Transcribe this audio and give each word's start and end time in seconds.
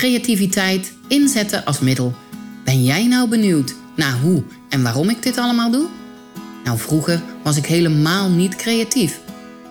Creativiteit 0.00 0.92
inzetten 1.08 1.64
als 1.64 1.80
middel. 1.80 2.14
Ben 2.64 2.84
jij 2.84 3.06
nou 3.06 3.28
benieuwd 3.28 3.74
naar 3.96 4.18
hoe 4.20 4.42
en 4.68 4.82
waarom 4.82 5.10
ik 5.10 5.22
dit 5.22 5.38
allemaal 5.38 5.70
doe? 5.70 5.86
Nou, 6.64 6.78
vroeger 6.78 7.22
was 7.42 7.56
ik 7.56 7.66
helemaal 7.66 8.30
niet 8.30 8.56
creatief. 8.56 9.20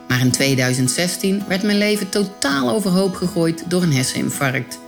Maar 0.07 0.19
in 0.19 0.31
2016 0.31 1.43
werd 1.47 1.63
mijn 1.63 1.77
leven 1.77 2.09
totaal 2.09 2.69
overhoop 2.69 3.15
gegooid 3.15 3.63
door 3.67 3.83
een 3.83 3.93
herseninfarct. 3.93 4.79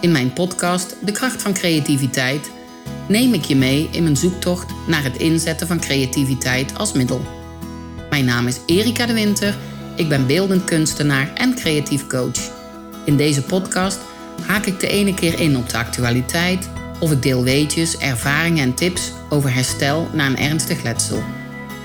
In 0.00 0.12
mijn 0.12 0.32
podcast 0.32 0.96
De 1.04 1.12
kracht 1.12 1.42
van 1.42 1.52
creativiteit 1.52 2.50
neem 3.08 3.34
ik 3.34 3.44
je 3.44 3.56
mee 3.56 3.88
in 3.92 4.02
mijn 4.02 4.16
zoektocht 4.16 4.72
naar 4.86 5.02
het 5.02 5.16
inzetten 5.16 5.66
van 5.66 5.80
creativiteit 5.80 6.78
als 6.78 6.92
middel. 6.92 7.20
Mijn 8.10 8.24
naam 8.24 8.46
is 8.46 8.60
Erika 8.66 9.06
de 9.06 9.14
Winter, 9.14 9.56
ik 9.96 10.08
ben 10.08 10.26
beeldend 10.26 10.64
kunstenaar 10.64 11.34
en 11.34 11.54
creatief 11.54 12.06
coach. 12.06 12.58
In 13.04 13.16
deze 13.16 13.42
podcast 13.42 13.98
haak 14.46 14.66
ik 14.66 14.80
de 14.80 14.88
ene 14.88 15.14
keer 15.14 15.40
in 15.40 15.56
op 15.56 15.68
de 15.68 15.76
actualiteit 15.76 16.68
of 17.00 17.12
ik 17.12 17.22
deel 17.22 17.42
weetjes, 17.42 17.98
ervaringen 17.98 18.64
en 18.64 18.74
tips 18.74 19.12
over 19.28 19.54
herstel 19.54 20.08
na 20.12 20.26
een 20.26 20.38
ernstig 20.38 20.82
letsel. 20.82 21.22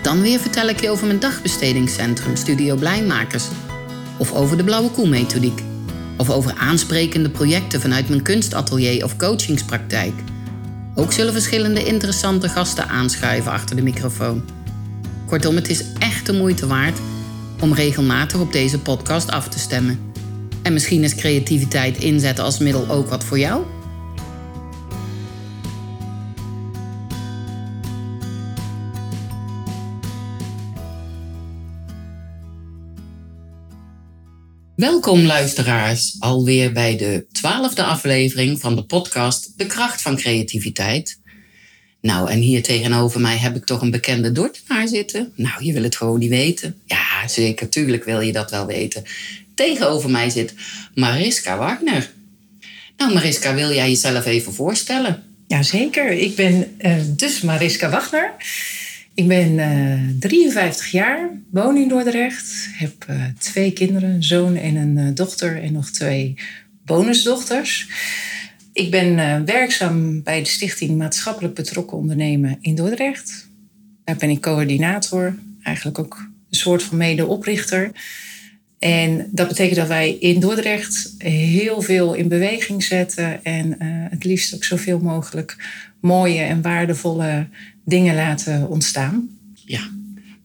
Dan 0.02 0.22
weer 0.22 0.40
vertel 0.40 0.68
ik 0.68 0.82
je 0.82 0.90
over 0.90 1.08
mijn 1.08 1.20
dagbestedingscentrum 1.20 2.36
Studio 2.36 2.76
Blijmakers. 2.76 3.46
Of 4.18 4.34
over 4.34 4.58
de 4.58 4.64
Blauwe 4.64 4.90
Koe-methodiek. 4.90 5.62
Of 6.18 6.30
over 6.30 6.54
aansprekende 6.58 7.30
projecten 7.30 7.82
vanuit 7.82 8.10
mijn 8.10 8.22
kunstatelier 8.22 9.04
of 9.04 9.18
coachingspraktijk. 9.18 10.14
Ook 10.96 11.12
zullen 11.12 11.34
verschillende 11.34 11.86
interessante 11.86 12.50
gasten 12.50 12.88
aanschuiven 12.88 13.52
achter 13.52 13.76
de 13.76 13.82
microfoon. 13.82 14.44
Kortom, 15.26 15.56
het 15.56 15.70
is 15.70 15.84
echt 16.00 16.26
de 16.26 16.34
moeite 16.34 16.68
waard 16.68 17.00
om 17.60 17.74
regelmatig 17.74 18.40
op 18.40 18.52
deze 18.52 18.80
podcast 18.80 19.32
af 19.32 19.48
te 19.48 19.60
stemmen. 19.60 20.14
En 20.66 20.74
misschien 20.74 21.04
is 21.04 21.16
creativiteit 21.16 21.98
inzetten 21.98 22.44
als 22.44 22.60
middel 22.60 22.90
ook 22.90 23.10
wat 23.10 23.24
voor 23.24 23.40
jou? 23.40 23.66
Welkom 34.76 35.22
luisteraars, 35.22 36.16
alweer 36.20 36.72
bij 36.72 36.98
de 36.98 37.26
twaalfde 37.32 37.84
aflevering 37.84 38.60
van 38.60 38.76
de 38.76 38.84
podcast 38.84 39.58
De 39.58 39.66
Kracht 39.66 40.02
van 40.02 40.16
Creativiteit. 40.16 41.20
Nou, 42.02 42.30
en 42.30 42.40
hier 42.40 42.64
tegenover 42.64 43.22
mij 43.22 43.38
heb 43.38 43.56
ik 43.56 43.66
toch 43.66 43.82
een 43.82 43.92
bekende 43.92 44.32
Dordtenaar 44.32 44.88
zitten. 44.88 45.34
Nou, 45.36 45.64
je 45.64 45.74
wil 45.74 45.84
het 45.84 45.96
gewoon 45.96 46.20
niet 46.20 46.30
weten. 46.30 46.76
Ja, 46.86 47.28
zeker, 47.28 47.70
tuurlijk 47.70 48.04
wil 48.04 48.20
je 48.20 48.32
dat 48.32 48.52
wel 48.52 48.66
weten. 48.66 49.04
Tegenover 49.56 50.10
mij 50.10 50.30
zit 50.30 50.54
Mariska 50.94 51.58
Wagner. 51.58 52.12
Nou, 52.98 53.14
Mariska, 53.14 53.54
wil 53.54 53.72
jij 53.74 53.90
jezelf 53.90 54.26
even 54.26 54.54
voorstellen? 54.54 55.24
Jazeker, 55.48 56.12
ik 56.12 56.36
ben 56.36 56.76
uh, 56.82 56.96
dus 57.08 57.42
Mariska 57.42 57.90
Wagner. 57.90 58.34
Ik 59.14 59.28
ben 59.28 59.52
uh, 59.52 59.94
eh, 59.94 60.00
53 60.20 60.92
jaar, 60.92 61.30
woon 61.52 61.78
in 61.78 61.88
Dordrecht, 61.88 62.68
heb 62.72 63.06
uh, 63.10 63.24
twee 63.40 63.72
kinderen, 63.72 64.10
een 64.10 64.24
zoon 64.24 64.56
en 64.56 64.76
een 64.76 65.16
dochter 65.16 65.62
en 65.62 65.74
nog 65.74 65.90
twee 65.90 66.36
bonusdochters. 66.86 67.88
Ik 68.74 68.92
ben 68.92 69.46
werkzaam 69.46 70.24
bij 70.24 70.40
de 70.40 70.50
Stichting 70.50 70.98
Maatschappelijk 70.98 71.54
Betrokken 71.54 71.98
Ondernemen 71.98 72.58
in 72.62 72.76
Dordrecht. 72.76 73.50
Daar 74.04 74.16
ben 74.16 74.30
ik 74.30 74.42
coördinator, 74.42 75.36
eigenlijk 75.64 76.00
ook 76.00 76.18
een 76.50 76.58
soort 76.58 76.84
van 76.84 76.98
medeoprichter. 76.98 77.92
En 78.80 79.28
dat 79.32 79.48
betekent 79.48 79.76
dat 79.76 79.88
wij 79.88 80.18
in 80.20 80.40
Dordrecht 80.40 81.14
heel 81.18 81.82
veel 81.82 82.14
in 82.14 82.28
beweging 82.28 82.84
zetten 82.84 83.44
en 83.44 83.68
uh, 83.68 83.76
het 84.10 84.24
liefst 84.24 84.56
ook 84.56 84.64
zoveel 84.64 85.00
mogelijk 85.00 85.58
mooie 86.00 86.42
en 86.42 86.62
waardevolle 86.62 87.48
dingen 87.86 88.16
laten 88.16 88.70
ontstaan. 88.70 89.30
Ja, 89.66 89.90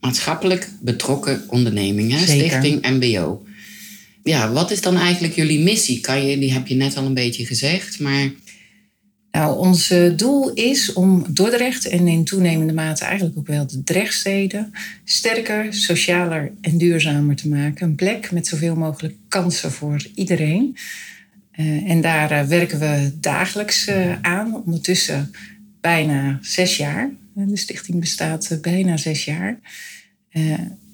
maatschappelijk 0.00 0.68
betrokken 0.80 1.42
ondernemingen, 1.48 2.18
Stichting 2.18 2.86
MBO. 2.86 3.44
Ja, 4.24 4.52
wat 4.52 4.70
is 4.70 4.80
dan 4.80 4.96
eigenlijk 4.96 5.34
jullie 5.34 5.60
missie? 5.60 6.00
Kan 6.00 6.26
je, 6.26 6.38
die 6.38 6.52
heb 6.52 6.66
je 6.66 6.74
net 6.74 6.96
al 6.96 7.04
een 7.04 7.14
beetje 7.14 7.46
gezegd, 7.46 8.00
maar 8.00 8.30
nou, 9.32 9.58
ons 9.58 9.94
doel 10.16 10.52
is 10.52 10.92
om 10.92 11.24
Dordrecht 11.28 11.88
en 11.88 12.08
in 12.08 12.24
toenemende 12.24 12.72
mate 12.72 13.04
eigenlijk 13.04 13.38
ook 13.38 13.46
wel 13.46 13.66
de 13.66 13.82
Drechtsteden 13.84 14.72
sterker, 15.04 15.74
socialer 15.74 16.52
en 16.60 16.78
duurzamer 16.78 17.36
te 17.36 17.48
maken. 17.48 17.86
Een 17.86 17.94
plek 17.94 18.30
met 18.30 18.46
zoveel 18.46 18.76
mogelijk 18.76 19.14
kansen 19.28 19.72
voor 19.72 20.06
iedereen. 20.14 20.76
Uh, 21.56 21.90
en 21.90 22.00
daar 22.00 22.32
uh, 22.32 22.42
werken 22.42 22.78
we 22.78 23.12
dagelijks 23.20 23.90
aan, 24.22 24.62
ondertussen 24.64 25.32
bijna 25.80 26.38
zes 26.42 26.76
jaar. 26.76 27.10
De 27.34 27.56
stichting 27.56 28.00
bestaat 28.00 28.58
bijna 28.60 28.96
zes 28.96 29.24
jaar. 29.24 29.58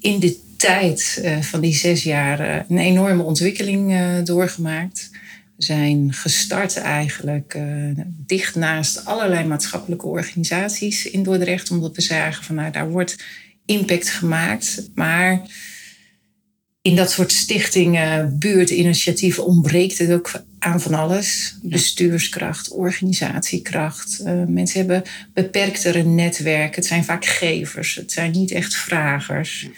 in 0.00 0.20
de 0.20 0.38
tijd 0.56 1.24
van 1.40 1.60
die 1.60 1.74
zes 1.74 2.02
jaar 2.02 2.64
een 2.68 2.78
enorme 2.78 3.22
ontwikkeling 3.22 3.94
doorgemaakt 4.24 5.10
zijn 5.56 6.12
gestart 6.12 6.76
eigenlijk 6.76 7.54
uh, 7.54 7.90
dicht 8.26 8.54
naast 8.54 9.04
allerlei 9.04 9.46
maatschappelijke 9.46 10.06
organisaties 10.06 11.10
in 11.10 11.22
Dordrecht. 11.22 11.70
Omdat 11.70 11.96
we 11.96 12.02
zagen 12.02 12.44
van 12.44 12.54
nou 12.54 12.70
daar 12.70 12.90
wordt 12.90 13.16
impact 13.66 14.08
gemaakt. 14.08 14.90
Maar 14.94 15.42
in 16.82 16.96
dat 16.96 17.10
soort 17.10 17.32
stichtingen, 17.32 18.38
buurtinitiatieven 18.38 19.44
ontbreekt 19.46 19.98
het 19.98 20.12
ook 20.12 20.32
aan 20.58 20.80
van 20.80 20.94
alles. 20.94 21.58
Bestuurskracht, 21.62 22.70
organisatiekracht. 22.70 24.20
Uh, 24.24 24.44
mensen 24.46 24.78
hebben 24.78 25.02
beperktere 25.34 26.02
netwerken. 26.02 26.74
Het 26.74 26.86
zijn 26.86 27.04
vaak 27.04 27.24
gevers, 27.24 27.94
het 27.94 28.12
zijn 28.12 28.30
niet 28.30 28.50
echt 28.50 28.76
vragers. 28.76 29.68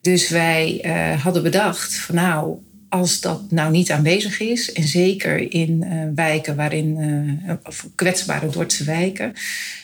Dus 0.00 0.28
wij 0.28 0.82
uh, 0.84 1.22
hadden 1.22 1.42
bedacht 1.42 1.94
van 1.94 2.14
nou, 2.14 2.56
als 2.92 3.20
dat 3.20 3.50
nou 3.50 3.70
niet 3.70 3.90
aanwezig 3.90 4.40
is, 4.40 4.72
en 4.72 4.88
zeker 4.88 5.52
in 5.52 5.84
uh, 5.84 6.02
wijken 6.14 6.56
waarin, 6.56 6.96
uh, 7.46 7.52
of 7.64 7.88
kwetsbare 7.94 8.48
Dordtse 8.48 8.84
wijken, 8.84 9.32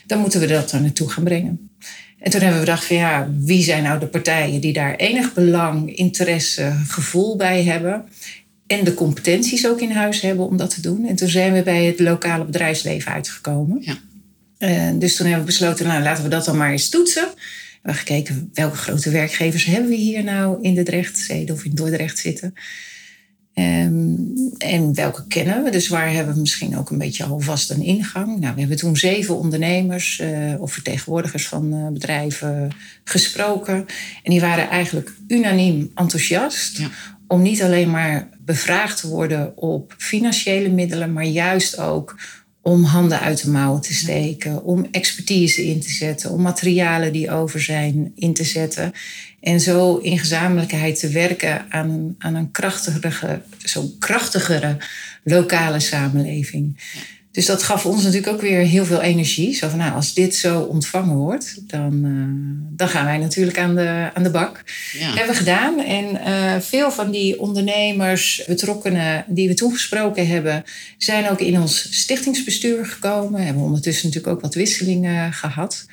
dan 0.06 0.18
moeten 0.20 0.40
we 0.40 0.46
dat 0.46 0.72
er 0.72 0.80
naartoe 0.80 1.10
gaan 1.10 1.24
brengen. 1.24 1.70
En 2.18 2.30
toen 2.30 2.40
hebben 2.40 2.60
we 2.60 2.66
gedacht 2.66 2.84
van 2.84 2.96
ja, 2.96 3.30
wie 3.38 3.62
zijn 3.62 3.82
nou 3.82 3.98
de 4.00 4.06
partijen 4.06 4.60
die 4.60 4.72
daar 4.72 4.96
enig 4.96 5.34
belang, 5.34 5.96
interesse, 5.96 6.72
gevoel 6.86 7.36
bij 7.36 7.64
hebben 7.64 8.04
en 8.66 8.84
de 8.84 8.94
competenties 8.94 9.66
ook 9.66 9.80
in 9.80 9.90
huis 9.90 10.20
hebben 10.20 10.46
om 10.46 10.56
dat 10.56 10.74
te 10.74 10.80
doen. 10.80 11.06
En 11.06 11.16
toen 11.16 11.28
zijn 11.28 11.52
we 11.52 11.62
bij 11.62 11.84
het 11.84 12.00
lokale 12.00 12.44
bedrijfsleven 12.44 13.12
uitgekomen. 13.12 13.78
Ja. 13.80 13.98
Uh, 14.58 15.00
dus 15.00 15.16
toen 15.16 15.26
hebben 15.26 15.44
we 15.44 15.50
besloten, 15.50 15.86
nou 15.86 16.02
laten 16.02 16.24
we 16.24 16.30
dat 16.30 16.44
dan 16.44 16.56
maar 16.56 16.70
eens 16.70 16.88
toetsen. 16.88 17.28
We 17.34 17.94
hebben 17.94 17.94
gekeken 17.94 18.50
welke 18.54 18.76
grote 18.76 19.10
werkgevers 19.10 19.64
hebben 19.64 19.90
we 19.90 19.96
hier 19.96 20.24
nou 20.24 20.62
in 20.62 20.74
de 20.74 20.82
Drechtzeden 20.82 21.54
of 21.54 21.64
in 21.64 21.74
Dordrecht 21.74 22.18
zitten. 22.18 22.54
Um, 23.58 24.32
en 24.58 24.94
welke 24.94 25.26
kennen 25.26 25.64
we? 25.64 25.70
Dus 25.70 25.88
waar 25.88 26.12
hebben 26.12 26.34
we 26.34 26.40
misschien 26.40 26.78
ook 26.78 26.90
een 26.90 26.98
beetje 26.98 27.24
alvast 27.24 27.70
een 27.70 27.82
ingang? 27.82 28.40
Nou, 28.40 28.54
we 28.54 28.60
hebben 28.60 28.78
toen 28.78 28.96
zeven 28.96 29.38
ondernemers 29.38 30.20
uh, 30.20 30.60
of 30.60 30.72
vertegenwoordigers 30.72 31.48
van 31.48 31.74
uh, 31.74 31.88
bedrijven 31.88 32.70
gesproken. 33.04 33.74
En 34.22 34.30
die 34.30 34.40
waren 34.40 34.68
eigenlijk 34.68 35.12
unaniem 35.28 35.90
enthousiast 35.94 36.78
ja. 36.78 36.88
om 37.26 37.42
niet 37.42 37.62
alleen 37.62 37.90
maar 37.90 38.28
bevraagd 38.38 39.00
te 39.00 39.08
worden 39.08 39.56
op 39.56 39.94
financiële 39.96 40.68
middelen, 40.68 41.12
maar 41.12 41.24
juist 41.24 41.78
ook 41.78 42.16
om 42.68 42.84
handen 42.84 43.20
uit 43.20 43.42
de 43.42 43.50
mouwen 43.50 43.80
te 43.80 43.94
steken, 43.94 44.62
om 44.62 44.86
expertise 44.90 45.66
in 45.66 45.80
te 45.80 45.90
zetten, 45.90 46.30
om 46.30 46.42
materialen 46.42 47.12
die 47.12 47.30
over 47.30 47.60
zijn 47.60 48.12
in 48.14 48.34
te 48.34 48.44
zetten. 48.44 48.92
En 49.40 49.60
zo 49.60 49.96
in 49.96 50.18
gezamenlijkheid 50.18 50.98
te 50.98 51.08
werken 51.08 51.66
aan 51.68 51.90
een, 51.90 52.14
aan 52.18 52.34
een 52.34 52.50
krachtigere, 52.50 53.42
zo 53.64 53.84
krachtigere 53.98 54.76
lokale 55.22 55.80
samenleving. 55.80 56.76
Dus 57.38 57.46
dat 57.46 57.62
gaf 57.62 57.86
ons 57.86 58.02
natuurlijk 58.02 58.32
ook 58.32 58.40
weer 58.40 58.58
heel 58.58 58.84
veel 58.84 59.00
energie. 59.00 59.54
Zo 59.54 59.68
van, 59.68 59.78
nou, 59.78 59.94
als 59.94 60.14
dit 60.14 60.34
zo 60.34 60.60
ontvangen 60.60 61.16
wordt, 61.16 61.60
dan, 61.70 62.04
uh, 62.04 62.76
dan 62.76 62.88
gaan 62.88 63.04
wij 63.04 63.18
natuurlijk 63.18 63.58
aan 63.58 63.74
de, 63.74 64.10
aan 64.14 64.22
de 64.22 64.30
bak. 64.30 64.64
Ja. 64.92 65.06
Dat 65.06 65.16
hebben 65.16 65.34
we 65.34 65.38
gedaan. 65.38 65.80
En 65.80 66.04
uh, 66.26 66.60
veel 66.60 66.90
van 66.90 67.10
die 67.10 67.40
ondernemers, 67.40 68.42
betrokkenen 68.46 69.24
die 69.28 69.48
we 69.48 69.54
toegesproken 69.54 70.28
hebben, 70.28 70.64
zijn 70.96 71.30
ook 71.30 71.40
in 71.40 71.60
ons 71.60 71.98
stichtingsbestuur 72.00 72.86
gekomen. 72.86 73.38
We 73.38 73.44
hebben 73.44 73.62
ondertussen 73.62 74.06
natuurlijk 74.06 74.34
ook 74.34 74.42
wat 74.42 74.54
wisselingen 74.54 75.32
gehad. 75.32 75.86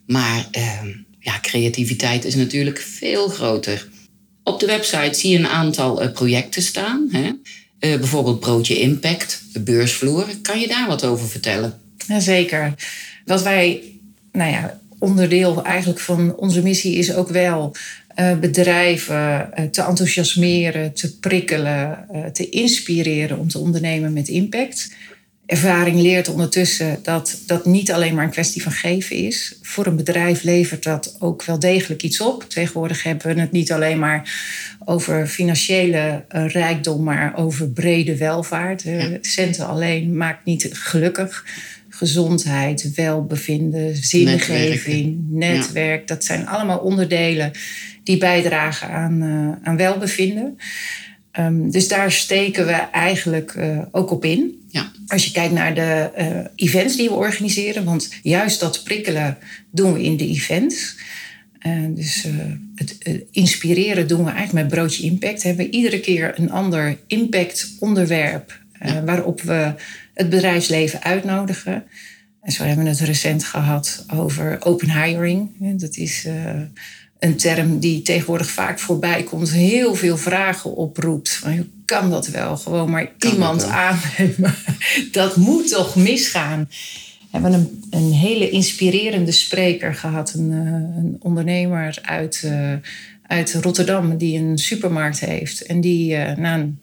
maar 0.07 0.47
uh, 0.57 0.81
ja, 1.19 1.39
creativiteit 1.41 2.25
is 2.25 2.35
natuurlijk 2.35 2.79
veel 2.79 3.27
groter. 3.27 3.89
Op 4.43 4.59
de 4.59 4.65
website 4.65 5.13
zie 5.13 5.31
je 5.31 5.37
een 5.37 5.47
aantal 5.47 6.11
projecten 6.11 6.61
staan. 6.61 7.07
Hè? 7.11 7.31
Uh, 7.85 7.97
bijvoorbeeld 7.97 8.39
Broodje 8.39 8.79
Impact, 8.79 9.43
de 9.53 9.59
beursvloer. 9.59 10.25
Kan 10.41 10.59
je 10.59 10.67
daar 10.67 10.87
wat 10.87 11.05
over 11.05 11.27
vertellen? 11.27 11.73
Jazeker. 12.07 12.73
Wat 13.25 13.43
wij, 13.43 13.81
nou 14.31 14.51
ja, 14.51 14.79
onderdeel 14.99 15.63
eigenlijk 15.63 15.99
van 15.99 16.35
onze 16.35 16.61
missie 16.61 16.95
is 16.95 17.13
ook 17.13 17.29
wel 17.29 17.75
uh, 18.19 18.39
bedrijven 18.39 19.49
te 19.71 19.81
enthousiasmeren, 19.81 20.93
te 20.93 21.19
prikkelen, 21.19 22.07
te 22.33 22.49
inspireren 22.49 23.39
om 23.39 23.47
te 23.47 23.59
ondernemen 23.59 24.13
met 24.13 24.27
impact 24.27 24.93
ervaring 25.45 26.01
leert 26.01 26.29
ondertussen 26.29 26.99
dat 27.03 27.41
dat 27.45 27.65
niet 27.65 27.91
alleen 27.91 28.15
maar 28.15 28.23
een 28.23 28.29
kwestie 28.29 28.61
van 28.61 28.71
geven 28.71 29.15
is. 29.15 29.59
Voor 29.61 29.85
een 29.85 29.95
bedrijf 29.95 30.43
levert 30.43 30.83
dat 30.83 31.15
ook 31.19 31.43
wel 31.43 31.59
degelijk 31.59 32.03
iets 32.03 32.21
op. 32.21 32.45
Tegenwoordig 32.49 33.03
hebben 33.03 33.35
we 33.35 33.41
het 33.41 33.51
niet 33.51 33.71
alleen 33.71 33.99
maar 33.99 34.33
over 34.85 35.27
financiële 35.27 36.25
eh, 36.27 36.47
rijkdom, 36.47 37.03
maar 37.03 37.37
over 37.37 37.69
brede 37.69 38.17
welvaart. 38.17 38.81
Ja. 38.81 39.17
Centen 39.21 39.67
alleen 39.67 40.17
maakt 40.17 40.45
niet 40.45 40.69
gelukkig. 40.71 41.45
Gezondheid, 41.89 42.93
welbevinden, 42.95 43.95
zingeving, 43.95 45.17
netwerk. 45.29 46.07
Dat 46.07 46.23
zijn 46.23 46.47
allemaal 46.47 46.79
onderdelen 46.79 47.51
die 48.03 48.17
bijdragen 48.17 48.89
aan, 48.89 49.23
uh, 49.23 49.67
aan 49.67 49.77
welbevinden. 49.77 50.57
Um, 51.39 51.71
dus 51.71 51.87
daar 51.87 52.11
steken 52.11 52.65
we 52.65 52.71
eigenlijk 52.91 53.53
uh, 53.57 53.79
ook 53.91 54.11
op 54.11 54.25
in. 54.25 54.64
Ja. 54.75 54.91
Als 55.07 55.25
je 55.25 55.31
kijkt 55.31 55.53
naar 55.53 55.75
de 55.75 56.11
uh, 56.17 56.67
events 56.67 56.95
die 56.95 57.09
we 57.09 57.15
organiseren, 57.15 57.83
want 57.83 58.09
juist 58.23 58.59
dat 58.59 58.83
prikkelen 58.83 59.37
doen 59.71 59.93
we 59.93 60.03
in 60.03 60.17
de 60.17 60.27
events. 60.27 60.95
Uh, 61.67 61.85
dus 61.89 62.27
het 62.75 62.97
inspireren 63.31 64.07
doen 64.07 64.23
we 64.23 64.31
eigenlijk 64.31 64.67
met 64.67 64.77
Broodje 64.77 65.03
Impact. 65.03 65.41
We 65.41 65.47
hebben 65.47 65.73
iedere 65.73 65.99
keer 65.99 66.39
een 66.39 66.51
ander 66.51 66.97
impact-onderwerp 67.07 68.59
ja. 68.79 69.03
waarop 69.03 69.41
we 69.41 69.73
het 70.13 70.29
bedrijfsleven 70.29 71.03
uitnodigen. 71.03 71.83
En 72.41 72.51
zo 72.51 72.63
hebben 72.63 72.83
we 72.83 72.89
het 72.89 72.99
recent 72.99 73.43
gehad 73.43 74.05
over 74.13 74.57
open 74.65 75.03
hiring. 75.03 75.49
Dat 75.79 75.95
is 75.95 76.27
een 77.19 77.35
term 77.35 77.79
die 77.79 78.01
tegenwoordig 78.01 78.49
vaak 78.49 78.79
voorbij 78.79 79.23
komt, 79.23 79.51
heel 79.51 79.95
veel 79.95 80.17
vragen 80.17 80.75
oproept. 80.75 81.29
Van, 81.29 81.74
kan 81.85 82.09
dat 82.09 82.27
wel? 82.27 82.57
Gewoon 82.57 82.89
maar 82.89 83.11
iemand 83.19 83.63
aannemen. 83.63 84.55
Dat 85.11 85.35
moet 85.35 85.69
toch 85.69 85.95
misgaan? 85.95 86.67
We 87.31 87.41
hebben 87.41 87.53
een, 87.53 87.83
een 87.89 88.11
hele 88.11 88.49
inspirerende 88.49 89.31
spreker 89.31 89.95
gehad, 89.95 90.33
een, 90.33 90.51
eh, 90.51 90.97
een 91.03 91.15
ondernemer 91.19 91.97
uit, 92.01 92.41
uh, 92.45 92.73
uit 93.27 93.53
Rotterdam 93.53 94.17
die 94.17 94.39
een 94.39 94.57
supermarkt 94.57 95.19
heeft. 95.19 95.61
En 95.61 95.81
die 95.81 96.13
uh, 96.13 96.35
na 96.35 96.55
een 96.55 96.79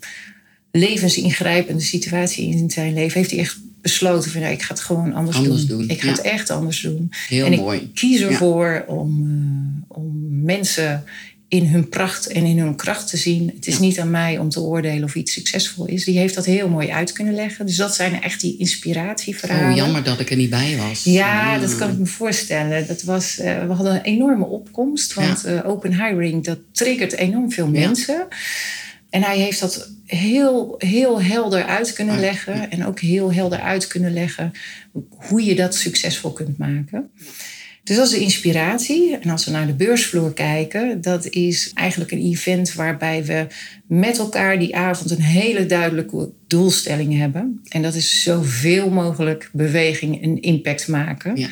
levensingrijpende 0.71 1.83
situatie 1.83 2.49
in 2.49 2.71
zijn 2.71 2.95
leven 2.95 3.19
heeft 3.19 3.31
hij 3.31 3.41
echt 3.41 3.61
besloten 3.83 4.31
van 4.31 4.41
ja, 4.41 4.47
ik 4.47 4.63
ga 4.63 4.75
het 4.75 4.83
gewoon 4.83 5.15
anders, 5.15 5.67
doen. 5.67 5.89
Ik 5.89 6.01
ga 6.01 6.09
het 6.09 6.21
echt 6.21 6.51
anders 6.51 6.81
doen. 6.81 7.13
Heel 7.29 7.47
en 7.47 7.59
mooi. 7.59 7.81
ik 7.81 7.95
kies 7.95 8.21
ervoor 8.21 8.85
om, 8.87 9.23
uh, 9.23 9.97
om 9.99 10.43
mensen 10.43 11.05
in 11.53 11.67
hun 11.67 11.89
pracht 11.89 12.27
en 12.27 12.45
in 12.45 12.59
hun 12.59 12.77
kracht 12.77 13.09
te 13.09 13.17
zien. 13.17 13.53
Het 13.55 13.67
is 13.67 13.79
niet 13.79 14.01
aan 14.01 14.11
mij 14.11 14.39
om 14.39 14.49
te 14.49 14.61
oordelen 14.61 15.05
of 15.05 15.15
iets 15.15 15.33
succesvol 15.33 15.87
is. 15.87 16.05
Die 16.05 16.19
heeft 16.19 16.35
dat 16.35 16.45
heel 16.45 16.69
mooi 16.69 16.91
uit 16.91 17.13
kunnen 17.13 17.35
leggen. 17.35 17.67
Dus 17.67 17.77
dat 17.77 17.95
zijn 17.95 18.23
echt 18.23 18.41
die 18.41 18.59
inspiratieverhalen. 18.59 19.71
Oh, 19.71 19.77
jammer 19.77 20.03
dat 20.03 20.21
ik 20.21 20.31
er 20.31 20.37
niet 20.37 20.51
bij 20.51 20.77
was. 20.77 21.05
Ja, 21.05 21.59
dat 21.59 21.77
kan 21.77 21.91
ik 21.91 21.99
me 21.99 22.07
voorstellen. 22.07 22.87
Dat 22.87 23.03
was, 23.03 23.39
uh, 23.39 23.67
we 23.67 23.73
hadden 23.73 23.95
een 23.95 24.03
enorme 24.03 24.45
opkomst. 24.45 25.15
Want 25.15 25.47
uh, 25.47 25.61
open 25.69 26.05
hiring, 26.05 26.45
dat 26.45 26.59
triggert 26.73 27.13
enorm 27.13 27.53
veel 27.53 27.69
mensen. 27.69 28.27
En 29.11 29.23
hij 29.23 29.39
heeft 29.39 29.61
dat 29.61 29.91
heel, 30.07 30.75
heel 30.79 31.23
helder 31.23 31.65
uit 31.65 31.93
kunnen 31.93 32.21
leggen. 32.21 32.71
En 32.71 32.87
ook 32.87 33.01
heel 33.01 33.33
helder 33.33 33.61
uit 33.61 33.87
kunnen 33.87 34.13
leggen 34.13 34.53
hoe 35.09 35.45
je 35.45 35.55
dat 35.55 35.75
succesvol 35.75 36.33
kunt 36.33 36.59
maken. 36.59 37.11
Dus 37.85 37.97
dat 37.97 38.07
is 38.07 38.13
de 38.13 38.21
inspiratie. 38.21 39.19
En 39.19 39.31
als 39.31 39.45
we 39.45 39.51
naar 39.51 39.67
de 39.67 39.75
beursvloer 39.75 40.33
kijken, 40.33 41.01
dat 41.01 41.27
is 41.29 41.71
eigenlijk 41.75 42.11
een 42.11 42.23
event 42.23 42.75
waarbij 42.75 43.25
we 43.25 43.47
met 43.87 44.19
elkaar 44.19 44.59
die 44.59 44.77
avond 44.77 45.11
een 45.11 45.23
hele 45.23 45.67
duidelijke 45.67 46.33
doelstelling 46.47 47.19
hebben. 47.19 47.61
En 47.69 47.83
dat 47.83 47.95
is 47.95 48.23
zoveel 48.23 48.91
mogelijk 48.91 49.51
beweging 49.53 50.23
en 50.23 50.41
impact 50.41 50.89
maken. 50.89 51.37
Ja. 51.37 51.49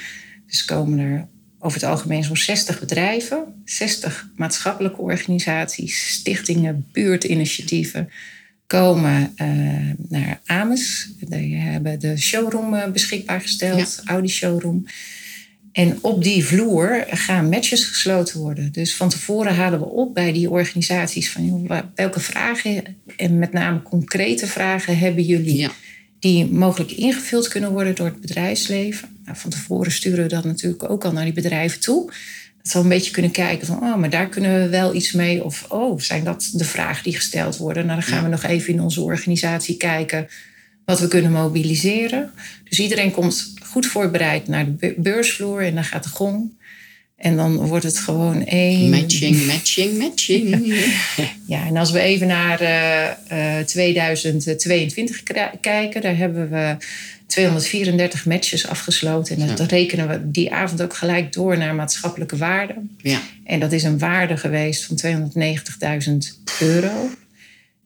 Dus 0.47 0.65
komen 0.65 0.99
er 0.99 1.29
over 1.59 1.81
het 1.81 1.91
algemeen 1.91 2.25
zo'n 2.25 2.37
60 2.37 2.81
bedrijven, 2.81 3.63
60 3.65 4.29
maatschappelijke 4.37 5.01
organisaties, 5.01 6.13
stichtingen, 6.13 6.87
buurtinitiatieven 6.93 8.09
komen 8.71 9.35
uh, 9.43 9.93
naar 10.09 10.41
Ames. 10.45 11.13
Die 11.19 11.57
hebben 11.57 12.01
de 12.01 12.17
showroom 12.17 12.75
uh, 12.75 12.87
beschikbaar 12.87 13.41
gesteld, 13.41 14.03
ja. 14.05 14.13
Audi 14.13 14.29
showroom. 14.29 14.87
En 15.73 15.99
op 16.01 16.23
die 16.23 16.45
vloer 16.45 17.05
gaan 17.11 17.49
matches 17.49 17.85
gesloten 17.85 18.41
worden. 18.41 18.73
Dus 18.73 18.97
van 18.97 19.09
tevoren 19.09 19.55
halen 19.55 19.79
we 19.79 19.85
op 19.87 20.15
bij 20.15 20.33
die 20.33 20.51
organisaties 20.51 21.31
van 21.31 21.69
welke 21.95 22.21
vragen 22.21 22.97
en 23.17 23.39
met 23.39 23.53
name 23.53 23.83
concrete 23.83 24.47
vragen 24.47 24.99
hebben 24.99 25.25
jullie 25.25 25.57
ja. 25.57 25.71
die 26.19 26.47
mogelijk 26.47 26.93
ingevuld 26.93 27.49
kunnen 27.49 27.71
worden 27.73 27.95
door 27.95 28.07
het 28.07 28.21
bedrijfsleven. 28.21 29.09
Nou, 29.25 29.37
van 29.39 29.51
tevoren 29.51 29.93
sturen 29.93 30.23
we 30.23 30.29
dat 30.29 30.45
natuurlijk 30.45 30.91
ook 30.91 31.05
al 31.05 31.13
naar 31.13 31.25
die 31.25 31.33
bedrijven 31.33 31.81
toe. 31.81 32.13
Dat 32.63 32.73
we 32.73 32.79
een 32.79 32.89
beetje 32.89 33.11
kunnen 33.11 33.31
kijken 33.31 33.67
van, 33.67 33.77
oh, 33.77 33.97
maar 33.97 34.11
daar 34.11 34.29
kunnen 34.29 34.63
we 34.63 34.69
wel 34.69 34.95
iets 34.95 35.13
mee. 35.13 35.45
Of, 35.45 35.67
oh, 35.69 36.01
zijn 36.01 36.25
dat 36.25 36.51
de 36.53 36.65
vragen 36.65 37.05
die 37.05 37.15
gesteld 37.15 37.57
worden? 37.57 37.87
Nou, 37.87 38.01
dan 38.01 38.09
gaan 38.09 38.19
ja. 38.19 38.25
we 38.25 38.31
nog 38.31 38.43
even 38.43 38.73
in 38.73 38.81
onze 38.81 39.01
organisatie 39.01 39.77
kijken 39.77 40.29
wat 40.85 41.01
we 41.01 41.09
kunnen 41.09 41.33
mobiliseren. 41.33 42.31
Dus 42.69 42.81
iedereen 42.81 43.11
komt 43.11 43.55
goed 43.71 43.87
voorbereid 43.87 44.49
naar 44.49 44.77
de 44.77 44.95
beursvloer 44.97 45.63
en 45.63 45.75
dan 45.75 45.85
gaat 45.85 46.03
de 46.03 46.09
gong. 46.09 46.59
En 47.17 47.37
dan 47.37 47.57
wordt 47.57 47.85
het 47.85 47.99
gewoon 47.99 48.47
één. 48.47 48.91
Matching, 48.91 49.47
matching, 49.47 49.99
matching. 49.99 50.75
ja, 51.47 51.67
en 51.67 51.77
als 51.77 51.91
we 51.91 52.01
even 52.01 52.27
naar 52.27 52.63
uh, 52.63 53.59
uh, 53.59 53.65
2022 53.65 55.23
kijken, 55.61 56.01
daar 56.01 56.17
hebben 56.17 56.51
we 56.51 56.77
234 57.27 58.27
matches 58.27 58.67
afgesloten. 58.67 59.41
En 59.41 59.47
dat 59.47 59.59
ja. 59.59 59.67
rekenen 59.67 60.09
we 60.09 60.31
die 60.31 60.53
avond 60.53 60.83
ook 60.83 60.95
gelijk 60.95 61.33
door 61.33 61.59
naar 61.59 61.75
maatschappelijke 61.75 62.37
waarde. 62.37 62.75
Ja. 62.99 63.21
En 63.45 63.61
dat 63.61 63.73
is 63.73 63.83
een 63.83 63.99
waarde 63.99 64.37
geweest 64.37 64.85
van 64.85 65.31
290.000 65.31 66.17
euro. 66.61 67.11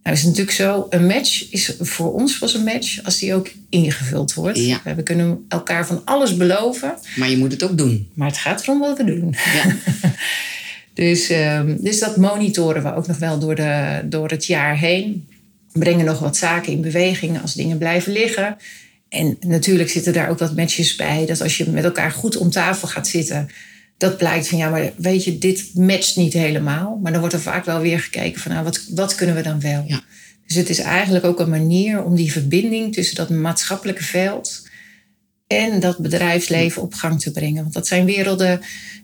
Nou 0.05 0.17
is 0.17 0.23
natuurlijk 0.23 0.57
zo, 0.57 0.87
een 0.91 1.07
match 1.07 1.51
is 1.51 1.75
voor 1.81 2.13
ons 2.13 2.39
was 2.39 2.55
een 2.55 2.65
match 2.65 3.05
als 3.05 3.19
die 3.19 3.35
ook 3.35 3.51
ingevuld 3.69 4.35
wordt. 4.35 4.59
Ja. 4.59 4.81
We 4.97 5.03
kunnen 5.03 5.45
elkaar 5.49 5.87
van 5.87 6.03
alles 6.05 6.37
beloven. 6.37 6.95
Maar 7.17 7.31
je 7.31 7.37
moet 7.37 7.53
het 7.53 7.63
ook 7.63 7.79
doen. 7.79 8.11
Maar 8.15 8.29
het 8.29 8.37
gaat 8.37 8.63
erom 8.63 8.79
wat 8.79 8.97
we 8.97 9.05
doen. 9.05 9.35
Ja. 9.55 9.77
dus, 11.05 11.31
um, 11.31 11.77
dus 11.81 11.99
dat 11.99 12.17
monitoren 12.17 12.83
we 12.83 12.95
ook 12.95 13.07
nog 13.07 13.19
wel 13.19 13.39
door, 13.39 13.55
de, 13.55 14.01
door 14.05 14.29
het 14.29 14.47
jaar 14.47 14.79
heen. 14.79 15.29
Brengen 15.73 16.05
nog 16.05 16.19
wat 16.19 16.37
zaken 16.37 16.73
in 16.73 16.81
beweging 16.81 17.43
als 17.43 17.55
dingen 17.55 17.79
blijven 17.79 18.13
liggen. 18.13 18.57
En 19.09 19.37
natuurlijk 19.41 19.91
zitten 19.91 20.13
daar 20.13 20.29
ook 20.29 20.39
wat 20.39 20.57
matches 20.57 20.97
bij. 20.97 21.27
Dat 21.27 21.41
als 21.41 21.57
je 21.57 21.71
met 21.71 21.85
elkaar 21.85 22.11
goed 22.11 22.37
om 22.37 22.51
tafel 22.51 22.89
gaat 22.89 23.09
zitten 23.09 23.49
dat 23.97 24.17
blijkt 24.17 24.49
van 24.49 24.59
ja, 24.59 24.71
maar 24.71 24.93
weet 24.97 25.25
je, 25.25 25.39
dit 25.39 25.71
matcht 25.75 26.17
niet 26.17 26.33
helemaal. 26.33 26.99
Maar 27.03 27.13
dan 27.13 27.21
wordt 27.21 27.35
er 27.35 27.41
vaak 27.41 27.65
wel 27.65 27.81
weer 27.81 28.01
gekeken 28.01 28.41
van 28.41 28.53
nou, 28.53 28.65
wat, 28.65 28.87
wat 28.95 29.15
kunnen 29.15 29.35
we 29.35 29.43
dan 29.43 29.61
wel? 29.61 29.85
Ja. 29.87 30.03
Dus 30.47 30.57
het 30.57 30.69
is 30.69 30.79
eigenlijk 30.79 31.25
ook 31.25 31.41
een 31.41 31.51
manier 31.51 32.05
om 32.05 32.15
die 32.15 32.33
verbinding 32.33 32.95
tussen 32.95 33.17
dat 33.17 33.31
maatschappelijke 33.31 34.05
veld 34.05 34.69
en 35.47 35.81
dat 35.81 35.99
bedrijfsleven 35.99 36.83
op 36.83 36.95
gang 36.95 37.21
te 37.21 37.31
brengen. 37.31 37.63
Want 37.63 37.75
dat 37.75 37.87
zijn 37.87 38.05
werelden 38.05 38.61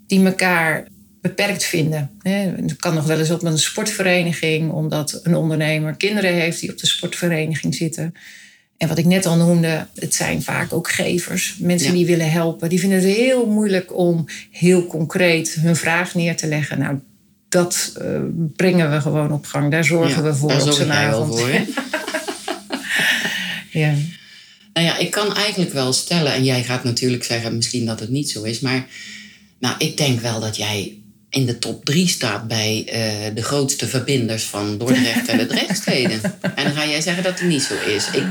die 0.06 0.24
elkaar 0.24 0.86
beperkt 1.20 1.64
vinden. 1.64 2.10
Het 2.22 2.76
kan 2.76 2.94
nog 2.94 3.06
wel 3.06 3.18
eens 3.18 3.30
op 3.30 3.42
een 3.42 3.58
sportvereniging, 3.58 4.72
omdat 4.72 5.20
een 5.22 5.34
ondernemer 5.34 5.96
kinderen 5.96 6.34
heeft 6.34 6.60
die 6.60 6.70
op 6.70 6.78
de 6.78 6.86
sportvereniging 6.86 7.74
zitten. 7.74 8.14
En 8.80 8.88
wat 8.88 8.98
ik 8.98 9.04
net 9.04 9.26
al 9.26 9.36
noemde, 9.36 9.86
het 9.94 10.14
zijn 10.14 10.42
vaak 10.42 10.72
ook 10.72 10.90
gevers. 10.90 11.56
Mensen 11.58 11.92
die 11.92 12.06
willen 12.06 12.30
helpen. 12.30 12.68
Die 12.68 12.80
vinden 12.80 12.98
het 12.98 13.16
heel 13.16 13.46
moeilijk 13.46 13.96
om 13.96 14.24
heel 14.50 14.86
concreet 14.86 15.52
hun 15.52 15.76
vraag 15.76 16.14
neer 16.14 16.36
te 16.36 16.46
leggen. 16.46 16.78
Nou, 16.78 16.98
dat 17.48 17.92
uh, 18.02 18.20
brengen 18.56 18.90
we 18.90 19.00
gewoon 19.00 19.32
op 19.32 19.46
gang. 19.46 19.70
Daar 19.70 19.84
zorgen 19.84 20.24
we 20.24 20.34
voor 20.34 20.48
daar 20.48 20.62
op 20.62 20.72
zijn 20.72 20.92
avond. 20.92 21.40
Voor, 21.40 21.50
ja. 23.80 23.94
Nou 24.72 24.86
ja, 24.86 24.98
ik 24.98 25.10
kan 25.10 25.34
eigenlijk 25.34 25.72
wel 25.72 25.92
stellen, 25.92 26.32
en 26.32 26.44
jij 26.44 26.64
gaat 26.64 26.84
natuurlijk 26.84 27.24
zeggen 27.24 27.56
misschien 27.56 27.86
dat 27.86 28.00
het 28.00 28.10
niet 28.10 28.30
zo 28.30 28.42
is, 28.42 28.60
maar 28.60 28.86
nou, 29.58 29.74
ik 29.78 29.96
denk 29.96 30.20
wel 30.20 30.40
dat 30.40 30.56
jij 30.56 30.98
in 31.30 31.46
de 31.46 31.58
top 31.58 31.84
drie 31.84 32.08
staat 32.08 32.48
bij 32.48 32.82
uh, 32.86 33.34
de 33.34 33.42
grootste 33.42 33.88
verbinders 33.88 34.42
van 34.42 34.78
Dordrecht 34.78 35.28
en 35.28 35.38
de 35.38 35.46
Drechtsteden. 35.54 36.20
en 36.40 36.64
dan 36.64 36.72
ga 36.72 36.86
jij 36.86 37.00
zeggen 37.00 37.22
dat 37.22 37.38
het 37.38 37.48
niet 37.48 37.62
zo 37.62 37.74
is. 37.74 38.08
Ik, 38.12 38.24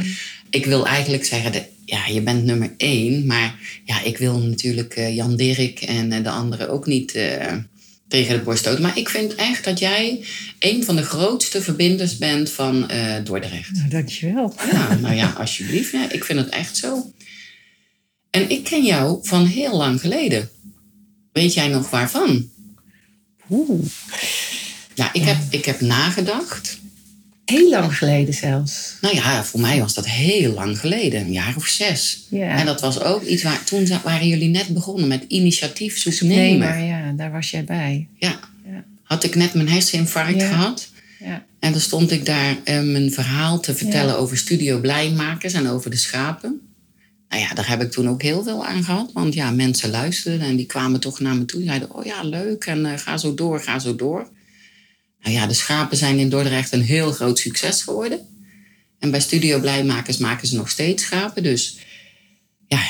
ik 0.49 0.65
wil 0.65 0.87
eigenlijk 0.87 1.25
zeggen, 1.25 1.51
dat, 1.51 1.63
ja, 1.85 2.07
je 2.07 2.21
bent 2.21 2.43
nummer 2.43 2.73
één, 2.77 3.25
maar 3.25 3.55
ja, 3.85 4.01
ik 4.01 4.17
wil 4.17 4.39
natuurlijk 4.39 4.97
uh, 4.97 5.15
Jan 5.15 5.35
Dirk 5.35 5.81
en 5.81 6.11
uh, 6.11 6.23
de 6.23 6.29
anderen 6.29 6.69
ook 6.69 6.85
niet 6.85 7.19
tegen 8.07 8.37
de 8.37 8.43
borst 8.43 8.59
stoten. 8.59 8.81
Maar 8.81 8.97
ik 8.97 9.09
vind 9.09 9.35
echt 9.35 9.63
dat 9.63 9.79
jij 9.79 10.25
een 10.59 10.83
van 10.83 10.95
de 10.95 11.03
grootste 11.03 11.61
verbinders 11.61 12.17
bent 12.17 12.51
van 12.51 12.89
Dordrecht. 13.23 13.71
Nou, 13.73 13.89
dankjewel. 13.89 14.53
Ja, 14.71 14.95
nou 14.95 15.15
ja, 15.15 15.33
alsjeblieft. 15.37 15.91
Ja, 15.91 16.11
ik 16.11 16.23
vind 16.23 16.39
het 16.39 16.49
echt 16.49 16.77
zo. 16.77 17.11
En 18.29 18.49
ik 18.49 18.63
ken 18.63 18.83
jou 18.83 19.19
van 19.21 19.45
heel 19.45 19.77
lang 19.77 20.01
geleden. 20.01 20.49
Weet 21.31 21.53
jij 21.53 21.67
nog 21.67 21.89
waarvan? 21.89 22.49
Oeh. 23.49 23.85
Ja, 24.93 25.13
ik, 25.13 25.23
Heb, 25.23 25.37
ik 25.49 25.65
heb 25.65 25.81
nagedacht. 25.81 26.79
Heel 27.45 27.69
lang 27.69 27.97
geleden 27.97 28.33
zelfs. 28.33 28.95
Nou 29.01 29.15
ja, 29.15 29.43
voor 29.43 29.59
mij 29.59 29.79
was 29.79 29.93
dat 29.93 30.07
heel 30.07 30.53
lang 30.53 30.79
geleden, 30.79 31.21
een 31.21 31.31
jaar 31.31 31.53
of 31.55 31.65
zes. 31.65 32.25
Ja. 32.29 32.57
En 32.57 32.65
dat 32.65 32.81
was 32.81 32.99
ook 33.01 33.23
iets 33.23 33.43
waar. 33.43 33.63
Toen 33.63 33.87
waren 34.03 34.27
jullie 34.27 34.49
net 34.49 34.67
begonnen 34.67 35.07
met 35.07 35.25
initiatief 35.27 35.97
zoeknemer. 35.97 36.75
Nee, 36.75 36.87
ja, 36.87 37.11
daar 37.11 37.31
was 37.31 37.51
jij 37.51 37.63
bij. 37.63 38.07
Ja. 38.17 38.39
ja. 38.65 38.83
Had 39.03 39.23
ik 39.23 39.35
net 39.35 39.53
mijn 39.53 39.69
herseninfarct 39.69 40.43
gehad. 40.43 40.89
Ja. 41.19 41.45
En 41.59 41.71
dan 41.71 41.81
stond 41.81 42.11
ik 42.11 42.25
daar 42.25 42.55
uh, 42.65 42.81
mijn 42.81 43.11
verhaal 43.11 43.59
te 43.59 43.75
vertellen 43.75 44.17
over 44.17 44.37
Studio 44.37 44.79
Blijmakers 44.79 45.53
en 45.53 45.67
over 45.67 45.89
de 45.89 45.97
schapen. 45.97 46.61
Nou 47.29 47.41
ja, 47.41 47.53
daar 47.53 47.67
heb 47.67 47.81
ik 47.81 47.91
toen 47.91 48.09
ook 48.09 48.21
heel 48.21 48.43
veel 48.43 48.65
aan 48.65 48.83
gehad. 48.83 49.11
Want 49.13 49.33
ja, 49.33 49.51
mensen 49.51 49.89
luisterden 49.89 50.47
en 50.47 50.55
die 50.55 50.65
kwamen 50.65 50.99
toch 50.99 51.19
naar 51.19 51.35
me 51.35 51.45
toe. 51.45 51.59
Die 51.59 51.67
zeiden, 51.67 51.95
oh 51.95 52.05
ja, 52.05 52.23
leuk 52.23 52.65
en 52.65 52.85
uh, 52.85 52.91
ga 52.95 53.17
zo 53.17 53.33
door, 53.33 53.61
ga 53.61 53.79
zo 53.79 53.95
door. 53.95 54.29
Nou 55.21 55.35
ja, 55.35 55.47
de 55.47 55.53
schapen 55.53 55.97
zijn 55.97 56.19
in 56.19 56.29
Dordrecht 56.29 56.71
een 56.71 56.81
heel 56.81 57.11
groot 57.11 57.39
succes 57.39 57.81
geworden. 57.81 58.19
En 58.99 59.11
bij 59.11 59.19
Studio 59.19 59.59
Blijmakers 59.59 60.17
maken 60.17 60.47
ze 60.47 60.55
nog 60.55 60.69
steeds 60.69 61.03
schapen. 61.03 61.43
Dus 61.43 61.77
ja, 62.67 62.81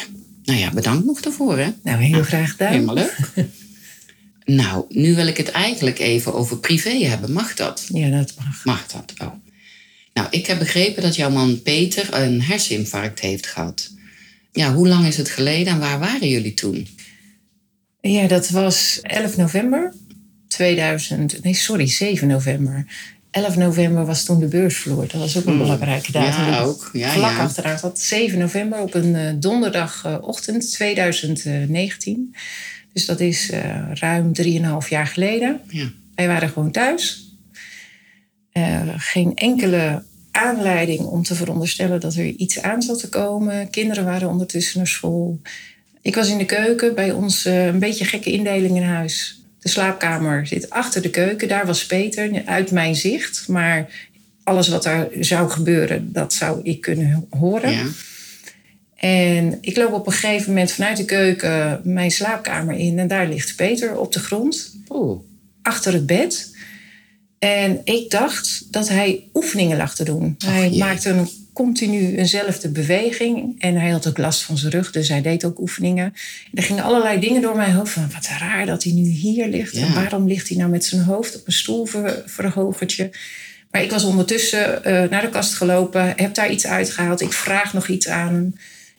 nou 0.44 0.60
ja, 0.60 0.72
bedankt 0.72 1.06
nog 1.06 1.22
daarvoor. 1.22 1.58
Hè? 1.58 1.70
Nou, 1.84 2.04
heel 2.04 2.24
graag 2.24 2.52
gedaan. 2.52 2.72
Helemaal 2.72 2.96
leuk. 2.96 3.18
nou, 4.62 4.86
nu 4.90 5.16
wil 5.16 5.28
ik 5.28 5.38
het 5.38 5.50
eigenlijk 5.50 6.00
even 6.00 6.34
over 6.34 6.58
privé 6.58 7.06
hebben. 7.06 7.32
Mag 7.32 7.56
dat? 7.56 7.88
Ja, 7.94 8.10
dat 8.10 8.34
mag. 8.38 8.66
Mag 8.66 8.88
dat? 8.88 9.14
Oh. 9.18 9.34
Nou, 10.14 10.28
ik 10.30 10.46
heb 10.46 10.60
begrepen 10.60 11.04
dat 11.04 11.16
jouw 11.16 11.30
man 11.30 11.62
Peter 11.62 12.14
een 12.14 12.42
herseninfarct 12.42 13.20
heeft 13.20 13.48
gehad. 13.48 13.90
Ja, 14.52 14.74
hoe 14.74 14.88
lang 14.88 15.06
is 15.06 15.18
het 15.18 15.30
geleden 15.30 15.74
en 15.74 15.80
waar 15.80 16.00
waren 16.00 16.30
jullie 16.30 16.54
toen? 16.54 16.88
Ja, 18.02 18.28
dat 18.28 18.50
was 18.50 19.00
11 19.02 19.38
november 19.38 19.94
2000. 20.48 21.44
Nee, 21.44 21.54
sorry, 21.54 21.88
7 21.88 22.28
november. 22.28 22.86
11 23.32 23.56
november 23.56 24.06
was 24.06 24.24
toen 24.24 24.40
de 24.40 24.48
beursvloer. 24.48 25.08
Dat 25.08 25.22
was 25.22 25.38
ook 25.38 25.46
een 25.46 25.58
belangrijke 25.58 26.12
datum. 26.12 26.46
Ja, 26.46 26.60
ook. 26.62 26.90
Ja, 26.94 27.12
Vlak 27.12 27.32
ja. 27.32 27.38
achteraan 27.38 27.80
zat 27.80 28.00
7 28.00 28.40
november 28.40 28.80
op 28.80 28.94
een 28.94 29.16
uh, 29.16 29.32
donderdagochtend 29.36 30.72
2019. 30.72 32.36
Dus 32.94 33.06
dat 33.06 33.20
is 33.20 33.50
uh, 33.52 33.92
ruim 33.94 34.32
3,5 34.84 34.88
jaar 34.90 35.08
geleden. 35.08 35.62
Ja. 35.68 35.92
Wij 36.16 36.28
waren 36.28 36.50
gewoon 36.50 36.72
thuis. 36.72 37.28
Uh, 38.54 38.82
geen 38.98 39.36
enkele 39.36 40.04
aanleiding 40.40 41.00
om 41.00 41.24
te 41.24 41.36
veronderstellen 41.36 42.00
dat 42.00 42.16
er 42.16 42.26
iets 42.26 42.62
aan 42.62 42.82
zat 42.82 43.00
te 43.00 43.10
komen. 43.10 43.70
Kinderen 43.70 44.06
waren 44.06 44.30
ondertussen 44.30 44.78
naar 44.78 44.88
school. 44.88 45.42
Ik 46.02 46.16
was 46.16 46.30
in 46.30 46.38
de 46.38 46.46
keuken 46.46 46.96
bij 46.96 47.12
ons 47.12 47.46
uh, 47.46 47.66
een 47.66 47.80
beetje 47.80 48.06
gekke 48.06 48.32
indeling 48.32 48.76
in 48.76 48.84
huis. 48.84 49.44
De 49.60 49.70
slaapkamer 49.70 50.48
zit 50.48 50.70
achter 50.70 51.02
de 51.02 51.10
keuken. 51.10 51.48
Daar 51.48 51.66
was 51.66 51.86
Peter, 51.86 52.42
uit 52.46 52.72
mijn 52.72 52.96
zicht. 52.96 53.48
Maar 53.48 54.10
alles 54.44 54.68
wat 54.68 54.84
daar 54.84 55.08
zou 55.20 55.50
gebeuren, 55.50 56.14
dat 56.14 56.34
zou 56.34 56.60
ik 56.64 56.82
kunnen 56.82 57.28
horen. 57.30 57.72
Ja. 57.72 57.86
En 58.96 59.58
ik 59.62 59.78
loop 59.78 59.94
op 59.94 60.08
een 60.08 60.14
gegeven 60.14 60.50
moment 60.50 60.72
vanuit 60.72 60.98
de 60.98 61.06
keuken 61.06 61.82
mijn 61.84 62.12
slaapkamer 62.12 62.76
in. 62.76 63.00
En 63.00 63.08
daar 63.08 63.28
ligt 63.28 63.56
Peter 63.56 63.98
op 63.98 64.14
de 64.14 64.20
grond. 64.20 64.76
Oh. 64.88 65.24
Achter 65.62 65.94
het 65.94 66.06
bed. 66.06 66.58
En 67.40 67.82
ik 67.84 68.10
dacht 68.10 68.68
dat 68.72 68.90
hij 68.90 69.24
oefeningen 69.34 69.78
lag 69.78 69.96
te 69.96 70.04
doen. 70.04 70.36
Ach, 70.38 70.54
hij 70.54 70.70
jee. 70.70 70.80
maakte 70.80 71.10
een, 71.10 71.30
continu 71.66 72.18
eenzelfde 72.18 72.70
beweging. 72.70 73.56
En 73.62 73.76
hij 73.76 73.90
had 73.90 74.08
ook 74.08 74.18
last 74.18 74.42
van 74.42 74.58
zijn 74.58 74.72
rug, 74.72 74.92
dus 74.92 75.10
hij 75.10 75.22
deed 75.22 75.46
ook 75.46 75.60
oefeningen. 75.60 76.06
En 76.06 76.14
er 76.54 76.64
gingen 76.64 76.84
allerlei 76.84 77.20
dingen 77.20 77.42
door 77.42 77.56
mijn 77.56 77.74
hoofd. 77.74 77.92
Van, 77.92 78.12
wat 78.14 78.28
raar 78.40 78.66
dat 78.66 78.84
hij 78.84 78.94
nu 78.94 79.08
hier 79.08 79.48
ligt. 79.48 79.76
Ja. 79.76 79.86
En 79.86 79.94
waarom 79.94 80.28
ligt 80.28 80.48
hij 80.48 80.58
nou 80.58 80.70
met 80.70 80.86
zijn 80.86 81.02
hoofd 81.02 81.36
op 81.36 81.48
een 81.48 81.54
stoelverhogertje? 81.54 83.10
Maar 83.72 83.84
ik 83.84 83.92
was 83.92 84.04
ondertussen 84.04 84.82
uh, 84.86 85.10
naar 85.10 85.22
de 85.22 85.30
kast 85.30 85.54
gelopen. 85.54 86.14
Heb 86.16 86.34
daar 86.34 86.52
iets 86.52 86.68
uitgehaald. 86.68 87.22
Ik 87.22 87.34
vraag 87.34 87.74
nog 87.74 87.88
iets 87.88 88.08
aan 88.08 88.34
hem. 88.34 88.56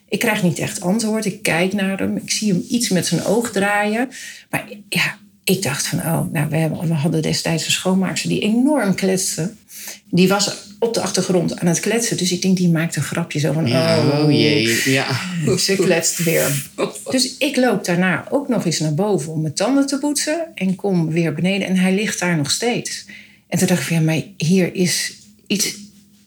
Ik 0.09 0.19
krijg 0.19 0.43
niet 0.43 0.59
echt 0.59 0.81
antwoord. 0.81 1.25
Ik 1.25 1.43
kijk 1.43 1.73
naar 1.73 1.99
hem. 1.99 2.17
Ik 2.17 2.31
zie 2.31 2.51
hem 2.51 2.65
iets 2.69 2.89
met 2.89 3.05
zijn 3.05 3.23
oog 3.23 3.51
draaien. 3.51 4.09
Maar 4.49 4.67
ja, 4.89 5.17
ik 5.43 5.61
dacht 5.61 5.87
van, 5.87 5.99
oh, 5.99 6.31
nou, 6.31 6.49
we, 6.49 6.57
hebben, 6.57 6.87
we 6.87 6.93
hadden 6.93 7.21
destijds 7.21 7.65
een 7.65 7.71
schoonmaakster 7.71 8.29
die 8.29 8.41
enorm 8.41 8.95
kletste. 8.95 9.53
Die 10.09 10.27
was 10.27 10.57
op 10.79 10.93
de 10.93 11.01
achtergrond 11.01 11.59
aan 11.59 11.67
het 11.67 11.79
kletsen. 11.79 12.17
Dus 12.17 12.31
ik 12.31 12.41
denk, 12.41 12.57
die 12.57 12.69
maakt 12.69 12.95
een 12.95 13.03
grapje 13.03 13.39
zo 13.39 13.51
van, 13.51 13.67
Ja, 13.67 13.97
oh, 13.97 14.23
oh 14.23 14.31
jee. 14.31 14.91
Ja. 14.91 15.07
Ze 15.57 15.75
kletst 15.75 16.23
weer. 16.23 16.69
Dus 17.11 17.37
ik 17.37 17.55
loop 17.55 17.85
daarna 17.85 18.25
ook 18.29 18.47
nog 18.47 18.65
eens 18.65 18.79
naar 18.79 18.93
boven 18.93 19.31
om 19.31 19.41
mijn 19.41 19.53
tanden 19.53 19.85
te 19.85 19.99
poetsen. 19.99 20.47
En 20.55 20.75
kom 20.75 21.11
weer 21.11 21.33
beneden 21.33 21.67
en 21.67 21.75
hij 21.75 21.93
ligt 21.93 22.19
daar 22.19 22.37
nog 22.37 22.51
steeds. 22.51 23.05
En 23.47 23.57
toen 23.57 23.67
dacht 23.67 23.81
ik 23.81 23.87
van, 23.87 23.95
ja, 23.95 24.01
maar 24.01 24.21
hier 24.37 24.75
is 24.75 25.13
iets, 25.47 25.75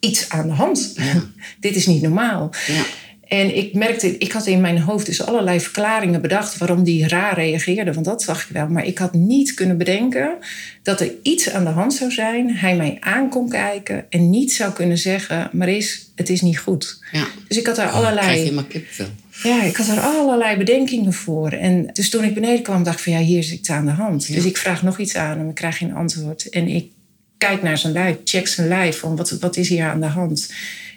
iets 0.01 0.29
aan 0.29 0.47
de 0.47 0.55
hand. 0.55 0.93
Ja. 0.97 1.23
Dit 1.61 1.77
is 1.77 1.87
niet 1.87 2.03
normaal. 2.03 2.51
Ja. 2.67 2.85
En 3.35 3.57
ik 3.57 3.75
merkte, 3.75 4.19
ik 4.19 4.33
had 4.33 4.47
in 4.47 4.61
mijn 4.61 4.79
hoofd 4.79 5.07
dus 5.07 5.23
allerlei 5.23 5.61
verklaringen 5.61 6.21
bedacht 6.21 6.59
waarom 6.59 6.83
die 6.85 7.09
raar 7.09 7.35
reageerde, 7.35 7.93
want 7.93 8.07
dat 8.07 8.23
zag 8.23 8.43
ik 8.43 8.49
wel. 8.53 8.69
Maar 8.69 8.87
ik 8.87 8.99
had 8.99 9.15
niet 9.15 9.55
kunnen 9.55 9.79
bedenken 9.79 10.37
dat 10.83 11.01
er 11.01 11.13
iets 11.23 11.51
aan 11.51 11.65
de 11.65 11.71
hand 11.71 11.95
zou 11.95 12.11
zijn. 12.11 12.57
Hij 12.57 12.77
mij 12.77 12.97
aan 13.01 13.29
kon 13.29 13.49
kijken 13.49 14.05
en 14.09 14.31
niet 14.31 14.53
zou 14.53 14.73
kunnen 14.73 14.99
zeggen: 14.99 15.51
Maris, 15.53 16.11
het 16.15 16.29
is 16.29 16.41
niet 16.41 16.59
goed. 16.59 16.99
Ja. 17.13 17.27
Dus 17.49 17.59
ik 17.59 17.67
had 17.67 17.77
daar 17.77 17.89
Oh, 17.89 17.95
allerlei. 17.95 18.27
krijg 18.27 18.45
je 18.45 18.53
maar 18.53 18.65
kippenvel. 18.65 19.07
Ja, 19.43 19.63
ik 19.63 19.77
had 19.77 19.89
er 19.89 20.01
allerlei 20.01 20.57
bedenkingen 20.57 21.13
voor. 21.13 21.51
En 21.51 21.91
dus 21.93 22.11
toen 22.11 22.25
ik 22.25 22.35
beneden 22.35 22.63
kwam, 22.63 22.83
dacht 22.83 22.99
ik 22.99 23.05
van 23.05 23.13
ja, 23.13 23.19
hier 23.19 23.39
is 23.39 23.53
iets 23.53 23.71
aan 23.71 23.87
de 23.87 23.93
hand. 23.93 24.27
Ja. 24.27 24.35
Dus 24.35 24.45
ik 24.45 24.57
vraag 24.57 24.83
nog 24.83 24.99
iets 24.99 25.15
aan 25.15 25.39
hem, 25.39 25.49
ik 25.49 25.55
krijg 25.55 25.77
geen 25.79 25.95
antwoord. 25.95 26.49
En 26.49 26.69
ik 26.69 26.91
kijk 27.39 27.63
naar 27.63 27.79
zijn 27.79 27.93
lijf, 27.93 28.17
check 28.25 28.49
zijn 28.49 28.69
lijf, 28.69 28.99
van 28.99 29.17
wat, 29.17 29.31
wat 29.31 29.57
is 29.57 29.69
hier 29.69 29.85
aan 29.85 30.01
de 30.01 30.07
hand? 30.07 30.49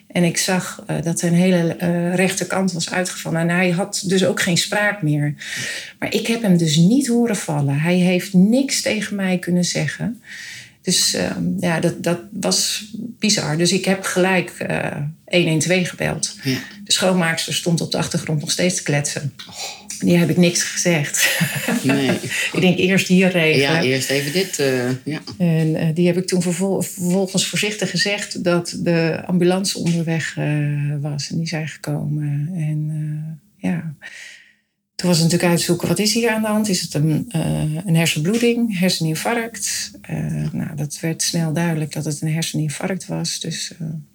En 0.08 0.24
ik 0.24 0.38
zag 0.38 0.84
uh, 0.90 1.02
dat 1.04 1.20
zijn 1.20 1.34
hele 1.34 1.78
uh, 1.82 2.16
rechterkant 2.16 2.72
was 2.72 2.90
uitgevallen. 2.90 3.42
En 3.42 3.50
hij 3.50 3.70
had 3.70 4.04
dus 4.06 4.26
ook 4.26 4.42
geen 4.42 4.58
spraak 4.58 5.02
meer. 5.02 5.34
Maar 6.00 6.14
ik 6.14 6.28
heb 6.28 6.42
hem 6.42 6.58
dus 6.58 6.76
niet 6.76 7.08
horen 7.08 7.36
vallen. 7.36 7.80
Hij 7.80 7.96
heeft 7.96 8.34
niks 8.34 8.82
tegen 8.82 9.16
mij 9.16 9.38
kunnen 9.38 9.66
zeggen. 9.66 10.22
Dus 10.82 11.16
uh, 11.16 11.32
ja, 11.60 11.80
dat, 11.80 12.04
dat 12.04 12.20
was 12.32 12.86
bizar. 12.98 13.58
Dus 13.58 13.72
ik 13.72 13.86
heb 13.86 14.04
gelijk 14.04 14.52
uh, 14.70 14.96
112 15.26 15.90
gebeld. 15.90 16.36
Ja. 16.44 16.58
De 16.84 16.92
schoonmaakster 16.92 17.54
stond 17.54 17.82
op 17.82 17.92
de 17.92 17.98
achtergrond 17.98 18.40
nog 18.40 18.52
steeds 18.52 18.76
te 18.76 18.84
kletsen. 18.84 19.34
Die 20.00 20.18
heb 20.18 20.30
ik 20.30 20.38
niks 20.38 20.64
gezegd. 20.64 21.40
Nee. 21.84 22.10
ik 22.54 22.62
denk 22.62 22.78
eerst 22.78 23.08
hier 23.08 23.30
regelen. 23.30 23.72
Ja, 23.72 23.82
eerst 23.82 24.10
even 24.10 24.32
dit. 24.32 24.60
Uh, 24.60 24.90
ja. 25.04 25.22
En 25.38 25.68
uh, 25.68 25.88
die 25.94 26.08
heb 26.08 26.18
ik 26.18 26.28
toen 26.28 26.42
vervol 26.42 26.82
vervolgens 26.82 27.48
voorzichtig 27.48 27.90
gezegd 27.90 28.44
dat 28.44 28.78
de 28.80 29.22
ambulance 29.26 29.78
onderweg 29.78 30.36
uh, 30.40 30.96
was. 31.02 31.30
En 31.30 31.38
die 31.38 31.48
zijn 31.48 31.68
gekomen. 31.68 32.50
En 32.54 33.42
ja, 33.58 33.96
toen 34.96 35.10
was 35.10 35.18
het 35.18 35.26
natuurlijk 35.26 35.52
uitzoeken, 35.52 35.88
wat 35.88 36.00
is 36.00 36.14
hier 36.14 36.30
aan 36.30 36.42
de 36.42 36.48
hand? 36.48 36.70
Is 36.70 36.82
het 36.82 36.94
een, 36.94 37.30
een 37.86 37.96
hersenbloeding, 37.96 38.80
herseninfarct? 38.80 39.92
nou, 40.52 40.76
dat 40.76 41.00
werd 41.00 41.22
snel 41.22 41.54
duidelijk 41.54 41.94
dat 41.94 42.06
het 42.06 42.22
een 42.22 42.34
herseninfarct 42.34 43.06
was. 43.06 43.40
Dus 43.40 43.72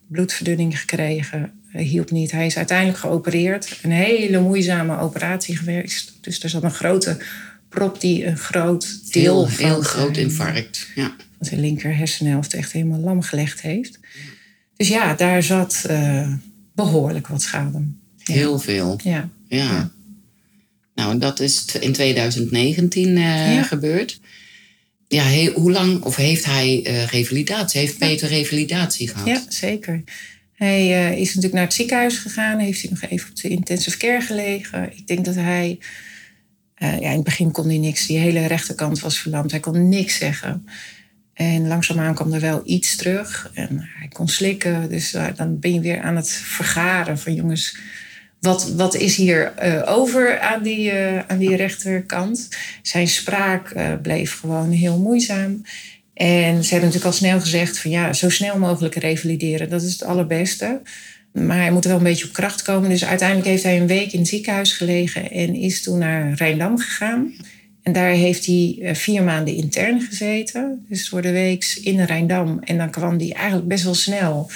bloedverdunning 0.08 0.80
gekregen, 0.80 1.61
hielp 1.72 2.10
niet. 2.10 2.30
Hij 2.30 2.46
is 2.46 2.56
uiteindelijk 2.56 2.98
geopereerd. 2.98 3.78
Een 3.82 3.90
hele 3.90 4.40
moeizame 4.40 4.98
operatie 4.98 5.56
geweest. 5.56 6.12
Dus 6.20 6.42
er 6.42 6.48
zat 6.48 6.62
een 6.62 6.70
grote 6.70 7.18
prop 7.68 8.00
die 8.00 8.26
een 8.26 8.36
groot 8.38 9.12
deel 9.12 9.46
heel, 9.46 9.56
van 9.56 9.64
heel 9.64 9.80
groot 9.82 10.16
infarct. 10.16 10.86
Ja. 10.94 11.14
van 11.38 11.46
zijn 11.46 11.60
linker 11.60 11.96
hersenhelft 11.96 12.54
echt 12.54 12.72
helemaal 12.72 12.98
lam 13.00 13.22
gelegd 13.22 13.60
heeft. 13.60 13.98
Dus 14.76 14.88
ja, 14.88 15.14
daar 15.14 15.42
zat 15.42 15.84
uh, 15.90 16.32
behoorlijk 16.74 17.26
wat 17.28 17.42
schade. 17.42 17.84
Ja. 18.16 18.34
Heel 18.34 18.58
veel. 18.58 19.00
Ja. 19.04 19.28
Ja. 19.48 19.58
Ja. 19.70 19.90
Nou, 20.94 21.18
dat 21.18 21.40
is 21.40 21.64
in 21.80 21.92
2019 21.92 23.08
eh, 23.16 23.54
Ja. 23.54 23.62
gebeurd. 23.62 24.20
Ja, 25.08 25.22
he- 25.24 25.52
hoe 25.54 25.72
lang 25.72 26.02
of 26.02 26.16
heeft 26.16 26.44
hij 26.44 26.80
eh, 26.84 27.06
revalidatie? 27.06 27.80
Heeft. 27.80 27.98
Peter 27.98 28.28
revalidatie 28.28 29.08
gehad? 29.08 29.26
Ja, 29.26 29.42
zeker. 29.48 30.02
Hij 30.62 30.80
eh, 30.80 31.18
is 31.18 31.26
natuurlijk 31.26 31.54
naar 31.54 31.62
het 31.62 31.74
ziekenhuis 31.74 32.18
gegaan. 32.18 32.58
Heeft 32.58 32.82
hij 32.82 32.90
nog 32.90 33.10
even 33.10 33.30
op 33.30 33.36
de 33.36 33.48
intensive 33.48 33.96
care 33.96 34.20
gelegen. 34.20 34.96
Ik 34.96 35.06
denk 35.06 35.24
dat 35.24 35.34
hij... 35.34 35.78
eh, 36.74 36.98
ja, 37.00 37.08
in 37.08 37.14
het 37.14 37.24
begin 37.24 37.50
kon 37.50 37.66
hij 37.66 37.78
niks. 37.78 38.06
Die 38.06 38.18
hele 38.18 38.46
rechterkant 38.46 39.00
was 39.00 39.18
verlamd. 39.18 39.50
Hij 39.50 39.60
kon 39.60 39.88
niks 39.88 40.16
zeggen. 40.16 40.66
En 41.34 41.68
langzaamaan 41.68 42.14
kwam 42.14 42.32
er 42.32 42.40
wel 42.40 42.62
iets 42.64 42.96
terug. 42.96 43.50
En 43.54 43.88
hij 43.98 44.08
kon 44.08 44.28
slikken. 44.28 44.88
Dus 44.88 45.14
eh, 45.14 45.26
dan 45.36 45.58
ben 45.58 45.74
je 45.74 45.80
weer 45.80 46.00
aan 46.00 46.16
het 46.16 46.30
vergaren 46.30 47.18
van 47.18 47.34
jongens... 47.34 47.76
Wat, 48.40 48.72
wat 48.72 48.94
is 48.94 49.16
hier 49.16 49.52
over 49.86 50.40
aan 50.40 50.62
die, 50.62 50.92
aan 51.26 51.38
die 51.38 51.56
rechterkant? 51.56 52.48
Zijn 52.82 53.08
spraak 53.08 53.74
bleef 54.02 54.38
gewoon 54.38 54.70
heel 54.70 54.98
moeizaam. 54.98 55.62
En 56.14 56.64
ze 56.64 56.70
hebben 56.70 56.88
natuurlijk 56.88 57.04
al 57.04 57.12
snel 57.12 57.40
gezegd 57.40 57.78
van 57.78 57.90
ja, 57.90 58.12
zo 58.12 58.28
snel 58.30 58.58
mogelijk 58.58 58.94
revalideren. 58.94 59.70
Dat 59.70 59.82
is 59.82 59.92
het 59.92 60.04
allerbeste. 60.04 60.80
Maar 61.32 61.56
hij 61.56 61.72
moet 61.72 61.84
wel 61.84 61.96
een 61.96 62.02
beetje 62.02 62.24
op 62.24 62.32
kracht 62.32 62.62
komen. 62.62 62.90
Dus 62.90 63.04
uiteindelijk 63.04 63.48
heeft 63.48 63.62
hij 63.62 63.80
een 63.80 63.86
week 63.86 64.12
in 64.12 64.18
het 64.18 64.28
ziekenhuis 64.28 64.72
gelegen 64.72 65.30
en 65.30 65.54
is 65.54 65.82
toen 65.82 65.98
naar 65.98 66.32
Rijndam 66.34 66.78
gegaan. 66.78 67.32
En 67.82 67.92
daar 67.92 68.10
heeft 68.10 68.46
hij 68.46 68.78
eh, 68.80 68.94
vier 68.94 69.22
maanden 69.22 69.54
intern 69.54 70.00
gezeten. 70.00 70.84
Dus 70.88 71.08
door 71.08 71.22
de 71.22 71.30
week 71.30 71.78
in 71.82 72.04
Rijndam. 72.04 72.58
En 72.64 72.78
dan 72.78 72.90
kwam 72.90 73.18
hij 73.18 73.32
eigenlijk 73.32 73.68
best 73.68 73.84
wel 73.84 73.94
snel 73.94 74.50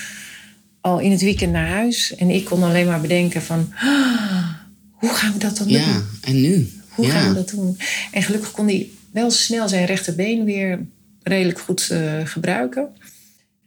al 0.81 0.99
in 0.99 1.11
het 1.11 1.21
weekend 1.21 1.53
naar 1.53 1.69
huis. 1.69 2.15
En 2.15 2.31
ik 2.31 2.45
kon 2.45 2.63
alleen 2.63 2.87
maar 2.87 3.01
bedenken 3.01 3.43
van... 3.43 3.73
"Ah, 3.75 4.49
hoe 4.91 5.11
gaan 5.11 5.33
we 5.33 5.39
dat 5.39 5.57
dan 5.57 5.69
doen? 5.69 5.77
Ja, 5.77 6.03
en 6.21 6.41
nu? 6.41 6.71
Hoe 6.89 7.07
ja. 7.07 7.13
gaan 7.13 7.29
we 7.29 7.35
dat 7.35 7.51
doen? 7.51 7.79
En 8.13 8.23
gelukkig 8.23 8.51
kon 8.51 8.67
hij 8.67 8.89
wel 9.11 9.31
snel 9.31 9.69
zijn 9.69 9.85
rechterbeen 9.85 10.45
weer 10.45 10.87
redelijk 11.29 11.61
goed 11.61 11.91
eh, 11.91 12.21
gebruiken. 12.25 12.89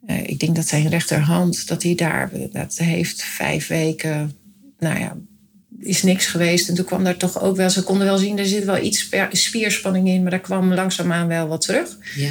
Eh, 0.06 0.24
ik 0.28 0.40
denk 0.40 0.56
dat 0.56 0.68
zijn 0.68 0.90
rechterhand, 0.90 1.68
dat 1.68 1.84
hij 1.84 1.96
daar, 1.96 2.30
dat 2.52 2.78
heeft 2.78 3.24
vijf 3.24 3.68
weken, 3.68 4.36
nou 4.80 5.00
ja, 5.00 5.18
is 5.80 6.04
niks 6.04 6.26
geweest. 6.26 6.70
En 6.70 6.76
toen 6.76 6.86
kwam 6.86 7.04
daar 7.04 7.18
toch 7.18 7.42
ook 7.42 7.56
wel, 7.56 7.70
ze 7.70 7.84
konden 7.84 8.08
wel 8.08 8.18
zien, 8.18 8.38
er 8.38 8.46
zit 8.46 8.64
wel 8.64 8.82
iets 8.84 9.10
spierspanning 9.32 10.08
in, 10.08 10.22
maar 10.22 10.32
daar 10.32 10.40
kwam 10.40 10.74
langzaamaan 10.74 11.28
wel 11.28 11.48
wat 11.48 11.62
terug. 11.62 11.98
Ja. 12.16 12.30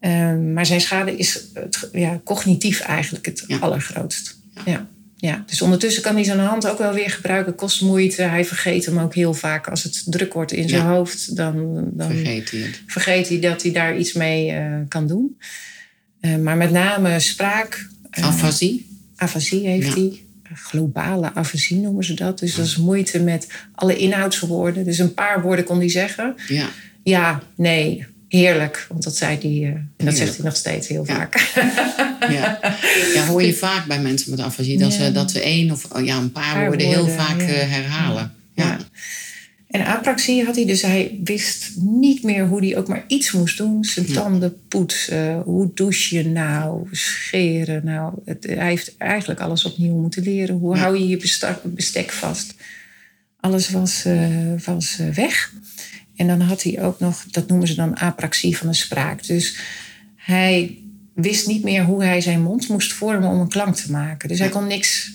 Ehm, 0.00 0.52
maar 0.52 0.66
zijn 0.66 0.80
schade 0.80 1.16
is 1.16 1.40
het, 1.54 1.88
ja, 1.92 2.20
cognitief 2.24 2.80
eigenlijk 2.80 3.26
het 3.26 3.44
Ja. 3.46 3.58
allergrootst. 3.58 4.38
Ja. 4.54 4.62
Ja. 4.72 4.88
Dus 5.46 5.62
ondertussen 5.62 6.02
kan 6.02 6.14
hij 6.14 6.24
zijn 6.24 6.38
hand 6.38 6.68
ook 6.68 6.78
wel 6.78 6.92
weer 6.92 7.10
gebruiken, 7.10 7.54
kost 7.54 7.80
moeite. 7.82 8.22
Hij 8.22 8.44
vergeet 8.44 8.86
hem 8.86 8.98
ook 8.98 9.14
heel 9.14 9.34
vaak 9.34 9.68
als 9.68 9.82
het 9.82 10.02
druk 10.06 10.32
wordt 10.32 10.52
in 10.52 10.68
zijn 10.68 10.82
Ja. 10.82 10.90
hoofd. 10.94 11.36
Dan, 11.36 11.84
dan 11.92 12.10
Vergeet 12.10 12.50
hij 12.50 12.60
het. 12.60 12.82
vergeet 12.86 13.28
hij 13.28 13.40
dat 13.40 13.62
hij 13.62 13.72
daar 13.72 13.98
iets 13.98 14.12
mee 14.12 14.50
eh, 14.50 14.74
kan 14.88 15.06
doen. 15.06 15.38
Eh, 16.20 16.36
maar 16.36 16.56
met 16.56 16.70
name 16.70 17.20
spraak. 17.20 17.88
eh, 18.10 18.24
Afasie? 18.24 18.98
afasie 19.16 19.66
heeft 19.68 19.86
Ja. 19.86 19.92
hij. 19.94 20.24
Globale 20.54 21.34
afasie 21.34 21.76
noemen 21.76 22.04
ze 22.04 22.14
dat. 22.14 22.38
Dus 22.38 22.54
dat 22.54 22.66
is 22.66 22.76
moeite 22.76 23.20
met 23.22 23.46
alle 23.74 23.96
inhoudswoorden. 23.96 24.84
Dus 24.84 24.98
een 24.98 25.14
paar 25.14 25.42
woorden 25.42 25.64
kon 25.64 25.78
hij 25.78 25.88
zeggen. 25.88 26.34
Ja. 26.48 26.68
Ja, 27.02 27.42
nee, 27.56 28.06
heerlijk. 28.38 28.86
Want 28.88 29.02
dat 29.02 29.16
zei 29.16 29.38
hij. 29.40 29.50
eh, 29.50 29.66
en 29.68 29.90
dat 29.96 30.06
Heerlijk. 30.06 30.16
zegt 30.16 30.36
hij 30.36 30.44
nog 30.44 30.56
steeds 30.56 30.88
heel 30.88 31.04
Ja. 31.06 31.14
vaak. 31.14 31.50
Ja. 32.30 32.58
ja, 33.14 33.26
hoor 33.26 33.42
je 33.42 33.54
vaak 33.54 33.86
bij 33.86 34.00
mensen 34.00 34.30
met 34.30 34.40
afasie 34.40 34.78
dat, 34.78 34.92
ze, 34.92 35.12
dat 35.12 35.30
ze 35.30 35.40
één 35.42 35.70
of 35.70 35.84
oh 35.92 36.04
ja, 36.04 36.16
een 36.16 36.32
paar, 36.32 36.54
Paar 36.54 36.66
woorden 36.66 36.86
heel 36.86 37.08
vaak 37.08 37.40
eh, 37.40 37.46
herhalen. 37.48 38.32
Ja. 38.54 38.78
En 39.68 39.84
apraxie 39.86 40.44
had 40.44 40.56
hij, 40.56 40.66
dus 40.66 40.82
hij 40.82 41.18
wist 41.24 41.70
niet 41.76 42.22
meer 42.22 42.46
hoe 42.46 42.60
hij 42.60 42.76
ook 42.76 42.88
maar 42.88 43.04
iets 43.06 43.32
moest 43.32 43.56
doen. 43.56 43.84
Zijn 43.84 44.06
Ja. 44.08 44.14
tanden 44.14 44.56
poetsen, 44.68 45.40
hoe 45.40 45.70
douche 45.74 46.16
je 46.16 46.24
nou, 46.26 46.88
scheren. 46.90 47.84
Nou, 47.84 48.12
het, 48.24 48.44
hij 48.48 48.68
heeft 48.68 48.96
eigenlijk 48.96 49.40
alles 49.40 49.64
opnieuw 49.64 49.96
moeten 49.96 50.22
leren. 50.22 50.54
Hoe 50.56 50.74
Ja. 50.76 50.80
hou 50.82 50.98
je 50.98 51.08
je 51.08 51.16
bestek, 51.64 52.10
vast? 52.12 52.54
Alles 53.40 53.70
was, 53.70 54.04
eh, 54.04 54.28
was 54.64 54.96
eh, 54.98 55.08
weg. 55.08 55.52
En 56.20 56.26
dan 56.26 56.40
had 56.40 56.62
hij 56.62 56.82
ook 56.82 57.00
nog, 57.00 57.24
dat 57.30 57.48
noemen 57.48 57.68
ze 57.68 57.74
dan 57.74 57.94
apraxie 57.94 58.56
van 58.56 58.66
de 58.68 58.74
spraak. 58.74 59.26
Dus 59.26 59.58
hij 60.16 60.78
wist 61.14 61.46
niet 61.46 61.62
meer 61.62 61.84
hoe 61.84 62.04
hij 62.04 62.20
zijn 62.20 62.42
mond 62.42 62.68
moest 62.68 62.92
vormen 62.92 63.28
om 63.28 63.40
een 63.40 63.48
klank 63.48 63.76
te 63.76 63.90
maken. 63.90 64.28
Dus 64.28 64.38
hij 64.38 64.48
kon 64.48 64.66
niks, 64.66 65.12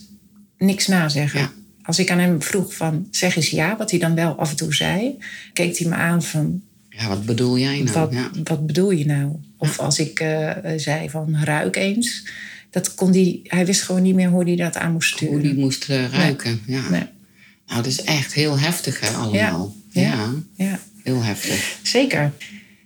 niks 0.58 0.88
nazeggen. 0.88 1.40
Ja. 1.40 1.52
Als 1.84 2.00
ik 2.00 2.12
aan 2.12 2.20
hem 2.20 2.42
vroeg 2.42 2.76
van 2.76 3.08
zeg 3.12 3.36
eens 3.36 3.50
ja, 3.50 3.78
wat 3.78 3.92
hij 3.92 4.00
dan 4.00 4.16
wel 4.16 4.36
af 4.36 4.50
en 4.50 4.56
toe 4.56 4.74
zei, 4.74 5.18
keek 5.54 5.78
hij 5.78 5.88
me 5.90 5.96
aan 5.96 6.24
van 6.24 6.62
Ja, 6.90 7.08
wat 7.08 7.26
bedoel 7.26 7.58
jij 7.58 7.80
nou? 7.82 7.92
wat, 8.00 8.12
Ja. 8.14 8.30
wat 8.44 8.66
bedoel 8.66 8.92
je 8.92 9.06
nou? 9.06 9.32
Of 9.58 9.80
als 9.80 10.00
ik 10.00 10.20
eh, 10.20 10.52
zei 10.78 11.10
van 11.10 11.36
ruik 11.44 11.76
eens, 11.76 12.28
dat 12.70 12.96
kon 12.96 13.12
die, 13.12 13.42
hij 13.44 13.66
wist 13.66 13.82
gewoon 13.82 14.02
niet 14.02 14.16
meer 14.16 14.30
hoe 14.30 14.44
hij 14.44 14.56
dat 14.56 14.78
aan 14.78 14.92
moest 14.92 15.14
sturen. 15.16 15.34
Hoe 15.34 15.44
die 15.44 15.56
moest 15.58 15.90
eh, 15.90 16.10
ruiken. 16.12 16.62
Ja. 16.66 16.90
Nee. 16.90 17.04
Nou, 17.68 17.82
dat 17.84 17.86
is 17.86 18.02
echt 18.04 18.34
heel 18.34 18.60
heftig 18.60 19.00
hè, 19.00 19.08
allemaal. 19.08 19.76
Ja, 19.90 20.02
Ja. 20.02 20.34
Ja, 20.56 20.80
heel 21.06 21.24
heftig. 21.24 21.78
zeker. 21.84 22.32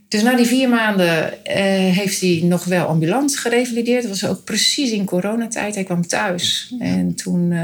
Dus 0.10 0.24
na 0.24 0.36
die 0.36 0.46
vier 0.46 0.70
maanden 0.70 1.46
eh, 1.46 1.64
heeft 1.96 2.22
hij 2.22 2.42
nog 2.44 2.64
wel 2.64 2.86
ambulant 2.86 3.38
gerevalideerd. 3.38 4.02
Dat 4.02 4.12
was 4.12 4.26
ook 4.26 4.44
precies 4.44 4.92
in 4.92 5.06
coronatijd. 5.06 5.76
Hij 5.76 5.84
kwam 5.84 6.08
thuis. 6.08 6.74
En 6.80 7.16
toen, 7.16 7.52
eh, 7.52 7.60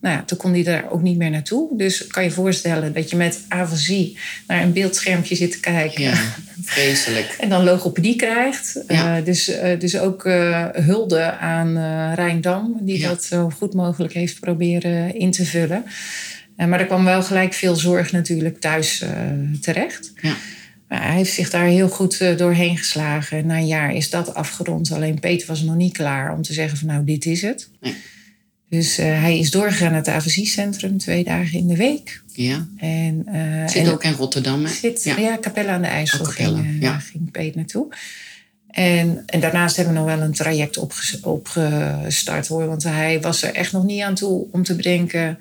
nou 0.00 0.16
ja, 0.16 0.22
toen 0.26 0.38
kon 0.38 0.52
hij 0.52 0.62
daar 0.62 0.90
ook 0.90 1.02
niet 1.02 1.16
meer 1.16 1.30
naartoe. 1.30 1.76
Dus 1.76 2.06
kan 2.06 2.24
je 2.24 2.30
voorstellen 2.30 2.92
dat 2.92 3.10
je 3.10 3.16
met 3.16 3.40
afasie 3.48 4.18
naar 4.46 4.62
een 4.62 4.72
beeldschermpje 4.72 5.34
zit 5.34 5.50
te 5.50 5.60
kijken. 5.60 6.02
Ja, 6.02 6.14
vreselijk. 6.62 7.36
En 7.40 7.48
dan 7.48 7.64
logopedie 7.64 8.16
krijgt. 8.16 8.84
Ja. 8.88 9.16
Eh, 9.16 9.24
dus, 9.24 9.50
dus 9.78 9.98
ook 9.98 10.22
hulde 10.72 11.38
aan 11.38 11.76
Rijndam, 12.14 12.76
die 12.80 13.02
dat 13.02 13.24
zo 13.24 13.50
goed 13.50 13.74
mogelijk 13.74 14.12
heeft 14.12 14.40
proberen 14.40 15.14
in 15.14 15.30
te 15.30 15.44
vullen. 15.44 15.84
Eh, 16.56 16.66
maar 16.66 16.80
er 16.80 16.86
kwam 16.86 17.04
wel 17.04 17.22
gelijk 17.22 17.52
veel 17.52 17.76
zorg 17.76 18.12
natuurlijk 18.12 18.60
thuis 18.60 19.00
eh, 19.00 19.10
terecht. 19.60 20.12
Ja. 20.22 20.34
Maar 20.88 21.02
hij 21.06 21.16
heeft 21.16 21.32
zich 21.32 21.50
daar 21.50 21.66
heel 21.66 21.88
goed 21.88 22.20
eh, 22.20 22.36
doorheen 22.36 22.78
geslagen. 22.78 23.38
En 23.38 23.46
na 23.46 23.56
een 23.56 23.66
jaar 23.66 23.94
is 23.94 24.10
dat 24.10 24.34
afgerond. 24.34 24.92
Alleen 24.92 25.20
Peter 25.20 25.46
was 25.46 25.62
nog 25.62 25.76
niet 25.76 25.92
klaar 25.92 26.32
om 26.32 26.42
te 26.42 26.52
zeggen 26.52 26.78
van 26.78 26.86
nou, 26.86 27.04
dit 27.04 27.26
is 27.26 27.42
het. 27.42 27.68
Nee. 27.80 27.94
Dus 28.68 28.96
hij 28.96 29.38
is 29.38 29.50
doorgegaan 29.50 29.88
naar 29.90 29.98
het 29.98 30.08
AVC-centrum 30.08 30.98
twee 30.98 31.24
dagen 31.24 31.58
in 31.58 31.66
de 31.66 31.76
week. 31.76 32.22
Ja. 32.32 32.66
En, 32.76 33.24
Zit 33.68 33.86
en- 33.86 33.92
ook 33.92 34.04
in 34.04 34.12
Rotterdam, 34.12 34.64
hè? 34.64 34.70
Zit, 34.70 35.04
Ja. 35.04 35.16
ja. 35.18 35.38
Capelle 35.40 35.70
aan 35.70 35.82
de 35.82 35.88
IJssel 35.88 36.20
Oh, 36.20 36.26
Capelle, 36.26 36.62
ging, 36.62 36.82
ja. 36.82 36.98
ging 36.98 37.30
Peet 37.30 37.54
naartoe. 37.54 37.86
En, 38.70 39.22
en 39.26 39.40
daarnaast 39.40 39.76
hebben 39.76 39.94
we 39.94 40.00
nog 40.00 40.08
wel 40.08 40.20
een 40.20 40.32
traject 40.32 40.76
opges- 40.76 41.20
opgestart 41.20 42.46
hoor. 42.46 42.66
Want 42.66 42.82
hij 42.82 43.20
was 43.20 43.42
er 43.42 43.54
echt 43.54 43.72
nog 43.72 43.84
niet 43.84 44.02
aan 44.02 44.14
toe 44.14 44.46
om 44.50 44.62
te 44.62 44.74
bedenken 44.76 45.38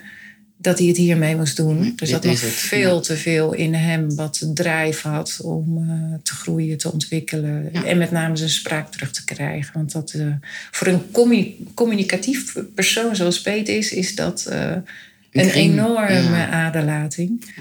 dat 0.64 0.80
hij 0.80 0.88
het 0.88 0.98
hiermee 0.98 1.36
moest 1.36 1.58
doen. 1.58 1.94
Zat 1.96 2.24
nog 2.24 2.34
is 2.34 2.42
het, 2.42 2.52
veel 2.52 2.96
ja. 2.96 3.02
te 3.02 3.18
veel 3.18 3.54
in 3.54 3.74
hem 3.74 4.16
wat 4.16 4.50
drijf 4.54 5.02
had 5.02 5.40
om 5.44 5.78
eh, 5.78 6.18
te 6.24 6.34
groeien, 6.34 6.78
te 6.78 6.92
ontwikkelen. 6.92 7.70
Ja. 7.74 7.86
En 7.86 7.98
met 7.98 8.12
name 8.12 8.36
zijn 8.36 8.50
spraak 8.50 8.92
terug 8.92 9.12
te 9.12 9.26
krijgen. 9.26 9.74
Want 9.74 9.92
dat, 9.92 10.12
eh, 10.12 10.28
voor 10.72 10.88
een 10.88 11.12
commu- 11.12 11.56
communicatief 11.74 12.56
persoon 12.76 13.16
zoals 13.16 13.42
Peet 13.42 13.68
is, 13.68 13.94
is 13.94 14.16
dat 14.16 14.46
eh, 14.46 14.76
een 15.32 15.50
enorme 15.50 16.38
ja. 16.38 16.50
aderlating. 16.50 17.54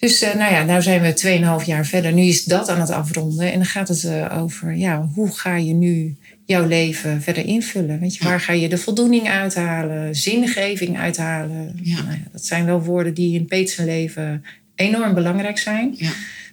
Dus 0.00 0.22
eh, 0.22 0.34
nou 0.34 0.52
ja, 0.52 0.62
nu 0.62 0.82
zijn 0.82 1.02
we 1.02 1.60
2,5 1.60 1.66
jaar 1.66 1.86
verder. 1.86 2.12
Nu 2.12 2.22
is 2.22 2.44
dat 2.44 2.68
aan 2.68 2.80
het 2.80 2.90
afronden. 2.90 3.52
En 3.52 3.58
dan 3.58 3.64
gaat 3.66 3.88
het 3.88 4.04
eh, 4.04 4.38
over, 4.42 4.76
ja, 4.76 5.08
hoe 5.14 5.30
ga 5.30 5.56
je 5.56 5.72
nu 5.72 6.16
jouw 6.44 6.66
leven 6.66 7.22
verder 7.22 7.44
invullen? 7.44 8.00
Weet 8.00 8.16
je, 8.16 8.24
waar 8.24 8.40
ga 8.40 8.52
je 8.52 8.68
de 8.68 8.78
voldoening 8.78 9.28
uithalen, 9.28 10.14
zingeving 10.14 10.98
uithalen? 10.98 11.78
Ja. 11.82 12.02
Nou 12.02 12.10
ja, 12.10 12.28
dat 12.32 12.44
zijn 12.44 12.64
wel 12.64 12.82
woorden 12.82 13.14
die 13.14 13.34
in 13.34 13.46
Peet 13.46 13.70
zijn 13.70 13.86
leven 13.86 14.44
enorm 14.74 15.14
belangrijk 15.14 15.58
zijn. 15.58 15.94
Ja. 15.96 16.10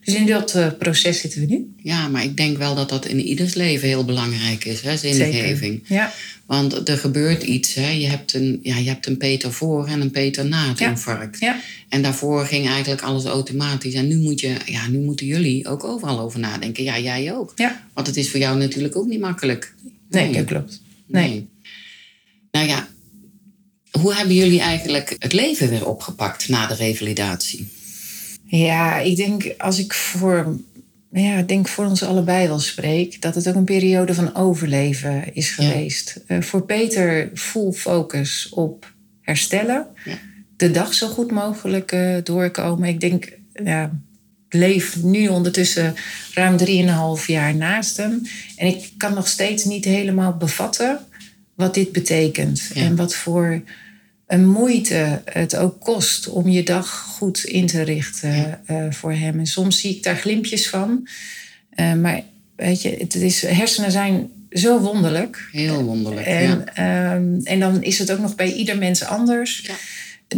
Dus 0.07 0.15
in 0.15 0.25
dat 0.25 0.55
eh, 0.55 0.67
proces 0.79 1.19
zitten 1.19 1.39
we 1.39 1.45
nu. 1.45 1.73
ja, 1.81 2.07
maar 2.07 2.23
ik 2.23 2.37
denk 2.37 2.57
wel 2.57 2.75
dat 2.75 2.89
dat 2.89 3.05
in 3.05 3.19
ieders 3.21 3.53
leven 3.53 3.87
heel 3.87 4.05
belangrijk 4.05 4.65
is, 4.65 4.81
hè? 4.81 4.97
zingeving. 4.97 5.83
Ja, 5.87 6.13
Want 6.45 6.89
er 6.89 6.97
gebeurt 6.97 7.43
iets. 7.43 7.73
Hè? 7.73 7.89
Je, 7.89 8.07
hebt 8.07 8.33
een, 8.33 8.59
ja, 8.63 8.77
je 8.77 8.89
hebt 8.89 9.05
een 9.05 9.17
Peter 9.17 9.53
voor 9.53 9.87
en 9.87 10.01
een 10.01 10.11
Peter 10.11 10.45
na 10.45 10.67
het 10.69 10.79
Ja. 10.79 10.89
infarct. 10.89 11.39
ja, 11.39 11.59
En 11.89 12.01
daarvoor 12.01 12.45
ging 12.45 12.67
eigenlijk 12.67 13.01
alles 13.01 13.23
automatisch. 13.23 13.93
En 13.93 14.07
nu, 14.07 14.15
moet 14.17 14.39
je, 14.39 14.55
ja, 14.65 14.87
nu 14.87 14.97
moeten 14.99 15.25
jullie 15.25 15.67
ook 15.67 15.83
overal 15.83 16.19
over 16.19 16.39
nadenken. 16.39 16.83
Ja, 16.83 16.99
jij 16.99 17.33
ook. 17.33 17.51
ja. 17.55 17.87
Want 17.93 18.07
het 18.07 18.17
is 18.17 18.29
voor 18.29 18.39
jou 18.39 18.57
natuurlijk 18.57 18.95
ook 18.95 19.07
niet 19.07 19.19
makkelijk. 19.19 19.73
Nee, 20.09 20.31
dat 20.33 20.45
klopt. 20.45 20.81
Nee. 21.07 21.29
Nee. 21.29 21.47
Nou 22.51 22.67
ja, 22.67 22.87
hoe 24.01 24.13
hebben 24.13 24.35
jullie 24.35 24.59
eigenlijk 24.59 25.15
het 25.19 25.33
leven 25.33 25.69
weer 25.69 25.87
opgepakt 25.87 26.49
na 26.49 26.67
de 26.67 26.75
revalidatie? 26.75 27.67
Ja, 28.47 28.99
ik 28.99 29.15
denk 29.15 29.53
als 29.57 29.79
ik 29.79 29.93
voor 29.93 30.57
ja, 31.11 31.41
denk 31.41 31.67
voor 31.67 31.85
ons 31.85 32.03
allebei 32.03 32.47
wel 32.47 32.59
spreek, 32.59 33.21
dat 33.21 33.35
het 33.35 33.47
ook 33.47 33.55
een 33.55 33.63
periode 33.63 34.13
van 34.13 34.35
overleven 34.35 35.35
is 35.35 35.49
geweest. 35.49 36.23
Eh, 36.27 36.41
voor 36.41 36.65
Peter 36.65 37.31
full 37.33 37.71
focus 37.71 38.49
op 38.49 38.93
herstellen. 39.21 39.87
Ja. 40.05 40.17
De 40.57 40.71
dag 40.71 40.93
zo 40.93 41.07
goed 41.07 41.31
mogelijk 41.31 41.91
uh, 41.91 42.17
doorkomen. 42.23 42.89
Ik 42.89 42.99
denk, 42.99 43.37
ja, 43.63 43.91
ik 44.49 44.53
leef 44.53 45.03
nu 45.03 45.27
ondertussen 45.27 45.95
ruim 46.33 46.57
3,5 47.19 47.25
jaar 47.25 47.55
naast 47.55 47.97
hem. 47.97 48.21
En 48.55 48.67
ik 48.67 48.91
kan 48.97 49.13
nog 49.13 49.27
steeds 49.27 49.63
niet 49.63 49.85
helemaal 49.85 50.37
bevatten 50.37 50.99
wat 51.55 51.73
dit 51.73 51.91
betekent. 51.91 52.71
En 52.73 52.95
wat 52.95 53.15
voor 53.15 53.61
een 54.27 54.47
moeite 54.47 55.21
het 55.25 55.55
ook 55.55 55.79
kost 55.79 56.27
om 56.27 56.49
je 56.49 56.63
dag 56.63 56.89
goed 56.89 57.43
in 57.43 57.67
te 57.67 57.81
richten 57.81 58.61
uh, 58.71 58.85
voor 58.89 59.13
hem. 59.13 59.39
En 59.39 59.45
soms 59.45 59.79
zie 59.79 59.95
ik 59.95 60.03
daar 60.03 60.15
glimpjes 60.15 60.69
van. 60.69 61.07
Uh, 61.75 61.93
maar 61.93 62.21
weet 62.55 62.81
je, 62.81 62.89
het 62.89 63.15
is, 63.15 63.41
hersenen 63.41 63.91
zijn 63.91 64.29
zo 64.51 64.79
wonderlijk. 64.79 65.49
Heel 65.51 65.83
wonderlijk. 65.83 66.27
En, 66.27 66.65
ja. 66.75 67.15
um, 67.15 67.41
en 67.43 67.59
dan 67.59 67.83
is 67.83 67.99
het 67.99 68.11
ook 68.11 68.19
nog 68.19 68.35
bij 68.35 68.53
ieder 68.53 68.77
mens 68.77 69.03
anders. 69.03 69.61
Ja. 69.63 69.73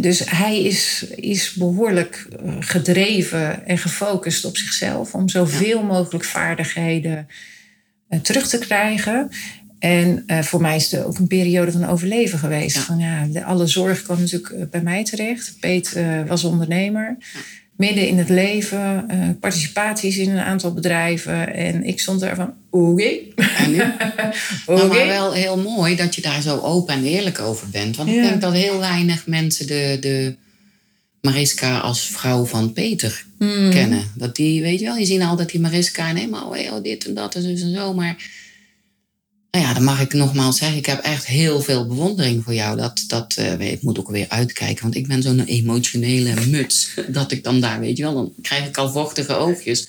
Dus 0.00 0.30
hij 0.30 0.62
is, 0.62 1.04
is 1.14 1.52
behoorlijk 1.52 2.28
eh, 2.44 2.56
gedreven 2.60 3.66
en 3.66 3.78
gefocust 3.78 4.44
op 4.44 4.56
zichzelf 4.56 5.14
om 5.14 5.28
zoveel 5.28 5.78
ja. 5.78 5.84
mogelijk 5.84 6.24
vaardigheden 6.24 7.28
terug 8.22 8.48
te 8.48 8.58
krijgen. 8.58 9.30
En 9.80 10.24
uh, 10.26 10.42
voor 10.42 10.60
mij 10.60 10.76
is 10.76 10.90
het 10.90 11.04
ook 11.04 11.18
een 11.18 11.26
periode 11.26 11.72
van 11.72 11.86
overleven 11.86 12.38
geweest. 12.38 12.76
Ja. 12.76 12.82
Van, 12.82 12.98
ja, 12.98 13.26
de, 13.26 13.44
alle 13.44 13.66
zorg 13.66 14.02
kwam 14.02 14.18
natuurlijk 14.18 14.50
eh, 14.50 14.62
bij 14.70 14.82
mij 14.82 15.04
terecht. 15.04 15.54
Peet 15.60 15.94
uh, 15.96 16.26
was 16.26 16.44
ondernemer. 16.44 17.16
Ja. 17.18 17.40
Midden 17.76 18.08
in 18.08 18.18
het 18.18 18.28
leven, 18.28 19.06
uh, 19.10 19.28
participaties 19.40 20.16
in 20.16 20.30
een 20.30 20.44
aantal 20.44 20.74
bedrijven. 20.74 21.54
En 21.54 21.84
ik 21.84 22.00
stond 22.00 22.20
daar 22.20 22.36
van, 22.36 22.54
oké. 22.70 22.86
Okay. 22.90 23.32
nou, 24.66 24.88
maar 24.88 25.06
wel 25.06 25.32
heel 25.32 25.58
mooi 25.58 25.96
dat 25.96 26.14
je 26.14 26.20
daar 26.20 26.42
zo 26.42 26.58
open 26.58 26.94
en 26.94 27.04
eerlijk 27.04 27.38
over 27.38 27.68
bent. 27.68 27.96
Want 27.96 28.08
ja. 28.08 28.14
ik 28.16 28.22
denk 28.22 28.40
dat 28.40 28.52
heel 28.52 28.78
weinig 28.78 29.26
mensen 29.26 29.66
de, 29.66 29.96
de 30.00 30.36
Mariska 31.20 31.78
als 31.78 32.02
vrouw 32.02 32.44
van 32.44 32.72
Peter 32.72 33.24
mm. 33.38 33.70
kennen. 33.70 34.04
Dat 34.14 34.36
die, 34.36 34.62
weet 34.62 34.78
je 34.78 34.84
wel, 34.84 34.96
je 34.96 35.04
ziet 35.04 35.22
altijd 35.22 35.50
die 35.50 35.60
Mariska 35.60 36.08
en 36.08 36.16
helemaal, 36.16 36.48
oh, 36.48 36.82
dit 36.82 37.06
en 37.06 37.14
dat 37.14 37.34
en 37.34 37.42
zo 37.42 37.48
en 37.48 37.74
zo. 37.74 37.94
Maar 37.94 38.16
nou 39.50 39.64
ja, 39.64 39.74
dan 39.74 39.84
mag 39.84 40.00
ik 40.00 40.12
nogmaals 40.12 40.58
zeggen, 40.58 40.78
ik 40.78 40.86
heb 40.86 41.00
echt 41.00 41.26
heel 41.26 41.60
veel 41.60 41.86
bewondering 41.86 42.44
voor 42.44 42.54
jou. 42.54 42.76
Dat, 42.76 43.04
dat 43.06 43.36
uh, 43.38 43.72
ik 43.72 43.82
moet 43.82 43.98
ook 43.98 44.10
weer 44.10 44.28
uitkijken, 44.28 44.82
want 44.82 44.94
ik 44.94 45.06
ben 45.06 45.22
zo'n 45.22 45.44
emotionele 45.44 46.46
muts. 46.46 46.90
Dat 47.08 47.32
ik 47.32 47.44
dan 47.44 47.60
daar, 47.60 47.80
weet 47.80 47.96
je 47.96 48.02
wel, 48.02 48.14
dan 48.14 48.32
krijg 48.42 48.66
ik 48.66 48.76
al 48.76 48.92
vochtige 48.92 49.34
oogjes. 49.34 49.88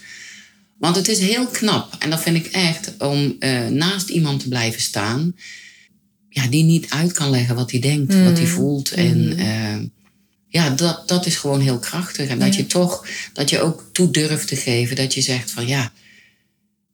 Want 0.78 0.95
het 0.95 1.08
is 1.08 1.19
heel 1.19 1.47
knap, 1.47 1.95
en 2.00 2.10
dat 2.10 2.21
vind 2.21 2.36
ik 2.36 2.45
echt, 2.45 2.93
om 2.97 3.36
uh, 3.39 3.67
naast 3.67 4.10
iemand 4.10 4.39
te 4.39 4.47
blijven 4.47 4.82
staan. 4.82 5.36
Ja, 6.30 6.47
die 6.47 6.63
niet 6.63 6.89
uit 6.89 7.12
kan 7.12 7.30
leggen 7.30 7.56
wat 7.56 7.71
hij 7.71 7.80
denkt, 7.80 8.13
mm. 8.13 8.24
wat 8.24 8.38
hij 8.38 8.47
voelt. 8.47 8.95
Mm. 8.95 9.04
En 9.04 9.39
uh, 9.39 9.88
ja, 10.47 10.69
dat, 10.69 11.08
dat 11.08 11.26
is 11.26 11.36
gewoon 11.36 11.62
heel 11.62 11.80
krachtig. 11.80 12.30
En 12.30 12.39
dat 12.39 12.56
je 12.56 12.65
toch, 12.65 13.08
dat 13.34 13.50
je 13.50 13.62
ook 13.62 13.89
toe 13.91 14.12
durft 14.12 14.47
te 14.47 14.56
geven. 14.56 14.95
Dat 14.95 15.13
je 15.13 15.21
zegt 15.21 15.52
van 15.52 15.67
ja, 15.67 15.91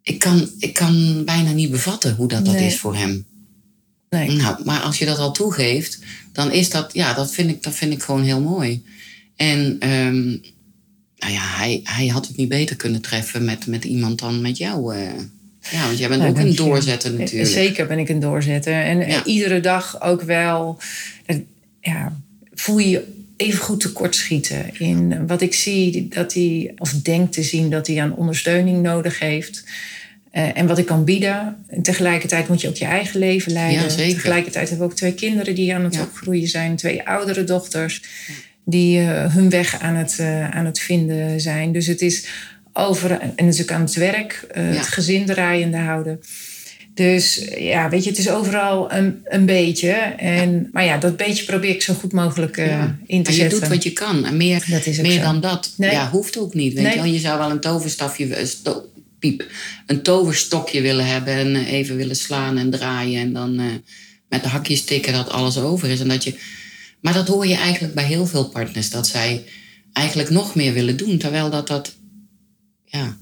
ik 0.07 0.19
kan, 0.19 0.49
ik 0.59 0.73
kan 0.73 1.23
bijna 1.25 1.51
niet 1.51 1.71
bevatten 1.71 2.15
hoe 2.15 2.27
dat, 2.27 2.45
dat 2.45 2.55
is 2.55 2.77
voor 2.77 2.95
hem. 2.95 3.25
Nee. 4.09 4.31
Nou, 4.31 4.63
maar 4.63 4.79
als 4.79 4.99
je 4.99 5.05
dat 5.05 5.17
al 5.17 5.31
toegeeft, 5.31 5.99
dan 6.31 6.51
is 6.51 6.69
dat, 6.69 6.93
ja, 6.93 7.13
dat 7.13 7.33
vind 7.33 7.49
ik, 7.49 7.63
dat 7.63 7.75
vind 7.75 7.93
ik 7.93 8.03
gewoon 8.03 8.23
heel 8.23 8.41
mooi. 8.41 8.83
En 9.35 9.89
um, 9.89 10.41
nou 11.17 11.33
ja, 11.33 11.41
hij, 11.41 11.81
hij 11.83 12.07
had 12.07 12.27
het 12.27 12.37
niet 12.37 12.49
beter 12.49 12.75
kunnen 12.75 13.01
treffen 13.01 13.45
met, 13.45 13.67
met 13.67 13.83
iemand 13.83 14.19
dan 14.19 14.41
met 14.41 14.57
jou. 14.57 14.95
Uh. 14.95 15.01
Ja, 15.71 15.85
want 15.85 15.97
jij 15.97 16.09
bent 16.09 16.23
ook 16.23 16.37
een 16.37 16.55
doorzetter 16.55 17.13
natuurlijk. 17.13 17.51
Zeker 17.51 17.87
ben 17.87 17.99
ik 17.99 18.09
een 18.09 18.19
doorzetter. 18.19 18.73
En 18.73 19.07
ja. 19.07 19.23
iedere 19.23 19.59
dag 19.59 20.01
ook 20.01 20.21
wel, 20.21 20.77
ja, 21.81 22.21
voel 22.53 22.79
je 22.79 23.25
even 23.37 23.59
goed 23.59 23.79
tekortschieten 23.79 24.79
in 24.79 25.27
wat 25.27 25.41
ik 25.41 25.53
zie 25.53 26.07
dat 26.07 26.33
hij, 26.33 26.73
of 26.77 26.91
denk 26.91 27.31
te 27.31 27.43
zien 27.43 27.69
dat 27.69 27.87
hij 27.87 28.01
aan 28.01 28.15
ondersteuning 28.15 28.81
nodig 28.81 29.19
heeft. 29.19 29.63
Uh, 30.33 30.57
en 30.57 30.67
wat 30.67 30.77
ik 30.77 30.85
kan 30.85 31.03
bieden. 31.03 31.65
En 31.67 31.81
tegelijkertijd 31.81 32.47
moet 32.47 32.61
je 32.61 32.67
ook 32.67 32.75
je 32.75 32.85
eigen 32.85 33.19
leven 33.19 33.51
leiden. 33.51 33.83
Ja, 33.83 33.89
zeker. 33.89 34.13
Tegelijkertijd 34.13 34.69
hebben 34.69 34.87
we 34.87 34.91
ook 34.91 34.99
twee 34.99 35.13
kinderen 35.13 35.55
die 35.55 35.75
aan 35.75 35.83
het 35.83 35.95
ja. 35.95 36.01
opgroeien 36.01 36.47
zijn. 36.47 36.75
Twee 36.75 37.07
oudere 37.07 37.43
dochters 37.43 38.03
die 38.65 38.99
uh, 38.99 39.33
hun 39.33 39.49
weg 39.49 39.79
aan 39.79 39.95
het, 39.95 40.17
uh, 40.21 40.49
aan 40.49 40.65
het 40.65 40.79
vinden 40.79 41.41
zijn. 41.41 41.71
Dus 41.71 41.87
het 41.87 42.01
is 42.01 42.25
over... 42.73 43.11
En 43.11 43.45
natuurlijk 43.45 43.71
aan 43.71 43.81
het 43.81 43.95
werk, 43.95 44.47
het 44.53 44.87
gezin 44.87 45.25
draaiende 45.25 45.77
houden. 45.77 46.19
Dus 46.97 47.47
ja, 47.57 47.89
weet 47.89 48.03
je, 48.03 48.09
het 48.09 48.19
is 48.19 48.29
overal 48.29 48.91
een, 48.91 49.19
een 49.23 49.45
beetje. 49.45 49.91
En, 50.17 50.69
maar 50.71 50.85
ja, 50.85 50.97
dat 50.97 51.17
beetje 51.17 51.45
probeer 51.45 51.69
ik 51.69 51.81
zo 51.81 51.93
goed 51.93 52.11
mogelijk 52.11 52.57
in 52.57 52.65
te 52.65 52.71
maar 53.07 53.33
zetten. 53.33 53.43
je 53.43 53.49
doet 53.49 53.67
wat 53.67 53.83
je 53.83 53.91
kan. 53.91 54.25
En 54.25 54.37
meer, 54.37 54.83
meer 55.01 55.21
dan 55.21 55.41
dat 55.41 55.73
nee. 55.77 55.91
ja, 55.91 56.09
hoeft 56.09 56.37
ook 56.37 56.53
niet. 56.53 56.73
Weet 56.73 56.83
nee. 56.83 56.93
je, 56.93 57.01
wel? 57.01 57.11
je 57.11 57.19
zou 57.19 57.37
wel 57.39 57.51
een 57.51 57.59
toverstafje 57.59 58.47
piep, 59.19 59.45
een 59.85 60.01
toverstokje 60.01 60.81
willen 60.81 61.05
hebben 61.05 61.33
en 61.33 61.55
even 61.55 61.95
willen 61.95 62.15
slaan 62.15 62.57
en 62.57 62.69
draaien 62.69 63.21
en 63.21 63.33
dan 63.33 63.59
uh, 63.59 63.65
met 64.29 64.43
de 64.43 64.49
hakjes 64.49 64.83
tikken 64.83 65.13
dat 65.13 65.29
alles 65.29 65.57
over 65.57 65.89
is. 65.89 65.99
En 65.99 66.07
dat 66.07 66.23
je, 66.23 66.33
maar 67.01 67.13
dat 67.13 67.27
hoor 67.27 67.47
je 67.47 67.55
eigenlijk 67.55 67.93
bij 67.93 68.05
heel 68.05 68.25
veel 68.25 68.49
partners, 68.49 68.89
dat 68.89 69.07
zij 69.07 69.43
eigenlijk 69.93 70.29
nog 70.29 70.55
meer 70.55 70.73
willen 70.73 70.97
doen, 70.97 71.17
terwijl 71.17 71.49
dat 71.49 71.67
dat 71.67 71.95
ja, 72.85 73.17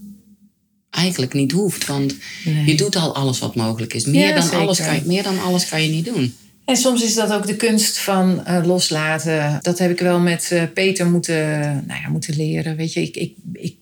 eigenlijk 0.95 1.34
niet 1.34 1.51
hoeft. 1.51 1.86
Want 1.86 2.15
nee. 2.45 2.65
je 2.65 2.75
doet 2.75 2.95
al 2.95 3.15
alles 3.15 3.39
wat 3.39 3.55
mogelijk 3.55 3.93
is. 3.93 4.05
Meer, 4.05 4.27
ja, 4.27 4.39
dan 4.39 4.60
alles 4.60 4.77
kan, 4.77 5.01
meer 5.05 5.23
dan 5.23 5.39
alles 5.39 5.69
kan 5.69 5.84
je 5.84 5.89
niet 5.89 6.05
doen. 6.05 6.36
En 6.65 6.77
soms 6.77 7.03
is 7.03 7.13
dat 7.13 7.31
ook 7.31 7.47
de 7.47 7.55
kunst 7.55 7.97
van 7.97 8.43
uh, 8.47 8.65
loslaten. 8.65 9.60
Dat 9.62 9.79
heb 9.79 9.91
ik 9.91 9.99
wel 9.99 10.19
met 10.19 10.49
uh, 10.53 10.63
Peter 10.73 11.10
moeten, 11.10 11.49
nou 11.88 12.01
ja, 12.01 12.10
moeten 12.10 12.36
leren. 12.36 12.75
Weet 12.75 12.93
je, 12.93 13.01
ik, 13.01 13.15
ik, 13.15 13.34
ik 13.53 13.75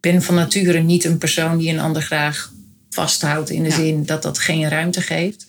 ben 0.00 0.22
van 0.22 0.34
nature 0.34 0.80
niet 0.80 1.04
een 1.04 1.18
persoon 1.18 1.58
die 1.58 1.70
een 1.70 1.80
ander 1.80 2.02
graag 2.02 2.52
vasthoudt 2.90 3.50
in 3.50 3.62
de 3.62 3.68
ja. 3.68 3.74
zin 3.74 4.04
dat 4.04 4.22
dat 4.22 4.38
geen 4.38 4.68
ruimte 4.68 5.00
geeft. 5.00 5.46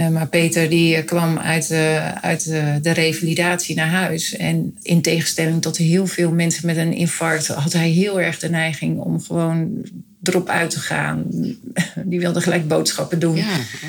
Uh, 0.00 0.08
maar 0.08 0.26
Peter 0.26 0.68
die 0.68 1.02
kwam 1.02 1.38
uit, 1.38 1.70
uh, 1.70 2.12
uit 2.12 2.46
uh, 2.46 2.74
de 2.82 2.90
revalidatie 2.90 3.74
naar 3.74 3.88
huis. 3.88 4.36
En 4.36 4.76
in 4.82 5.02
tegenstelling 5.02 5.62
tot 5.62 5.76
heel 5.76 6.06
veel 6.06 6.32
mensen 6.32 6.66
met 6.66 6.76
een 6.76 6.92
infarct 6.92 7.46
had 7.46 7.72
hij 7.72 7.88
heel 7.88 8.20
erg 8.20 8.38
de 8.38 8.48
neiging 8.48 8.98
om 8.98 9.20
gewoon 9.20 9.86
erop 10.22 10.48
uit 10.48 10.70
te 10.70 10.80
gaan. 10.80 11.24
Die 12.04 12.20
wilde 12.20 12.40
gelijk 12.40 12.68
boodschappen 12.68 13.18
doen. 13.18 13.36
Ja. 13.36 13.56
Oh. 13.82 13.88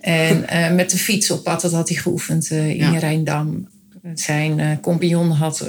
En 0.00 0.74
met 0.74 0.90
de 0.90 0.98
fiets 0.98 1.30
op 1.30 1.44
pad, 1.44 1.60
dat 1.60 1.72
had 1.72 1.88
hij 1.88 1.98
geoefend 1.98 2.50
in 2.50 2.76
ja. 2.76 2.98
Rijndam. 2.98 3.68
Zijn 4.14 4.58
uh, 4.58 4.70
compagnon 4.80 5.30
had 5.30 5.68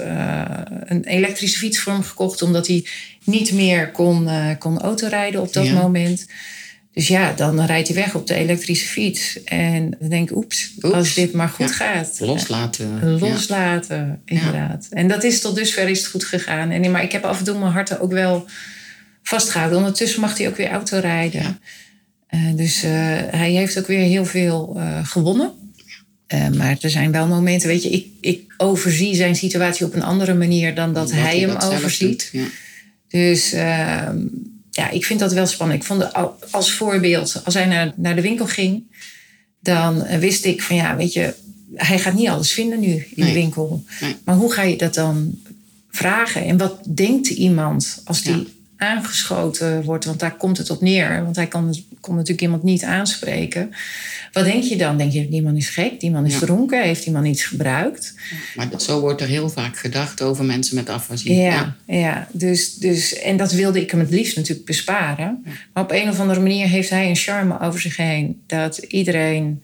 een 0.86 1.04
elektrische 1.04 1.58
fiets 1.58 1.80
voor 1.80 1.94
hem 1.94 2.04
gekocht, 2.04 2.42
omdat 2.42 2.68
hij 2.68 2.86
niet 3.24 3.52
meer 3.52 3.92
kon, 3.92 4.30
kon 4.60 4.80
autorijden 4.80 5.42
op 5.42 5.54
dat 5.54 5.66
ja. 5.66 5.74
moment. 5.74 6.28
Dus 6.94 7.08
ja, 7.08 7.34
dan 7.34 7.66
rijdt 7.66 7.88
hij 7.88 7.98
weg 7.98 8.16
op 8.16 8.28
de 8.28 8.34
elektrische 8.34 8.88
fiets. 8.88 9.44
En 9.44 9.96
dan 10.00 10.10
denk 10.10 10.30
ik, 10.30 10.36
oeps, 10.36 10.72
oeps. 10.82 10.96
als 10.96 11.14
dit 11.14 11.34
maar 11.34 11.50
goed 11.50 11.70
ja. 11.70 11.74
gaat. 11.74 12.20
Loslaten. 12.20 13.20
Loslaten, 13.20 14.22
inderdaad. 14.26 14.88
En 14.90 15.08
dat 15.08 15.24
is 15.24 15.42
tot 15.42 15.56
dusver 15.56 15.90
is 15.90 16.00
het 16.00 16.08
goed 16.08 16.24
gegaan. 16.24 16.72
En, 16.72 16.92
maar 16.92 17.04
ik 17.04 17.12
heb 17.12 17.24
af 17.24 17.40
en 17.40 17.46
toe 17.46 17.60
mijn 17.60 17.72
hart 17.72 18.00
ook 18.00 18.12
wel 18.12 18.46
vastgehouden. 19.24 19.78
Ondertussen 19.78 20.22
mag 20.22 20.38
hij 20.38 20.48
ook 20.48 20.58
weer 20.58 20.70
autorijden. 20.70 21.60
dus 22.56 22.82
hij 23.32 23.52
heeft 23.52 23.80
ook 23.80 23.88
weer 23.88 24.06
heel 24.06 24.26
veel 24.26 24.82
gewonnen. 25.04 25.52
Maar 26.58 26.78
er 26.82 26.90
zijn 26.90 27.12
wel 27.12 27.28
momenten, 27.28 27.68
weet 27.68 27.84
je, 27.84 27.90
ik, 27.90 28.08
ik 28.20 28.54
overzie 28.58 29.16
zijn 29.16 29.36
situatie 29.36 29.86
op 29.86 29.94
een 29.94 30.04
andere 30.04 30.34
manier 30.34 30.76
dan 30.76 30.94
dat, 30.94 31.12
hij 31.12 31.40
hem 31.40 31.50
dat 31.50 31.74
overziet. 31.74 32.32
Dus 33.08 33.54
uh, 33.54 34.10
ja, 34.76 34.90
ik 34.90 35.06
vind 35.06 35.20
dat 35.20 35.34
wel 35.34 35.46
spannend. 35.46 35.80
Ik 35.80 35.88
vond 35.88 36.14
als 36.52 36.72
voorbeeld, 36.72 37.42
als 37.44 37.54
hij 37.54 37.66
naar, 37.66 37.94
naar 37.96 38.16
de 38.16 38.22
winkel 38.22 38.46
ging, 38.46 38.84
dan 39.60 40.20
wist 40.20 40.46
ik 40.46 40.62
van 40.62 40.76
ja, 40.76 40.96
weet 40.96 41.14
je, 41.14 41.34
hij 41.76 42.00
gaat 42.00 42.14
niet 42.14 42.30
alles 42.30 42.52
vinden 42.52 42.80
nu 42.80 42.92
in 42.94 43.08
nee. 43.16 43.28
de 43.28 43.40
winkel. 43.40 43.84
Nee. 44.02 44.16
Maar 44.26 44.36
hoe 44.36 44.54
ga 44.54 44.62
je 44.62 44.78
dat 44.78 44.94
dan 44.94 45.40
vragen? 45.90 46.46
En 46.46 46.58
wat 46.58 46.80
denkt 46.96 47.30
iemand 47.30 48.02
als 48.06 48.22
die 48.22 48.36
ja. 48.36 48.44
Aangeschoten 48.84 49.84
wordt? 49.84 50.06
Want 50.06 50.19
daar 50.19 50.36
komt 50.36 50.58
het 50.58 50.69
op 50.69 50.82
neer. 50.82 51.24
Want 51.24 51.36
hij 51.36 51.48
kon, 51.48 51.74
kon 52.00 52.15
natuurlijk 52.15 52.41
iemand 52.41 52.63
niet 52.63 52.84
aanspreken. 52.84 53.72
Wat 54.32 54.43
denk 54.46 54.63
je 54.63 54.76
dan? 54.78 54.98
Denk 54.98 55.12
je, 55.12 55.30
die 55.30 55.41
man 55.41 55.56
is 55.56 55.69
gek, 55.69 56.00
die 56.00 56.12
man 56.12 56.26
is 56.26 56.34
ja. 56.34 56.39
dronken, 56.39 56.84
heeft 56.84 57.04
die 57.04 57.13
man 57.13 57.26
iets 57.26 57.43
gebruikt? 57.43 58.13
Maar 58.56 58.69
dat, 58.69 58.84
zo 58.84 59.00
wordt 59.00 59.22
er 59.22 59.28
heel 59.28 59.50
vaak 59.50 59.78
gedacht 59.78 60.22
over 60.22 60.46
mensen 60.46 60.76
met 60.76 60.89
afasie. 60.89 61.36
Ja, 61.36 61.76
ja. 61.86 61.96
ja. 61.96 62.28
Dus, 62.32 62.76
dus, 62.76 63.13
en 63.19 63.38
dat 63.38 63.52
wilde 63.52 63.82
ik 63.82 63.91
hem 63.91 64.00
het 64.00 64.10
liefst 64.10 64.36
natuurlijk 64.36 64.67
besparen. 64.67 65.43
Maar 65.74 65.84
op 65.84 65.91
een 65.91 66.10
of 66.10 66.19
andere 66.19 66.39
manier 66.39 66.67
heeft 66.67 66.89
hij 66.89 67.10
een 67.10 67.15
charme 67.15 67.60
over 67.60 67.80
zich 67.80 67.98
heen. 67.98 68.41
Dat 68.48 68.78
iedereen 68.78 69.62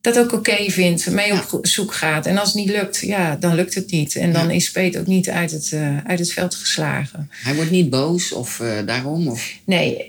dat 0.00 0.18
ook 0.18 0.32
oké 0.32 0.70
vindt, 0.70 1.10
mee 1.10 1.32
op 1.32 1.66
zoek 1.66 1.94
gaat. 1.94 2.26
En 2.26 2.38
als 2.38 2.48
het 2.48 2.56
niet 2.56 2.70
lukt, 2.70 3.00
ja, 3.00 3.36
dan 3.36 3.54
lukt 3.54 3.74
het 3.74 3.90
niet. 3.90 4.16
En 4.16 4.32
dan 4.32 4.50
is 4.50 4.70
Peet 4.70 4.98
ook 4.98 5.06
niet 5.06 5.28
uit 5.28 5.50
het, 5.50 5.70
uh, 5.74 5.96
uit 6.06 6.18
het 6.18 6.32
veld 6.32 6.54
geslagen. 6.54 7.30
Hij 7.30 7.54
wordt 7.54 7.70
niet 7.70 7.90
boos 7.90 8.32
of 8.32 8.58
uh, 8.60 8.78
daarom? 8.86 9.28
Of? 9.28 9.52
Nee, 9.64 10.04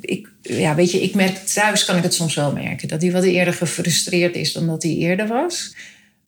ik, 0.00 0.28
ja, 0.42 0.74
weet 0.74 0.90
je, 0.90 1.02
ik 1.02 1.14
merk 1.14 1.36
thuis 1.36 1.84
kan 1.84 1.96
ik 1.96 2.02
het 2.02 2.14
soms 2.14 2.34
wel 2.34 2.52
merken. 2.52 2.88
Dat 2.88 3.02
hij 3.02 3.12
wat 3.12 3.24
eerder 3.24 3.54
gefrustreerd 3.54 4.36
is 4.36 4.52
dan 4.52 4.66
dat 4.66 4.82
hij 4.82 4.92
eerder 4.92 5.26
was. 5.26 5.74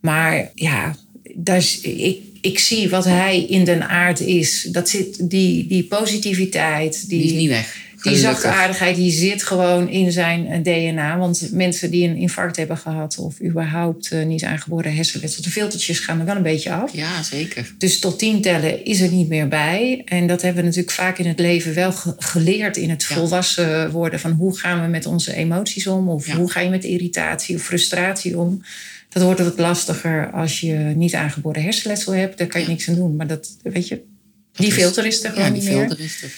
Maar 0.01 0.51
ja, 0.55 0.96
daar 1.35 1.57
is, 1.57 1.81
ik, 1.81 2.18
ik 2.40 2.59
zie 2.59 2.90
wat 2.90 3.05
hij 3.05 3.44
in 3.44 3.64
den 3.64 3.88
aard 3.88 4.20
is. 4.20 4.68
Dat 4.70 4.88
zit, 4.88 5.31
die, 5.31 5.66
die 5.66 5.85
positiviteit. 5.85 7.09
Die, 7.09 7.18
die 7.18 7.33
is 7.33 7.38
niet 7.38 7.48
weg. 7.48 7.77
Die 8.02 8.16
zachtaardigheid 8.16 8.96
die 8.96 9.10
zit 9.10 9.42
gewoon 9.42 9.88
in 9.88 10.12
zijn 10.12 10.46
eh, 10.46 10.62
DNA. 10.62 11.18
Want 11.18 11.52
mensen 11.52 11.90
die 11.90 12.08
een 12.08 12.16
infarct 12.16 12.56
hebben 12.56 12.76
gehad 12.76 13.18
of 13.18 13.40
überhaupt 13.42 14.12
uh, 14.12 14.24
niet 14.24 14.44
aangeboren 14.44 14.94
hersenletsel, 14.94 15.42
de 15.42 15.50
filtertjes 15.50 15.98
gaan 15.98 16.20
er 16.20 16.26
wel 16.26 16.36
een 16.36 16.42
beetje 16.42 16.72
af. 16.72 16.92
Ja, 16.94 17.22
zeker. 17.22 17.74
Dus 17.78 17.98
tot 17.98 18.18
tien 18.18 18.42
tellen 18.42 18.84
is 18.84 19.00
er 19.00 19.10
niet 19.10 19.28
meer 19.28 19.48
bij. 19.48 20.02
En 20.04 20.26
dat 20.26 20.42
hebben 20.42 20.60
we 20.60 20.68
natuurlijk 20.68 20.94
vaak 20.94 21.18
in 21.18 21.26
het 21.26 21.38
leven 21.38 21.74
wel 21.74 21.92
geleerd 22.18 22.76
in 22.76 22.90
het 22.90 23.04
volwassen 23.04 23.90
worden 23.90 24.20
van 24.20 24.30
hoe 24.30 24.58
gaan 24.58 24.82
we 24.82 24.88
met 24.88 25.06
onze 25.06 25.34
emoties 25.34 25.86
om 25.86 26.08
of 26.08 26.26
hoe 26.26 26.50
ga 26.50 26.60
je 26.60 26.70
met 26.70 26.84
irritatie 26.84 27.56
of 27.56 27.62
frustratie 27.62 28.38
om. 28.38 28.62
Dat 29.08 29.22
wordt 29.22 29.40
wat 29.40 29.58
lastiger 29.58 30.30
als 30.30 30.60
je 30.60 30.74
niet 30.74 31.14
aangeboren 31.14 31.62
hersenletsel 31.62 32.14
hebt. 32.14 32.38
Daar 32.38 32.46
kan 32.46 32.60
je 32.60 32.66
niks 32.66 32.88
aan 32.88 32.94
doen. 32.94 33.16
Maar 33.16 33.26
dat, 33.26 33.48
weet 33.62 33.88
je, 33.88 34.02
die 34.52 34.72
filter 34.72 35.06
is 35.06 35.24
er 35.24 35.30
gewoon 35.30 35.44
ja, 35.44 35.52
die 35.52 35.62
niet 35.62 35.70
filter 35.70 35.96
meer. 35.98 36.06
Is 36.06 36.22
er, 36.22 36.30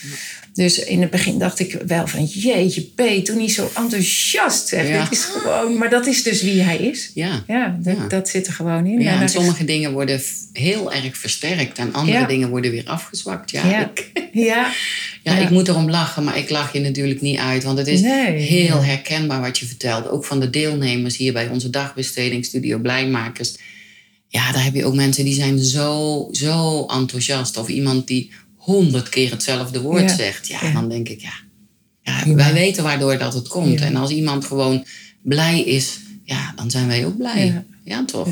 Dus 0.55 0.79
in 0.79 1.01
het 1.01 1.11
begin 1.11 1.39
dacht 1.39 1.59
ik 1.59 1.79
wel 1.87 2.07
van... 2.07 2.25
jeetje, 2.25 2.83
P, 2.83 3.25
toen 3.25 3.37
niet 3.37 3.53
zo 3.53 3.71
enthousiast. 3.77 4.69
Zeg. 4.69 4.89
Ja. 4.89 5.11
is 5.11 5.25
gewoon, 5.25 5.79
maar 5.79 5.91
dat 5.91 6.07
is 6.07 6.23
dus 6.23 6.43
wie 6.43 6.63
hij 6.63 6.77
is. 6.77 7.11
Ja, 7.15 7.45
ja, 7.47 7.79
dat, 7.81 8.11
dat 8.11 8.29
zit 8.29 8.47
er 8.47 8.53
gewoon 8.53 8.87
in. 8.87 9.01
Ja, 9.01 9.21
en 9.21 9.29
sommige 9.29 9.65
dingen 9.65 9.93
worden 9.93 10.21
heel 10.53 10.93
erg 10.93 11.17
versterkt... 11.17 11.79
en 11.79 11.93
andere 11.93 12.27
dingen 12.27 12.49
worden 12.49 12.71
weer 12.71 12.87
afgezwakt. 12.87 13.51
Ja, 13.51 13.69
ja. 13.69 13.91
Ik, 13.95 14.11
ja. 14.33 14.73
ja, 15.23 15.37
ik 15.37 15.51
moet 15.51 15.69
erom 15.69 15.91
lachen, 15.91 16.25
maar 16.25 16.39
ik 16.39 16.51
lach 16.51 16.73
je 16.73 16.81
natuurlijk 16.81 17.21
niet 17.21 17.39
uit. 17.39 17.65
Want 17.65 17.79
het 17.79 17.89
is 17.89 18.01
heel 18.01 18.83
herkenbaar 18.83 19.41
wat 19.41 19.59
je 19.59 19.67
vertelt. 19.67 20.09
Ook 20.09 20.25
van 20.25 20.41
de 20.41 20.51
deelnemers 20.51 21.17
hier 21.17 21.33
bij 21.33 21.49
onze 21.49 21.71
dagbesteding 21.71 22.45
Studio 22.45 22.79
Blijmakers 22.79 23.57
ja, 24.35 24.53
daar 24.53 24.65
heb 24.65 24.75
je 24.75 24.85
ook 24.85 24.95
mensen 24.95 25.25
die 25.25 25.35
zijn 25.35 25.59
zo, 25.59 26.29
zo 26.33 26.87
enthousiast. 26.87 27.57
Of 27.57 27.69
iemand 27.69 28.07
die 28.07 28.31
honderd 28.65 29.09
keer 29.09 29.31
hetzelfde 29.31 29.81
woord 29.81 30.11
zegt. 30.11 30.47
Ja, 30.47 30.73
dan 30.73 30.89
denk 30.89 31.09
ik, 31.09 31.21
ja, 31.21 31.33
ja, 32.03 32.35
wij 32.35 32.53
weten 32.53 32.83
waardoor 32.83 33.19
dat 33.19 33.35
het 33.35 33.49
komt. 33.49 33.81
En 33.81 33.97
als 33.97 34.11
iemand 34.11 34.45
gewoon 34.45 34.85
blij 35.23 35.61
is, 35.61 35.99
ja, 36.25 36.53
dan 36.57 36.71
zijn 36.71 36.87
wij 36.87 37.07
ook 37.07 37.17
blij. 37.17 37.65
Ja, 37.85 38.05
toch? 38.05 38.29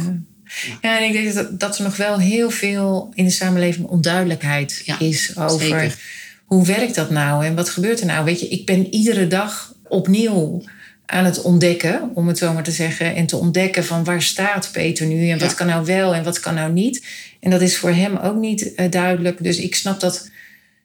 Ja. 0.82 0.98
en 0.98 1.04
ik 1.04 1.12
denk 1.12 1.34
dat, 1.34 1.60
dat 1.60 1.78
er 1.78 1.84
nog 1.84 1.96
wel 1.96 2.18
heel 2.18 2.50
veel 2.50 3.12
in 3.14 3.24
de 3.24 3.30
samenleving 3.30 3.86
onduidelijkheid 3.86 4.84
is 4.98 5.36
over 5.36 5.96
hoe 6.44 6.66
werkt 6.66 6.94
dat 6.94 7.10
nou 7.10 7.44
en 7.44 7.54
wat 7.54 7.68
gebeurt 7.68 8.00
er 8.00 8.06
nou. 8.06 8.24
Weet 8.24 8.40
je, 8.40 8.48
ik 8.48 8.66
ben 8.66 8.94
iedere 8.94 9.26
dag 9.26 9.74
opnieuw 9.88 10.62
aan 11.06 11.24
het 11.24 11.42
ontdekken, 11.42 12.10
om 12.14 12.28
het 12.28 12.38
zo 12.38 12.52
maar 12.52 12.62
te 12.62 12.70
zeggen. 12.70 13.14
En 13.14 13.26
te 13.26 13.36
ontdekken 13.36 13.84
van 13.84 14.04
waar 14.04 14.22
staat 14.22 14.68
Peter 14.72 15.06
nu 15.06 15.28
en 15.28 15.38
wat 15.38 15.54
kan 15.54 15.66
nou 15.66 15.84
wel 15.84 16.14
en 16.14 16.24
wat 16.24 16.40
kan 16.40 16.54
nou 16.54 16.72
niet. 16.72 17.04
En 17.40 17.50
dat 17.50 17.60
is 17.60 17.76
voor 17.76 17.90
hem 17.90 18.16
ook 18.16 18.36
niet 18.36 18.72
uh, 18.76 18.90
duidelijk. 18.90 19.42
Dus 19.42 19.58
ik 19.58 19.74
snap 19.74 20.00
dat, 20.00 20.30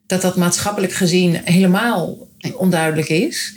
dat 0.05 0.21
dat 0.21 0.35
maatschappelijk 0.35 0.93
gezien 0.93 1.41
helemaal 1.43 2.27
onduidelijk 2.55 3.09
is. 3.09 3.53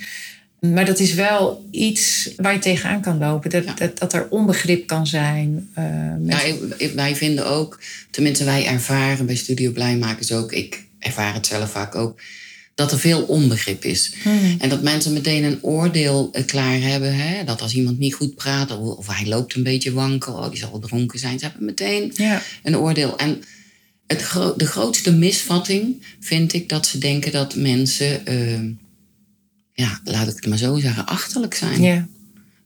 Maar 0.60 0.84
dat 0.84 0.98
is 0.98 1.14
wel 1.14 1.68
iets 1.70 2.30
waar 2.36 2.52
je 2.52 2.58
tegenaan 2.58 3.00
kan 3.00 3.18
lopen. 3.18 3.50
Dat, 3.50 3.78
dat, 3.78 3.98
dat, 3.98 4.12
er 4.12 4.26
onbegrip 4.30 4.86
kan 4.86 5.06
zijn. 5.06 5.70
Uh, 5.78 5.84
ja, 6.26 6.94
wij 6.94 7.16
vinden 7.16 7.46
ook, 7.46 7.80
tenminste 8.10 8.44
wij 8.44 8.66
ervaren 8.66 9.26
bij 9.26 9.36
Studio 9.36 9.70
Blijmakers 9.70 10.32
ook... 10.32 10.52
ik 10.52 10.84
ervaar 10.98 11.34
het 11.34 11.46
zelf 11.46 11.70
vaak 11.70 11.94
ook 11.94 12.20
dat 12.80 12.92
er 12.92 12.98
veel 12.98 13.22
onbegrip 13.22 13.84
is. 13.84 14.12
Hmm. 14.22 14.56
En 14.58 14.68
dat 14.68 14.82
mensen 14.82 15.12
meteen 15.12 15.44
een 15.44 15.62
oordeel 15.62 16.28
eh, 16.32 16.46
klaar 16.46 16.80
hebben. 16.80 17.14
Hè? 17.14 17.44
Dat 17.44 17.60
als 17.60 17.74
iemand 17.74 17.98
niet 17.98 18.14
goed 18.14 18.34
praat 18.34 18.78
of, 18.78 19.06
hij 19.06 19.26
loopt 19.26 19.54
een 19.54 19.62
beetje 19.62 19.92
wankel, 19.92 20.34
oh, 20.34 20.50
die 20.50 20.58
zal 20.58 20.70
wel 20.70 20.80
dronken 20.80 21.18
zijn. 21.18 21.38
Ze 21.38 21.44
hebben 21.44 21.64
meteen 21.64 22.12
ja. 22.14 22.42
een 22.62 22.76
oordeel. 22.76 23.18
En 23.18 23.42
het 24.06 24.32
de 24.56 24.66
grootste 24.66 25.12
misvatting 25.12 26.02
vind 26.20 26.52
ik 26.52 26.68
dat 26.68 26.86
ze 26.86 26.98
denken 26.98 27.32
dat 27.32 27.54
mensen, 27.54 28.20
uh, 28.28 28.70
ja, 29.72 30.00
laat 30.04 30.28
ik 30.28 30.34
het 30.34 30.46
maar 30.46 30.58
zo 30.58 30.78
zeggen, 30.78 31.06
achterlijk 31.06 31.54
zijn. 31.54 31.82
Ja. 31.82 32.08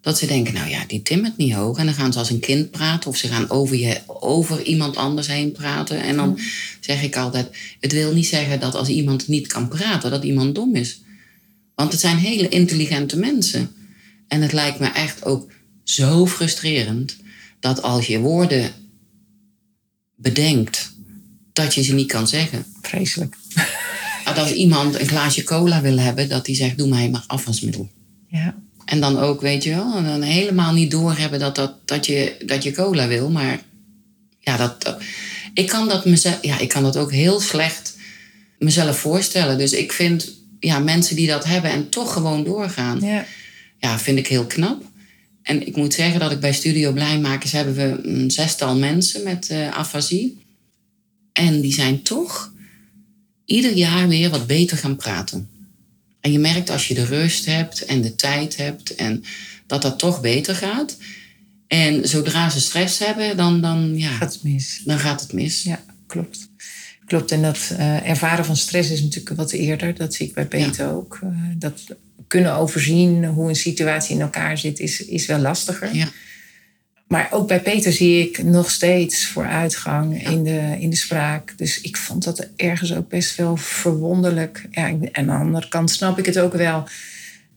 Dat 0.05 0.19
ze 0.19 0.27
denken, 0.27 0.55
nou 0.55 0.69
ja, 0.69 0.85
die 0.87 1.03
timmert 1.03 1.37
niet 1.37 1.53
hoog. 1.53 1.79
En 1.79 1.87
dan 1.87 1.95
gaan 1.95 2.13
ze 2.13 2.19
als 2.19 2.31
een 2.31 2.41
kind 2.41 2.71
praten. 2.71 3.11
Of 3.11 3.17
ze 3.17 3.29
gaan 3.29 3.51
over, 3.51 3.77
je, 3.77 4.01
over 4.07 4.63
iemand 4.63 4.97
anders 4.97 5.27
heen 5.27 5.53
praten. 5.53 6.03
En 6.03 6.17
dan 6.17 6.39
zeg 6.81 7.03
ik 7.03 7.17
altijd, 7.17 7.57
het 7.81 7.93
wil 7.93 8.13
niet 8.13 8.27
zeggen 8.27 8.61
dat 8.61 8.75
als 8.75 8.89
iemand 8.89 9.29
niet 9.29 9.47
kan 9.47 9.69
praten, 9.69 10.11
dat 10.11 10.25
iemand 10.25 10.55
dom 10.55 10.75
is. 10.75 11.01
Want 11.75 11.93
het 11.93 12.01
zijn 12.01 12.17
hele 12.17 12.49
intelligente 12.49 13.17
mensen. 13.17 13.71
En 14.29 14.43
het 14.43 14.53
lijkt 14.53 14.79
me 14.79 14.87
echt 14.87 15.25
ook 15.25 15.51
zo 15.85 16.27
frustrerend 16.27 17.17
dat 17.61 17.83
als 17.83 18.07
je 18.07 18.19
woorden 18.19 18.73
bedenkt, 20.17 20.95
dat 21.53 21.75
je 21.75 21.83
ze 21.83 21.95
niet 21.95 22.13
kan 22.13 22.29
zeggen. 22.29 22.65
Vreselijk. 22.83 23.37
Dat 24.25 24.39
als 24.39 24.53
iemand 24.53 25.01
een 25.01 25.09
glaasje 25.09 25.43
cola 25.45 25.81
wil 25.81 25.99
hebben, 25.99 26.29
dat 26.29 26.47
hij 26.47 26.55
zegt: 26.55 26.79
Doe 26.79 26.89
mij 26.89 27.11
maar 27.11 27.25
afwasmiddel. 27.27 27.91
Ja. 28.29 28.63
En 28.85 29.01
dan 29.01 29.19
ook, 29.19 29.41
weet 29.41 29.65
je 29.65 29.71
wel, 29.71 29.97
en 29.97 30.05
dan 30.05 30.23
helemaal 30.23 30.73
niet 30.73 30.91
doorhebben 30.91 31.39
dat, 31.39 31.55
dat, 31.55 31.89
dat, 31.89 32.07
je, 32.07 32.37
dat 32.47 32.63
je 32.63 32.73
cola 32.73 33.09
wil. 33.09 33.31
Maar 33.31 33.61
ja, 34.41 34.57
dat, 34.57 34.97
ik, 35.55 35.67
kan 35.67 35.89
dat 35.89 36.05
mezelf, 36.05 36.39
ja, 36.43 36.59
ik 36.59 36.69
kan 36.69 36.83
dat 36.83 36.97
ook 36.97 37.13
heel 37.13 37.41
slecht 37.41 37.97
mezelf 38.59 38.99
voorstellen. 38.99 39.59
Dus 39.59 39.73
ik 39.73 39.93
vind 39.93 40.33
ja, 40.61 40.79
mensen 40.79 41.17
die 41.17 41.27
dat 41.27 41.45
hebben 41.45 41.71
en 41.71 41.89
toch 41.89 42.13
gewoon 42.13 42.45
doorgaan, 42.45 43.01
ja. 43.01 43.27
ja, 43.79 43.99
vind 43.99 44.19
ik 44.19 44.27
heel 44.27 44.47
knap. 44.47 44.83
En 45.43 45.67
ik 45.67 45.77
moet 45.77 45.95
zeggen 45.95 46.21
dat 46.21 46.33
ik 46.33 46.41
bij 46.41 46.53
Studio 46.53 46.93
Blijmakers 46.93 47.53
hebben 47.53 47.75
we 47.75 48.09
een 48.09 48.31
zestal 48.31 48.77
mensen 48.77 49.23
met 49.23 49.49
uh, 49.51 49.69
afasie. 49.71 50.43
En 51.33 51.61
die 51.61 51.73
zijn 51.73 52.03
toch 52.03 52.53
ieder 53.45 53.73
jaar 53.73 54.09
weer 54.09 54.31
wat 54.31 54.47
beter 54.47 54.77
gaan 54.77 54.97
praten. 54.97 55.49
En 56.25 56.33
je 56.33 56.39
merkt 56.39 56.71
als 56.71 56.89
je 56.89 56.95
de 56.95 57.05
rust 57.05 57.47
hebt 57.47 57.85
en 57.85 58.01
de 58.01 58.15
tijd 58.15 58.57
hebt 58.57 58.95
en 58.95 59.25
dat 59.67 59.83
dat 59.83 59.99
toch 59.99 60.21
beter 60.21 60.55
gaat. 60.55 60.97
En 61.67 62.09
zodra 62.09 62.51
ze 62.51 62.61
stress 62.61 62.99
hebben, 62.99 63.37
dan, 63.37 63.61
dan, 63.61 63.99
ja, 63.99 64.11
gaat 64.11 64.33
het 64.33 64.43
mis. 64.43 64.83
dan 64.85 64.99
gaat 64.99 65.21
het 65.21 65.33
mis. 65.33 65.63
Ja, 65.63 65.85
klopt. 66.07 66.49
Klopt, 67.07 67.31
en 67.31 67.43
dat 67.43 67.71
uh, 67.73 68.09
ervaren 68.09 68.45
van 68.45 68.57
stress 68.57 68.91
is 68.91 69.03
natuurlijk 69.03 69.37
wat 69.37 69.53
eerder. 69.53 69.95
Dat 69.95 70.15
zie 70.15 70.27
ik 70.27 70.35
bij 70.35 70.47
Peter 70.47 70.93
ook. 70.93 71.21
Uh, 71.25 71.31
dat 71.57 71.85
kunnen 72.27 72.55
overzien 72.55 73.25
hoe 73.25 73.49
een 73.49 73.57
situatie 73.57 74.15
in 74.15 74.21
elkaar 74.21 74.59
zit, 74.59 74.79
is, 74.79 75.05
is 75.05 75.27
wel 75.27 75.39
lastiger. 75.39 75.95
Ja. 75.95 76.09
Maar 77.15 77.29
ook 77.31 77.49
bij 77.49 77.61
Peter 77.61 77.93
zie 77.93 78.29
ik 78.29 78.43
nog 78.43 78.71
steeds 78.71 79.27
vooruitgang 79.27 80.29
in, 80.31 80.45
de, 80.45 80.77
in 80.79 80.91
de 80.91 80.97
spraak. 80.97 81.55
Dus 81.57 81.81
ik 81.81 81.97
vond 81.97 82.25
dat 82.25 82.49
ergens 82.57 82.95
ook 82.95 83.09
best 83.09 83.37
wel 83.37 83.57
verwonderlijk. 83.57 84.69
Ja, 84.71 84.87
en 84.87 85.09
aan 85.13 85.27
de 85.27 85.33
andere 85.33 85.69
kant 85.69 85.91
snap 85.91 86.19
ik 86.19 86.27
het 86.27 86.39
ook 86.39 86.53
wel. 86.53 86.89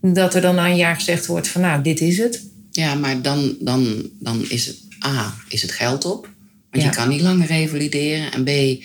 Dat 0.01 0.35
er 0.35 0.41
dan 0.41 0.55
na 0.55 0.67
een 0.67 0.75
jaar 0.75 0.95
gezegd 0.95 1.25
wordt 1.25 1.47
van 1.47 1.61
nou, 1.61 1.83
dit 1.83 2.01
is 2.01 2.17
het. 2.17 2.43
Ja, 2.71 2.95
maar 2.95 3.21
dan, 3.21 3.55
dan, 3.59 4.09
dan 4.19 4.45
is 4.49 4.65
het 4.65 4.77
A, 5.05 5.33
is 5.47 5.61
het 5.61 5.71
geld 5.71 6.05
op. 6.05 6.29
Want 6.71 6.83
je 6.83 6.89
kan 6.89 7.09
niet 7.09 7.21
langer 7.21 7.47
revalideren. 7.47 8.31
En 8.31 8.43
B, 8.43 8.83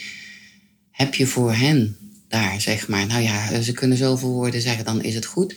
heb 0.91 1.15
je 1.15 1.27
voor 1.27 1.55
hen 1.55 1.97
daar, 2.29 2.61
zeg 2.61 2.89
maar... 2.89 3.07
Nou 3.07 3.23
ja, 3.23 3.61
ze 3.61 3.73
kunnen 3.73 3.99
zoveel 3.99 4.31
woorden 4.31 4.61
zeggen, 4.61 4.85
dan 4.85 5.03
is 5.03 5.15
het 5.15 5.27
goed. 5.27 5.55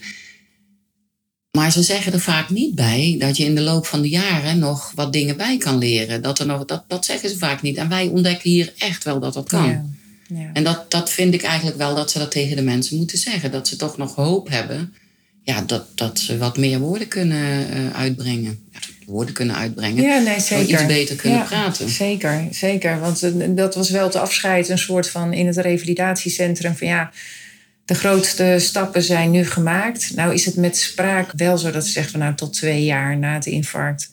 Maar 1.56 1.72
ze 1.72 1.82
zeggen 1.82 2.12
er 2.12 2.20
vaak 2.20 2.50
niet 2.50 2.74
bij 2.74 3.16
dat 3.18 3.36
je 3.36 3.44
in 3.44 3.54
de 3.54 3.60
loop 3.60 3.86
van 3.86 4.02
de 4.02 4.08
jaren 4.08 4.58
nog 4.58 4.92
wat 4.94 5.12
dingen 5.12 5.36
bij 5.36 5.56
kan 5.58 5.78
leren. 5.78 6.22
Dat, 6.22 6.38
er 6.38 6.46
nog, 6.46 6.64
dat, 6.64 6.84
dat 6.88 7.04
zeggen 7.04 7.28
ze 7.28 7.38
vaak 7.38 7.62
niet. 7.62 7.76
En 7.76 7.88
wij 7.88 8.06
ontdekken 8.06 8.50
hier 8.50 8.72
echt 8.78 9.04
wel 9.04 9.20
dat 9.20 9.34
dat 9.34 9.48
kan. 9.48 9.68
Ja, 9.68 9.84
ja. 10.28 10.50
En 10.52 10.64
dat, 10.64 10.90
dat 10.90 11.10
vind 11.10 11.34
ik 11.34 11.42
eigenlijk 11.42 11.76
wel 11.76 11.94
dat 11.94 12.10
ze 12.10 12.18
dat 12.18 12.30
tegen 12.30 12.56
de 12.56 12.62
mensen 12.62 12.96
moeten 12.96 13.18
zeggen. 13.18 13.50
Dat 13.50 13.68
ze 13.68 13.76
toch 13.76 13.96
nog 13.96 14.14
hoop 14.14 14.48
hebben 14.48 14.94
ja, 15.42 15.62
dat, 15.66 15.84
dat 15.94 16.18
ze 16.18 16.38
wat 16.38 16.56
meer 16.56 16.78
woorden 16.78 17.08
kunnen 17.08 17.66
uh, 17.76 17.96
uitbrengen. 17.96 18.58
Ja, 18.72 18.78
woorden 19.06 19.34
kunnen 19.34 19.56
uitbrengen. 19.56 20.02
Ja, 20.02 20.18
nee, 20.18 20.40
zeker. 20.40 20.74
Iets 20.74 20.86
beter 20.86 21.16
kunnen 21.16 21.44
praten. 21.44 21.88
Zeker, 21.88 22.48
zeker. 22.50 23.00
Want 23.00 23.22
uh, 23.22 23.46
dat 23.48 23.74
was 23.74 23.90
wel 23.90 24.10
te 24.10 24.18
afscheid, 24.18 24.68
een 24.68 24.78
soort 24.78 25.10
van 25.10 25.32
in 25.32 25.46
het 25.46 25.56
revalidatiecentrum 25.56 26.76
van 26.76 26.86
ja 26.86 27.10
de 27.86 27.94
grootste 27.94 28.56
stappen 28.58 29.02
zijn 29.02 29.30
nu 29.30 29.44
gemaakt. 29.44 30.14
Nou 30.14 30.34
is 30.34 30.44
het 30.44 30.56
met 30.56 30.76
spraak 30.76 31.32
wel 31.36 31.58
zo 31.58 31.70
dat 31.70 31.86
ze 31.86 31.92
zeggen 31.92 32.12
van 32.12 32.20
nou 32.20 32.34
tot 32.34 32.52
twee 32.52 32.84
jaar 32.84 33.18
na 33.18 33.34
het 33.34 33.46
infarct 33.46 34.10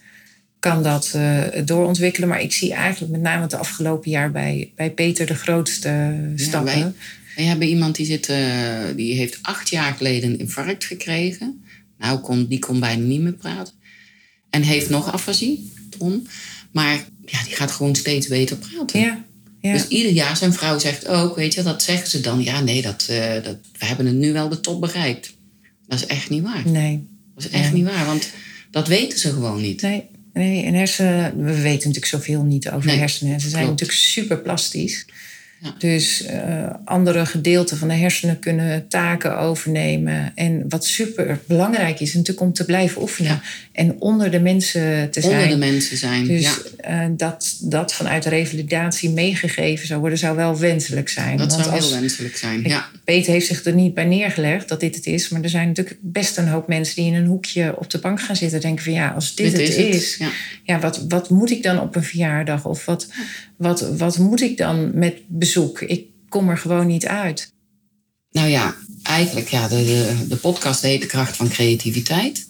kan 0.60 0.84
dat 0.84 1.14
uh, 1.16 1.42
doorontwikkelen. 1.66 2.30
Maar 2.30 2.42
ik 2.42 2.54
zie 2.54 2.74
eigenlijk 2.74 3.12
met 3.12 3.22
name 3.22 3.42
het 3.42 3.54
afgelopen 3.54 4.12
jaar 4.12 4.32
bij, 4.32 4.72
bij 4.76 4.92
Peter 4.92 5.26
de 5.26 5.36
grootste 5.36 6.16
stappen. 6.36 6.78
Ja, 6.78 6.94
wij, 7.36 7.46
hebben 7.46 7.68
iemand 7.68 7.96
die, 7.96 8.06
zit, 8.06 8.30
uh, 8.30 8.38
die 8.96 9.16
heeft 9.16 9.40
acht 9.42 9.70
jaar 9.70 9.94
geleden 9.94 10.30
een 10.30 10.40
infarct 10.40 10.86
gekregen. 10.86 11.64
Nou, 11.98 12.20
kon, 12.20 12.46
die 12.48 12.60
kon 12.60 12.80
bijna 12.80 13.04
niet 13.04 13.22
meer 13.22 13.34
praten. 13.34 13.74
En 14.50 14.62
heeft 14.62 14.90
nog 14.90 15.14
afasie, 15.14 15.74
Tom. 15.98 16.28
Maar 16.72 17.06
ja, 17.26 17.44
die 17.44 17.56
gaat 17.56 17.72
gewoon 17.72 17.96
steeds 17.96 18.28
beter 18.28 18.58
praten. 18.58 19.00
Ja. 19.00 19.26
Ja. 19.63 19.73
Dus 19.73 19.88
ieder 19.88 20.12
jaar 20.12 20.38
zijn 20.38 20.54
vrouw 20.54 20.80
zegt 20.80 21.08
ook, 21.08 21.36
weet 21.36 21.54
je, 21.54 21.63
dat 21.63 21.84
zeggen 21.84 22.10
ze 22.10 22.21
dan. 22.21 22.43
Ja, 22.43 22.62
nee, 22.62 22.82
dat, 22.82 23.06
eh, 23.10 23.34
dat, 23.43 23.58
we 23.78 23.86
hebben 23.86 24.06
het 24.06 24.15
nu 24.15 24.34
wel 24.34 24.49
de 24.49 24.60
top 24.60 24.82
bereikt. 24.82 25.34
Dat 25.88 25.99
is 25.99 26.06
echt 26.06 26.30
niet 26.30 26.43
waar. 26.43 26.67
Nee. 26.67 27.08
Dat 27.36 27.43
is 27.43 27.49
echt 27.49 27.73
niet 27.73 27.86
waar, 27.86 28.06
want 28.06 28.30
dat 28.71 28.88
weten 28.88 29.19
ze 29.19 29.30
gewoon 29.30 29.62
niet. 29.62 29.82
Nee, 29.82 30.04
nee. 30.34 30.63
En 30.63 30.73
hersenen, 30.73 31.43
we 31.43 31.54
weten 31.62 31.88
natuurlijk 31.88 32.06
zoveel 32.06 32.43
niet 32.43 32.69
over 32.69 32.88
Nee, 32.88 32.97
hersenen. 32.97 33.39
Ze 33.39 33.49
zijn 33.49 33.63
klopt. 33.63 33.80
natuurlijk 33.80 34.08
super 34.08 34.38
plastisch. 34.39 35.06
Ja. 35.63 35.76
Dus 35.78 36.23
eh, 36.23 36.69
andere 36.86 37.26
gedeelten 37.26 37.78
van 37.78 37.88
de 37.88 37.93
hersenen 37.93 38.39
kunnen 38.39 38.88
taken 38.88 39.38
overnemen. 39.38 40.32
En 40.36 40.65
wat 40.69 40.86
super 40.86 41.39
belangrijk 41.45 41.99
is, 41.99 42.13
natuurlijk 42.13 42.45
om 42.45 42.54
te 42.54 42.65
blijven 42.65 43.02
oefenen. 43.02 43.32
Ja. 43.32 43.41
En 43.71 43.95
onder 43.99 44.32
de 44.32 44.39
mensen 44.39 45.10
te 45.10 45.21
zijn. 45.21 45.34
Onder 45.34 45.49
de 45.49 45.58
mensen 45.58 45.97
zijn. 45.97 46.28
Dus 46.28 46.41
ja, 46.41 46.56
eh, 46.78 47.06
dat 47.17 47.58
dat 47.62 47.93
vanuit 47.93 48.23
de 48.23 48.30
revalidatie 48.30 49.10
meegegeven 49.10 49.88
zou 49.88 49.99
worden, 49.99 50.17
zou 50.17 50.36
wel 50.36 50.58
wenselijk 50.58 51.10
zijn. 51.10 51.38
dat 51.38 51.52
Want 51.52 51.65
zou 51.65 51.80
heel 51.80 51.99
wenselijk 51.99 52.38
zijn. 52.38 52.63
Ja, 52.63 52.89
Peter 53.04 53.32
heeft 53.32 53.47
zich 53.47 53.65
er 53.65 53.73
niet 53.73 53.93
bij 53.93 54.06
neergelegd 54.06 54.69
dat 54.69 54.80
dit 54.80 54.95
het 54.95 55.06
is. 55.06 55.30
Maar 55.30 55.41
er 55.41 55.49
zijn 55.49 55.67
natuurlijk 55.67 55.97
best 56.02 56.38
een 56.38 56.47
hoop 56.47 56.67
mensen 56.67 56.95
die 56.95 57.06
in 57.06 57.13
een 57.13 57.26
hoekje 57.26 57.76
op 57.78 57.89
de 57.89 57.99
bank 57.99 58.21
gaan 58.21 58.36
zitten. 58.36 58.62
Denken 58.62 58.84
van 58.84 58.93
ja, 58.93 59.10
als 59.10 59.36
dit, 59.36 59.52
het 59.52 59.76
is, 59.78 60.19
ja, 60.63 60.80
wat, 60.80 61.06
wat 61.08 61.30
moet 61.30 61.52
ik 61.52 61.63
dan 61.63 61.80
op 61.80 61.95
een 61.95 62.04
verjaardag? 62.04 62.65
Of 62.65 62.86
wat, 62.86 63.08
wat, 63.58 63.98
wat 63.98 64.18
moet 64.18 64.42
ik 64.42 64.58
dan 64.58 64.98
met 64.98 65.22
bezoek? 65.28 65.82
Ik 65.82 66.06
kom 66.30 66.50
er 66.50 66.58
gewoon 66.58 66.88
niet 66.88 67.06
uit. 67.06 67.52
Nou 68.32 68.50
ja, 68.50 68.76
eigenlijk, 69.04 69.48
ja, 69.48 69.68
de, 69.68 69.76
de, 69.76 70.28
de 70.28 70.36
podcast 70.36 70.82
heet 70.82 71.02
De 71.02 71.08
Kracht 71.08 71.36
van 71.36 71.50
Creativiteit. 71.50 72.48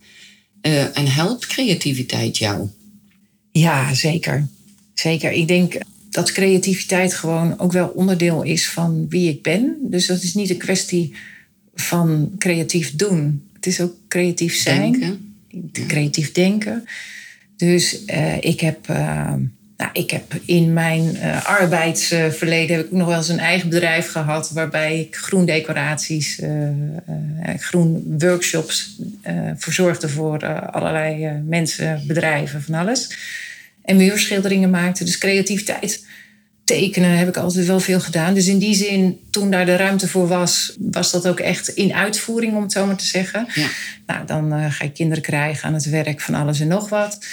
Eh, 0.62 0.98
en 0.98 1.08
helpt 1.08 1.48
creativiteit 1.48 2.38
jou? 2.38 2.68
Ja, 3.52 3.94
zeker. 3.94 4.48
Zeker. 4.94 5.32
Ik 5.32 5.48
denk 5.48 5.78
dat 6.10 6.32
creativiteit 6.32 7.13
gewoon 7.13 7.60
ook 7.60 7.72
wel 7.72 7.88
onderdeel 7.88 8.44
is 8.44 8.70
van 8.70 9.10
wie 9.10 9.30
ik 9.30 9.42
ben. 9.42 9.78
Dus 9.82 10.06
dat 10.06 10.24
is 10.24 10.34
niet 10.34 10.50
een 10.50 10.58
kwestie 10.58 11.13
van 11.76 12.32
creatief 12.38 12.96
doen. 12.96 13.44
Het 13.54 13.66
is 13.66 13.82
ook 13.82 13.96
creatief 14.08 14.56
zijn. 14.56 14.92
Denken. 14.92 15.36
creatief 15.88 16.32
denken. 16.32 16.86
Dus 17.58 18.06
eh, 18.06 18.42
ik, 18.42 18.60
heb, 18.60 18.89
eh, 18.89 19.34
nou, 19.78 19.90
ik 19.94 20.12
heb 20.12 20.34
in 20.46 20.74
mijn 20.74 21.18
eh, 21.18 21.46
arbeidsverleden 21.46 22.76
heb 22.76 22.86
ik 22.86 22.92
nog 22.92 23.08
wel 23.08 23.18
eens 23.18 23.30
een 23.30 23.40
eigen 23.40 23.70
bedrijf 23.70 24.12
gehad 24.12 24.52
waarbij 24.52 25.00
ik 25.00 25.16
groendecoraties, 25.16 26.40
eh 26.40 26.68
eh, 27.44 27.60
groen 27.60 28.16
workshops 28.20 28.96
verzorgde 29.56 30.10
voor 30.10 30.46
allerlei 30.72 31.42
mensen, 31.46 32.04
bedrijven, 32.08 32.62
van 32.62 32.74
alles. 32.74 33.18
En 33.82 33.98
muurschilderingen 33.98 34.70
maakte. 34.70 35.04
Dus 35.04 35.18
creativiteit 35.18 36.06
tekenen 36.64 37.18
heb 37.18 37.28
ik 37.28 37.38
altijd 37.38 37.66
wel 37.66 37.80
veel 37.80 38.00
gedaan. 38.00 38.34
Dus 38.34 38.48
in 38.48 38.58
die 38.58 38.76
zin, 38.76 39.20
toen 39.30 39.52
daar 39.52 39.66
de 39.66 39.76
ruimte 39.76 40.08
voor 40.08 40.28
was, 40.28 40.76
was 40.80 41.12
dat 41.12 41.28
ook 41.28 41.40
echt 41.40 41.68
in 41.68 41.94
uitvoering, 41.94 42.56
om 42.56 42.62
het 42.62 42.72
zo 42.72 42.86
maar 42.86 42.96
te 42.96 43.06
zeggen. 43.06 43.48
Ja. 43.54 43.68
Nou, 44.06 44.26
dan 44.26 44.72
ga 44.72 44.84
je 44.84 44.92
kinderen 44.92 45.24
krijgen 45.24 45.68
aan 45.68 45.74
het 45.74 45.90
werk 45.90 46.22
van 46.22 46.34
alles 46.34 46.60
en 46.60 46.68
nog 46.68 46.90
wat. 46.90 47.26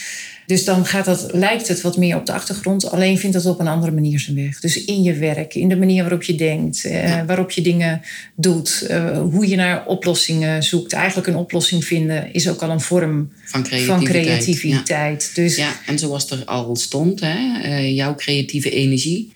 Dus 0.51 0.65
dan 0.65 0.87
gaat 0.87 1.05
dat, 1.05 1.29
lijkt 1.33 1.69
het 1.69 1.81
wat 1.81 1.97
meer 1.97 2.17
op 2.17 2.27
de 2.27 2.33
achtergrond. 2.33 2.91
Alleen 2.91 3.19
vindt 3.19 3.37
het 3.37 3.47
op 3.47 3.61
een 3.61 3.67
andere 3.67 3.93
manier 3.93 4.21
zijn 4.21 4.37
weg. 4.37 4.61
Dus 4.61 4.85
in 4.85 5.03
je 5.03 5.15
werk, 5.15 5.55
in 5.55 5.69
de 5.69 5.77
manier 5.77 6.03
waarop 6.03 6.23
je 6.23 6.35
denkt, 6.35 6.85
eh, 6.85 7.23
waarop 7.27 7.51
je 7.51 7.61
dingen 7.61 8.03
doet, 8.37 8.87
eh, 8.89 9.19
hoe 9.19 9.49
je 9.49 9.57
naar 9.57 9.87
oplossingen 9.87 10.63
zoekt. 10.63 10.93
Eigenlijk 10.93 11.27
een 11.27 11.37
oplossing 11.37 11.85
vinden 11.85 12.33
is 12.33 12.49
ook 12.49 12.63
al 12.63 12.71
een 12.71 12.81
vorm 12.81 13.33
Van 13.45 13.63
creativiteit. 14.05 15.31
van 15.33 15.43
Ja. 15.43 15.49
Dus 15.49 15.57
Ja, 15.57 15.73
en 15.87 15.99
zoals 15.99 16.31
er 16.31 16.45
al 16.45 16.77
stond, 16.77 17.21
hè, 17.21 17.61
eh, 17.63 17.95
jouw 17.95 18.15
creatieve 18.15 18.71
energie 18.71 19.33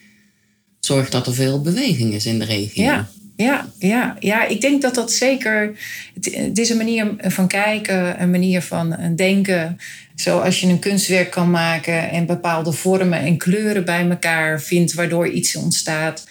zorgt 0.81 1.13
dat 1.13 1.27
er 1.27 1.35
veel 1.35 1.61
beweging 1.61 2.15
is 2.15 2.27
in 2.27 2.39
de 2.39 2.45
regio. 2.45 2.83
Ja, 2.83 3.09
ja, 3.37 3.73
ja, 3.79 4.17
ja, 4.21 4.47
ik 4.47 4.61
denk 4.61 4.83
dat 4.83 4.95
dat 4.95 5.13
zeker. 5.13 5.79
Het, 6.15 6.35
het 6.35 6.59
is 6.59 6.71
een 6.71 6.77
manier 6.77 7.15
van 7.19 7.49
kijken, 7.49 8.23
een 8.23 8.31
manier 8.31 8.63
van 8.63 8.95
eh, 8.95 9.09
denken. 9.17 9.79
Zoals 10.15 10.61
je 10.61 10.67
een 10.67 10.79
kunstwerk 10.79 11.31
kan 11.31 11.51
maken 11.51 12.11
en 12.11 12.27
bepaalde 12.27 12.73
vormen 12.73 13.19
en 13.21 13.37
kleuren 13.37 13.85
bij 13.85 14.09
elkaar 14.09 14.61
vindt, 14.63 14.95
waardoor 14.95 15.29
iets 15.29 15.57
ontstaat. 15.57 16.27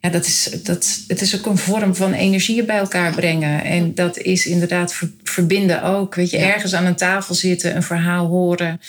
Ja, 0.00 0.08
dat 0.08 0.26
is, 0.26 0.48
dat, 0.62 0.98
het 1.08 1.20
is 1.20 1.36
ook 1.38 1.46
een 1.46 1.58
vorm 1.58 1.94
van 1.94 2.12
energieën 2.12 2.66
bij 2.66 2.78
elkaar 2.78 3.14
brengen. 3.14 3.64
En 3.64 3.94
dat 3.94 4.18
is 4.18 4.46
inderdaad 4.46 4.94
ver- 4.94 5.10
verbinden 5.22 5.82
ook. 5.82 6.14
Weet 6.14 6.30
je, 6.30 6.38
ergens 6.38 6.74
aan 6.74 6.86
een 6.86 6.94
tafel 6.96 7.34
zitten, 7.34 7.76
een 7.76 7.82
verhaal 7.82 8.26
horen 8.26 8.80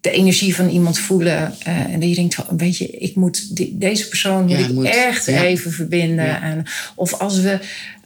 de 0.00 0.10
energie 0.10 0.54
van 0.54 0.68
iemand 0.68 0.98
voelen. 0.98 1.54
eh, 1.64 1.78
en 1.78 2.00
dat 2.00 2.08
je 2.08 2.14
denkt, 2.14 2.34
van, 2.34 2.44
weet 2.56 2.76
je, 2.76 2.86
ik 2.86 3.14
moet 3.14 3.56
die- 3.56 3.78
deze 3.78 4.08
persoon 4.08 4.42
moet 4.42 4.50
Ja, 4.50 4.58
ik 4.58 4.72
moet, 4.72 4.84
echt 4.86 5.26
ja. 5.26 5.42
even 5.42 5.72
verbinden. 5.72 6.24
Ja. 6.24 6.40
aan- 6.40 6.66
of 6.94 7.14
als 7.14 7.40
we, 7.40 7.58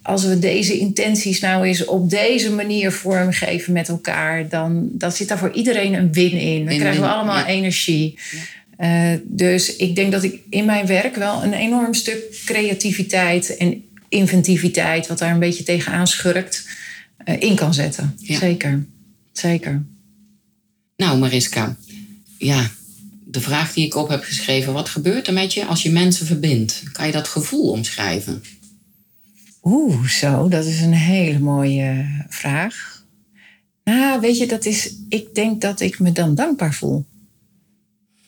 als 0.03 0.25
we 0.25 0.39
deze 0.39 0.79
intenties 0.79 1.41
nou 1.41 1.65
eens 1.65 1.85
op 1.85 2.11
deze 2.11 2.53
manier 2.53 2.93
vormgeven 2.93 3.73
met 3.73 3.89
elkaar, 3.89 4.49
dan, 4.49 4.89
dan 4.93 5.13
zit 5.13 5.29
daar 5.29 5.39
voor 5.39 5.53
iedereen 5.53 5.95
een 5.95 6.13
win 6.13 6.33
in. 6.33 6.67
Dan 6.67 6.79
krijgen 6.79 7.03
we 7.03 7.09
allemaal 7.09 7.39
ja. 7.39 7.47
energie. 7.47 8.19
Eh, 8.77 9.13
dus 9.23 9.77
ik 9.77 9.97
denk 9.97 10.13
dat 10.13 10.23
ik 10.23 10.41
in 10.51 10.65
mijn 10.65 10.87
werk 10.87 11.17
wel 11.17 11.43
een 11.43 11.53
enorm 11.53 11.95
stuk 11.95 12.43
creativiteit 12.45 13.57
en 13.57 13.85
inventiviteit, 14.09 15.07
wat 15.07 15.19
daar 15.19 15.33
een 15.33 15.39
beetje 15.39 15.63
tegenaan 15.63 16.07
schurkt, 16.07 16.69
eh, 17.17 17.41
in 17.41 17.55
kan 17.55 17.75
zetten. 17.75 18.15
Ja. 18.19 18.39
Zeker. 18.39 18.87
Zeker. 19.33 19.83
Nou, 20.97 21.19
Mariska, 21.19 21.77
ja, 22.39 22.71
de 23.25 23.41
vraag 23.41 23.73
die 23.73 23.87
ik 23.87 23.97
op 23.97 24.09
heb 24.09 24.23
geschreven: 24.23 24.73
wat 24.73 24.89
gebeurt 24.89 25.27
er 25.27 25.33
met 25.33 25.55
je 25.55 25.65
als 25.65 25.83
je 25.83 25.91
mensen 25.91 26.27
verbindt? 26.27 26.83
Kan 26.93 27.07
je 27.07 27.13
dat 27.13 27.29
gevoel 27.29 27.71
omschrijven? 27.71 28.43
Oeh, 29.63 30.05
zo, 30.05 30.49
dat 30.49 30.65
is 30.65 30.81
een 30.81 30.93
hele 30.93 31.39
mooie 31.39 32.07
vraag. 32.29 33.05
Nou, 33.85 34.21
weet 34.21 34.39
je, 34.39 34.47
dat 34.47 34.65
is. 34.65 34.95
Ik 35.09 35.35
denk 35.35 35.61
dat 35.61 35.81
ik 35.81 35.99
me 35.99 36.13
dan 36.13 36.35
dankbaar 36.35 36.75
voel. 36.75 37.05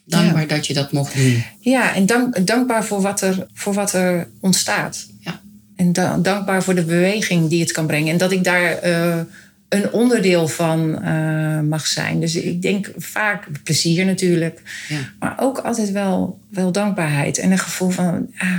Dankbaar 0.07 0.47
dat 0.47 0.67
je 0.67 0.75
dat 0.75 0.93
mocht 0.93 1.17
doen. 1.17 1.43
Ja, 1.61 1.95
en 1.95 2.07
dank, 2.07 2.47
dankbaar 2.47 2.85
voor 2.85 3.01
wat, 3.01 3.21
er, 3.21 3.47
voor 3.55 3.75
wat 3.75 3.93
er 3.93 4.29
ontstaat. 4.41 5.07
Ja. 5.21 5.41
En 5.77 5.93
da- 5.93 6.19
dankbaar 6.19 6.63
voor 6.63 6.75
de 6.75 6.85
beweging 6.85 7.49
die 7.49 7.61
het 7.61 7.73
kan 7.73 7.87
brengen. 7.87 8.13
En 8.13 8.19
dat 8.19 8.33
ik 8.33 8.45
daar 8.45 8.73
eh, 8.73 9.21
een 9.69 9.93
onderdeel 9.93 10.49
van 10.49 11.03
eh, 11.03 11.61
mag 11.61 11.87
zijn. 11.87 12.21
Dus 12.21 12.35
ik 12.35 12.63
denk 12.63 12.93
vaak 12.97 13.49
plezier 13.63 14.05
natuurlijk. 14.05 14.63
Ja. 14.89 14.99
Maar 15.19 15.35
ook 15.41 15.59
altijd 15.59 15.91
wel, 15.91 16.39
wel 16.51 16.73
dankbaarheid. 16.73 17.39
En 17.39 17.51
een 17.51 17.59
gevoel 17.59 17.91
van, 17.91 18.31
ah, 18.39 18.59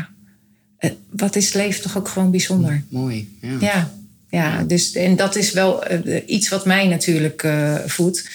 wat 1.10 1.36
is 1.36 1.54
leven 1.54 1.82
toch 1.82 1.98
ook 1.98 2.08
gewoon 2.08 2.32
bijzonder. 2.32 2.84
Mooi. 2.89 3.38
Ja. 3.41 3.58
Ja, 3.60 3.93
ja 4.30 4.63
dus, 4.63 4.91
en 4.91 5.15
dat 5.15 5.36
is 5.36 5.52
wel 5.52 5.84
eh, 5.84 6.21
iets 6.26 6.50
wat 6.50 6.65
mij 6.65 6.88
natuurlijk 6.88 7.43
eh, 7.43 7.76
voedt. 7.86 8.30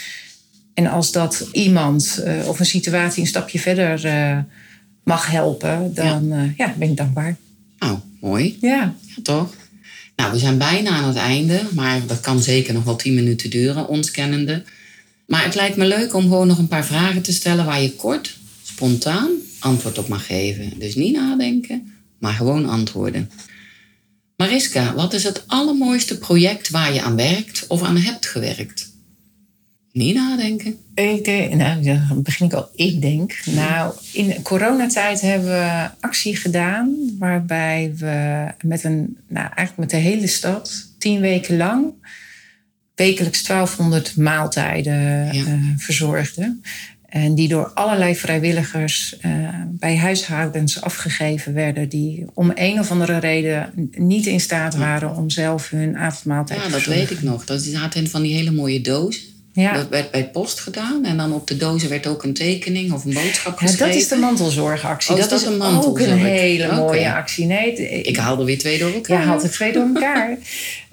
En 0.74 0.86
als 0.86 1.12
dat 1.12 1.48
iemand 1.52 2.20
eh, 2.24 2.48
of 2.48 2.58
een 2.58 2.66
situatie 2.66 3.22
een 3.22 3.28
stapje 3.28 3.58
verder 3.58 4.04
eh, 4.04 4.38
mag 5.04 5.30
helpen, 5.30 5.94
dan 5.94 6.32
eh, 6.32 6.56
ja, 6.56 6.74
ben 6.78 6.90
ik 6.90 6.96
dankbaar. 6.96 7.36
Nou, 7.78 7.98
mooi. 8.20 8.58
Ja, 8.60 8.94
Ja, 9.06 9.22
toch? 9.22 9.54
Nou, 10.16 10.32
we 10.32 10.38
zijn 10.38 10.58
bijna 10.58 10.90
aan 10.90 11.08
het 11.08 11.16
einde, 11.16 11.62
maar 11.74 12.06
dat 12.06 12.20
kan 12.20 12.42
zeker 12.42 12.74
nog 12.74 12.84
wel 12.84 12.96
tien 12.96 13.14
minuten 13.14 13.50
duren, 13.50 13.88
ons 13.88 14.10
kennende. 14.10 14.62
Maar 15.26 15.44
het 15.44 15.54
lijkt 15.54 15.76
me 15.76 15.86
leuk 15.86 16.14
om 16.14 16.22
gewoon 16.22 16.46
nog 16.46 16.58
een 16.58 16.68
paar 16.68 16.84
vragen 16.84 17.22
te 17.22 17.32
stellen 17.32 17.64
waar 17.64 17.82
je 17.82 17.92
kort, 17.92 18.36
spontaan 18.62 19.30
antwoord 19.58 19.98
op 19.98 20.08
mag 20.08 20.26
geven. 20.26 20.72
Dus 20.78 20.94
niet 20.94 21.12
nadenken, 21.12 21.92
maar 22.20 22.33
gewoon 22.33 22.68
antwoorden. 22.68 23.30
Mariska, 24.37 24.94
wat 24.94 25.12
is 25.12 25.24
het 25.24 25.44
allermooiste 25.46 26.18
project 26.18 26.70
waar 26.70 26.92
je 26.94 27.02
aan 27.02 27.16
werkt 27.16 27.66
of 27.66 27.83
aan 27.83 27.96
hebt 27.96 28.26
gewerkt? 28.26 28.88
Niet 29.92 30.14
nadenken. 30.14 30.76
ik 30.94 31.24
denk, 31.24 31.54
nou, 31.54 31.83
dan 31.83 32.22
begin 32.22 32.46
ik 32.46 32.52
al. 32.52 32.68
Ik 32.74 33.00
denk, 33.00 33.40
nou, 33.46 33.94
in 34.12 34.42
coronatijd 34.42 35.20
hebben 35.20 35.48
we 35.48 35.88
actie 36.00 36.37
gedaan 36.37 36.96
waarbij 37.18 37.92
we 37.96 38.46
met 38.64 38.85
een, 38.85 39.16
nou, 39.28 39.46
eigenlijk 39.54 39.76
met 39.76 39.90
de 39.90 39.96
hele 40.09 40.26
stad, 40.26 40.92
tien 40.98 41.20
weken 41.20 41.56
lang, 41.56 41.92
wekelijks 42.94 43.42
1200 43.42 44.16
maaltijden 44.16 45.34
Ja. 45.34 45.44
eh, 45.44 45.53
verzorgden. 45.76 46.62
En 47.11 47.34
die 47.34 47.48
door 47.48 47.70
allerlei 47.74 48.16
vrijwilligers 48.16 49.16
eh, 49.20 49.30
bij 49.66 49.96
huishoudens 49.96 50.80
afgegeven 50.80 51.54
werden. 51.54 51.88
Die 51.88 52.26
om 52.34 52.52
een 52.54 52.78
of 52.78 52.90
andere 52.90 53.18
reden 53.18 53.72
niet 53.90 54.26
in 54.26 54.40
staat 54.40 54.76
waren 54.76 55.16
om 55.16 55.30
zelf 55.30 55.70
hun 55.70 55.96
avondmaaltijd 55.98 56.58
Ja, 56.58 56.64
te 56.66 56.70
dat 56.72 56.80
verzorgen. 56.82 57.08
weet 57.08 57.18
ik 57.18 57.22
nog. 57.24 57.44
Dat 57.44 57.62
zaten 57.62 58.00
in 58.00 58.08
van 58.08 58.22
die 58.22 58.34
hele 58.34 58.50
mooie 58.50 58.80
dozen. 58.80 59.22
Ja. 59.52 59.72
Dat 59.72 59.88
werd 59.88 60.11
bij 60.11 60.30
post 60.30 60.61
gedaan. 60.61 61.04
En 61.04 61.16
dan 61.16 61.32
op 61.32 61.46
de 61.46 61.56
dozen 61.56 61.88
werd 61.88 62.06
ook 62.06 62.22
een 62.22 62.34
tekening 62.34 62.92
of 62.92 63.04
een 63.04 63.12
boodschap 63.14 63.61
Ja, 63.61 63.66
geschreven. 63.66 63.86
dat 63.86 63.96
is 64.02 64.08
de 64.08 64.16
mantelzorgactie. 64.16 65.14
Oh, 65.14 65.20
dat, 65.20 65.30
dat 65.30 65.40
is 65.40 65.46
een 65.46 65.62
ook 65.62 65.98
een 65.98 66.18
hele 66.18 66.72
mooie 66.72 67.12
actie. 67.12 67.46
Nee, 67.46 67.72
Ik 68.02 68.16
haalde 68.16 68.44
weer 68.44 68.58
twee 68.58 68.78
door 68.78 68.92
elkaar. 68.94 69.20
Ja, 69.20 69.26
haalt 69.26 69.42
er 69.42 69.50
twee 69.50 69.72
door 69.72 69.86
elkaar. 69.94 70.36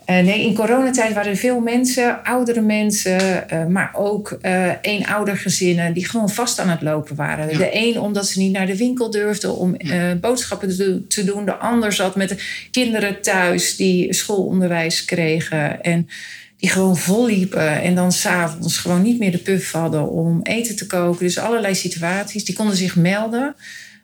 Uh, 0.10 0.20
nee, 0.20 0.45
in 0.45 0.53
coronatijd 0.53 1.14
waren 1.14 1.32
er 1.32 1.38
veel 1.38 1.60
mensen, 1.60 2.24
oudere 2.24 2.62
mensen, 2.62 3.45
uh, 3.53 3.66
maar 3.66 3.91
ook 3.93 4.38
uh, 4.41 4.72
eenoudergezinnen 4.82 5.93
die 5.93 6.10
gewoon 6.10 6.30
vast 6.30 6.60
aan 6.60 6.70
het 6.70 6.82
lopen 6.82 7.16
waren. 7.16 7.49
Ja. 7.49 7.58
De 7.58 7.70
een 7.72 7.99
omdat 7.99 8.28
ze 8.28 8.39
niet 8.39 8.51
naar 8.51 8.66
de 8.66 8.78
winkel 8.78 9.12
durfden 9.12 9.55
om 9.55 9.76
ja. 9.78 10.16
boodschappen 10.16 10.78
te, 11.08 11.24
doen. 11.24 11.45
De 11.45 11.55
ander 11.55 11.93
zat 11.93 12.16
met 12.16 12.30
de 12.30 12.68
kinderen 12.72 13.22
thuis 13.22 13.76
die 13.76 14.14
schoolonderwijs 14.14 15.05
kregen 15.05 15.82
en 15.82 16.10
die 16.58 16.70
gewoon 16.70 16.97
vol 16.97 17.26
liepen. 17.26 17.82
En 17.82 17.95
dan 17.95 18.12
s'avonds 18.12 18.78
gewoon 18.78 19.01
niet 19.01 19.20
meer 19.20 19.32
de 19.32 19.38
puff 19.38 19.72
hadden 19.72 20.10
om 20.10 20.39
eten 20.43 20.76
te 20.76 20.88
koken. 20.88 21.26
Dus 21.26 21.38
allerlei 21.38 21.76
situaties. 21.76 22.45
Die 22.45 22.55
konden 22.55 22.76
zich 22.76 22.95
melden. 22.95 23.55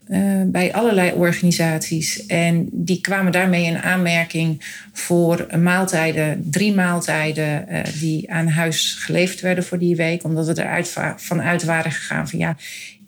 Uh, 0.07 0.41
bij 0.45 0.73
allerlei 0.73 1.11
organisaties. 1.11 2.25
En 2.25 2.67
die 2.71 3.01
kwamen 3.01 3.31
daarmee 3.31 3.65
in 3.65 3.77
aanmerking 3.77 4.61
voor 4.93 5.47
maaltijden, 5.59 6.47
drie 6.49 6.73
maaltijden 6.73 7.65
uh, 7.69 7.79
die 7.99 8.31
aan 8.31 8.47
huis 8.47 8.93
geleverd 8.93 9.41
werden 9.41 9.63
voor 9.63 9.79
die 9.79 9.95
week. 9.95 10.23
Omdat 10.23 10.45
we 10.45 10.61
eruit 10.61 10.95
vanuit 11.15 11.63
waren 11.63 11.91
gegaan 11.91 12.29
van 12.29 12.39
ja, 12.39 12.55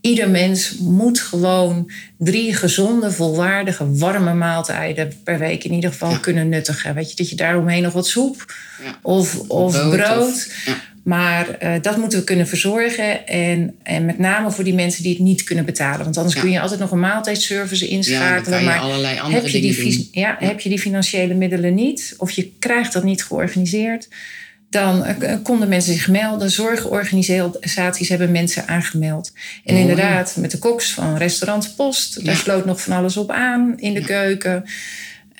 ieder 0.06 0.30
mens 0.30 0.78
moet 0.78 1.20
gewoon 1.20 1.92
drie 2.18 2.54
gezonde, 2.54 3.12
volwaardige, 3.12 3.92
warme 3.92 4.34
maaltijden 4.34 5.14
per 5.24 5.40
week 5.40 5.64
in 5.64 5.74
ieder 5.74 5.92
geval 5.92 6.20
kunnen 6.20 6.50
nuttigen. 6.50 6.96
Weet 6.96 7.10
je, 7.10 7.16
dat 7.16 7.30
je 7.30 7.36
daaromheen 7.36 7.82
nog 7.82 7.94
wat 7.94 8.08
soep 8.08 8.54
ja. 8.84 9.00
of, 9.02 9.40
of 9.40 9.72
brood. 9.72 9.92
brood 9.92 10.52
ja. 10.66 10.76
Maar 11.06 11.48
uh, 11.64 11.74
dat 11.82 11.98
moeten 11.98 12.20
we 12.20 12.26
kunnen 12.26 12.48
verzorgen. 12.48 13.28
En, 13.28 13.76
en 13.84 14.06
met 14.06 14.20
name 14.20 14.52
voor 14.52 14.64
die 14.64 14.74
mensen 14.74 15.04
die 15.04 15.14
het 15.14 15.22
niet 15.22 15.44
kunnen 15.44 15.66
betalen. 15.66 16.04
Want 16.04 16.18
anders 16.18 16.36
kun 16.36 16.52
je 16.52 16.60
altijd 16.60 16.80
nog 16.80 16.92
een 16.92 17.00
maaltijdservice 17.00 17.88
inschakelen. 17.88 18.64
Maar 18.64 18.80
allerlei 18.80 19.20
andere 19.20 19.42
heb 19.42 19.52
je, 19.52 19.62
die. 19.62 20.10
Ja, 20.12 20.36
heb 20.40 20.60
je 20.60 20.70
die 20.70 20.80
financiële 20.80 21.34
middelen 21.34 21.74
niet, 21.74 22.14
of 22.18 22.32
je 22.32 22.52
krijgt 22.60 22.94
dat 22.94 23.04
niet 23.04 23.24
georganiseerd, 23.24 24.08
dan 24.76 25.06
uh, 25.08 25.34
konden 25.44 25.70
mensen 25.70 25.94
zich 25.94 26.08
melden. 26.08 26.52
Zorgorganisaties 26.52 28.10
hebben 28.10 28.32
mensen 28.32 28.68
aangemeld. 28.68 29.34
En 29.66 29.76
oh, 29.76 29.82
inderdaad, 29.82 30.36
met 30.40 30.52
de 30.52 30.60
koks 30.60 30.94
van 30.94 31.18
restaurant 31.18 31.74
Post, 31.76 32.26
daar 32.26 32.36
sloot 32.36 32.66
nog 32.66 32.82
van 32.82 32.94
alles 32.94 33.18
op 33.18 33.32
aan 33.32 33.74
in 33.80 33.94
de 33.94 34.02
keuken. 34.02 34.64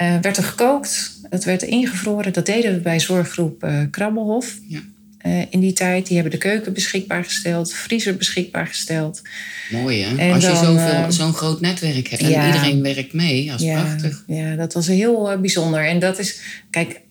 Uh, 0.02 0.18
werd 0.22 0.38
er 0.38 0.44
gekookt, 0.44 1.20
dat 1.30 1.44
werd 1.44 1.62
ingevroren. 1.62 2.34
Dat 2.34 2.46
deden 2.46 2.74
we 2.74 2.80
bij 2.80 3.00
zorggroep 3.00 3.70
Krabbelhof. 3.92 4.58
Ja. 4.68 4.80
Uh, 5.26 5.42
in 5.50 5.60
die 5.60 5.74
tijd. 5.74 6.08
Die 6.08 6.16
hebben 6.16 6.34
de 6.34 6.46
keuken 6.46 6.74
beschikbaar 6.74 7.24
gesteld, 7.24 7.74
vriezer 7.74 8.16
beschikbaar 8.16 8.68
gesteld. 8.68 9.22
Mooi 9.70 10.04
hè? 10.04 10.18
En 10.18 10.34
Als 10.34 10.44
je 10.44 10.56
zoveel, 10.56 11.12
zo'n 11.12 11.34
groot 11.34 11.62
netwerk 11.62 12.08
hebt 12.08 12.22
en 12.22 12.30
ja, 12.30 12.46
iedereen 12.46 12.82
werkt 12.82 13.14
mee, 13.14 13.48
dat 13.48 13.60
is 13.60 13.66
ja, 13.66 13.82
prachtig. 13.84 14.24
Ja, 14.28 14.56
dat 14.56 14.74
was 14.74 14.88
heel 14.88 15.40
bijzonder. 15.42 15.88
En 15.88 16.00
dat 16.00 16.20
is, 16.20 16.40
kijk, 16.70 17.02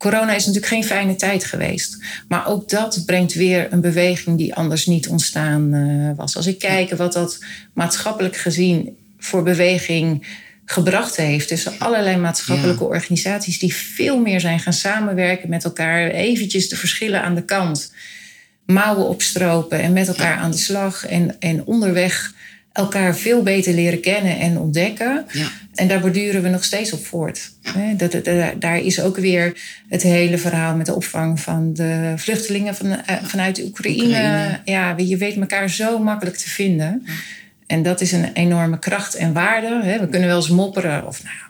corona 0.00 0.34
is 0.34 0.46
natuurlijk 0.46 0.72
geen 0.72 0.84
fijne 0.84 1.16
tijd 1.16 1.44
geweest. 1.44 2.04
Maar 2.28 2.46
ook 2.46 2.68
dat 2.68 3.02
brengt 3.06 3.34
weer 3.34 3.72
een 3.72 3.80
beweging 3.80 4.38
die 4.38 4.54
anders 4.54 4.86
niet 4.86 5.08
ontstaan 5.08 6.14
was. 6.16 6.36
Als 6.36 6.46
ik 6.46 6.58
kijk 6.58 6.90
wat 6.90 7.12
dat 7.12 7.38
maatschappelijk 7.74 8.36
gezien 8.36 8.96
voor 9.18 9.42
beweging 9.42 10.26
gebracht 10.64 11.16
heeft. 11.16 11.48
tussen 11.48 11.78
allerlei 11.78 12.16
maatschappelijke 12.16 12.84
organisaties 12.84 13.58
die 13.58 13.74
veel 13.74 14.20
meer 14.20 14.40
zijn 14.40 14.60
gaan 14.60 14.72
samenwerken 14.72 15.48
met 15.48 15.64
elkaar. 15.64 16.10
Eventjes 16.10 16.68
de 16.68 16.76
verschillen 16.76 17.22
aan 17.22 17.34
de 17.34 17.44
kant. 17.44 17.92
Mouwen 18.66 19.08
opstropen 19.08 19.80
en 19.80 19.92
met 19.92 20.08
elkaar 20.08 20.36
aan 20.36 20.50
de 20.50 20.56
slag. 20.56 21.06
En, 21.06 21.36
en 21.40 21.66
onderweg 21.66 22.32
elkaar 22.72 23.16
veel 23.16 23.42
beter 23.42 23.74
leren 23.74 24.00
kennen 24.00 24.38
en 24.38 24.58
ontdekken. 24.58 25.24
Ja. 25.32 25.48
En 25.74 25.88
daar 25.88 26.00
borduren 26.00 26.42
we 26.42 26.48
nog 26.48 26.64
steeds 26.64 26.92
op 26.92 27.04
voort. 27.06 27.50
Ja. 27.62 27.92
Dat, 27.96 28.12
dat, 28.12 28.24
daar 28.58 28.78
is 28.78 29.00
ook 29.00 29.16
weer 29.16 29.60
het 29.88 30.02
hele 30.02 30.38
verhaal 30.38 30.76
met 30.76 30.86
de 30.86 30.94
opvang 30.94 31.40
van 31.40 31.74
de 31.74 32.12
vluchtelingen 32.16 32.74
van, 32.74 32.86
uh, 32.86 32.96
vanuit 33.22 33.62
Oekraïne. 33.64 34.04
Oekraïne. 34.04 34.60
Ja, 34.64 34.94
je 34.96 35.16
weet 35.16 35.36
elkaar 35.36 35.70
zo 35.70 35.98
makkelijk 35.98 36.36
te 36.36 36.48
vinden. 36.48 37.02
Ja. 37.06 37.12
En 37.66 37.82
dat 37.82 38.00
is 38.00 38.12
een 38.12 38.32
enorme 38.32 38.78
kracht 38.78 39.14
en 39.14 39.32
waarde. 39.32 39.98
We 40.00 40.08
kunnen 40.08 40.28
wel 40.28 40.36
eens 40.36 40.48
mopperen. 40.48 41.06
Of 41.06 41.22
nou, 41.22 41.49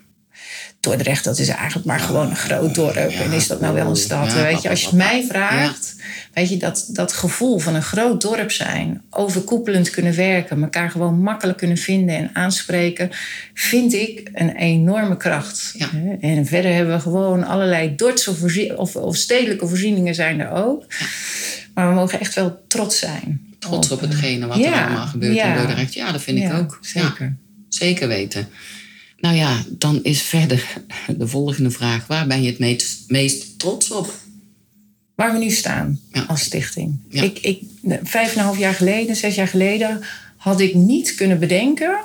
Dordrecht, 0.81 1.25
dat 1.25 1.39
is 1.39 1.49
eigenlijk 1.49 1.87
maar 1.87 2.01
gewoon 2.01 2.31
een 2.31 2.37
groot 2.37 2.75
dorp. 2.75 2.97
en 2.97 3.33
is 3.33 3.47
dat 3.47 3.61
nou 3.61 3.75
wel 3.75 3.87
een 3.87 3.97
stad? 3.97 4.33
weet 4.33 4.63
je, 4.63 4.69
als 4.69 4.83
je 4.83 4.97
mij 4.97 5.25
vraagt, 5.29 5.97
weet 6.35 6.49
je, 6.49 6.57
dat, 6.57 6.89
dat 6.89 7.13
gevoel 7.13 7.59
van 7.59 7.75
een 7.75 7.83
groot 7.83 8.21
dorp 8.21 8.51
zijn, 8.51 9.03
overkoepelend 9.11 9.91
kunnen 9.91 10.17
werken, 10.17 10.63
elkaar 10.63 10.91
gewoon 10.91 11.21
makkelijk 11.21 11.59
kunnen 11.59 11.77
vinden 11.77 12.17
en 12.17 12.31
aanspreken, 12.33 13.11
vind 13.55 13.93
ik 13.93 14.29
een 14.33 14.57
enorme 14.57 15.17
kracht. 15.17 15.77
En 16.21 16.47
verder 16.47 16.75
hebben 16.75 16.95
we 16.95 17.01
gewoon 17.01 17.45
allerlei 17.45 17.95
Dordtse 17.97 18.77
of, 18.77 18.97
of 18.97 19.17
stedelijke 19.17 19.67
voorzieningen 19.67 20.15
zijn 20.15 20.41
er 20.41 20.51
ook. 20.51 20.85
Maar 21.75 21.89
we 21.89 21.95
mogen 21.95 22.21
echt 22.21 22.35
wel 22.35 22.63
trots 22.69 22.99
zijn 22.99 23.49
trots 23.61 23.91
op 23.91 24.01
hetgene 24.01 24.47
wat 24.47 24.59
er 24.59 24.73
allemaal 24.73 25.07
gebeurt 25.07 25.37
in 25.37 25.55
Dordrecht. 25.55 25.95
Ja, 25.95 26.13
dat 26.13 26.23
vind 26.23 26.39
ik 26.39 26.53
ook. 26.53 26.79
Zeker. 26.81 27.37
zeker 27.69 28.09
weten. 28.09 28.49
Nou 29.21 29.37
ja, 29.37 29.65
dan 29.69 30.05
is 30.05 30.23
verder 30.23 30.83
de 31.17 31.29
volgende 31.29 31.71
vraag. 31.71 32.07
Waar 32.07 32.27
ben 32.27 32.43
je 32.43 32.51
het 32.51 32.59
meest, 32.59 33.05
meest 33.09 33.59
trots 33.59 33.91
op? 33.91 34.15
Waar 35.15 35.33
we 35.33 35.39
nu 35.39 35.51
staan 35.51 36.01
als 36.27 36.41
stichting. 36.41 37.01
Ik, 37.09 37.39
ik, 37.39 37.63
vijf 38.03 38.33
en 38.33 38.39
een 38.39 38.45
half 38.45 38.59
jaar 38.59 38.75
geleden, 38.75 39.17
zes 39.17 39.35
jaar 39.35 39.49
geleden, 39.49 40.01
had 40.37 40.61
ik 40.61 40.75
niet 40.75 41.15
kunnen 41.15 41.39
bedenken 41.39 41.99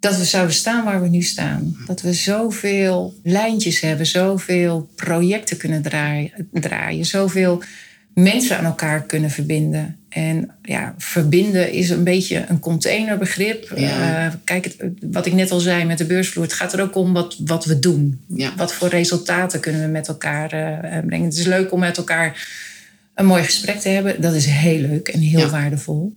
dat 0.00 0.16
we 0.16 0.24
zouden 0.24 0.54
staan 0.54 0.84
waar 0.84 1.02
we 1.02 1.08
nu 1.08 1.22
staan. 1.22 1.76
Dat 1.86 2.00
we 2.00 2.12
zoveel 2.12 3.14
lijntjes 3.22 3.80
hebben, 3.80 4.06
zoveel 4.06 4.88
projecten 4.94 5.56
kunnen 5.56 5.82
draaien, 5.82 6.48
draaien 6.52 7.06
zoveel 7.06 7.62
mensen 8.22 8.58
aan 8.58 8.64
elkaar 8.64 9.02
kunnen 9.02 9.30
verbinden. 9.30 9.96
En 10.08 10.50
ja, 10.62 10.94
verbinden 10.98 11.72
is 11.72 11.90
een 11.90 12.04
beetje 12.04 12.44
een 12.48 12.58
containerbegrip. 12.58 13.72
Ja. 13.76 14.26
Uh, 14.26 14.32
kijk, 14.44 14.76
wat 15.00 15.26
ik 15.26 15.32
net 15.32 15.50
al 15.50 15.60
zei 15.60 15.84
met 15.84 15.98
de 15.98 16.04
beursvloer, 16.04 16.44
het 16.44 16.52
gaat 16.52 16.72
er 16.72 16.82
ook 16.82 16.94
om 16.94 17.12
wat, 17.12 17.36
wat 17.44 17.64
we 17.64 17.78
doen. 17.78 18.20
Ja. 18.26 18.52
Wat 18.56 18.74
voor 18.74 18.88
resultaten 18.88 19.60
kunnen 19.60 19.80
we 19.82 19.88
met 19.88 20.08
elkaar 20.08 20.54
uh, 20.54 20.98
brengen. 21.06 21.28
Het 21.28 21.38
is 21.38 21.46
leuk 21.46 21.72
om 21.72 21.80
met 21.80 21.96
elkaar 21.96 22.48
een 23.14 23.26
mooi 23.26 23.42
gesprek 23.42 23.80
te 23.80 23.88
hebben. 23.88 24.20
Dat 24.20 24.34
is 24.34 24.46
heel 24.46 24.80
leuk 24.80 25.08
en 25.08 25.20
heel 25.20 25.38
ja. 25.40 25.50
waardevol. 25.50 26.14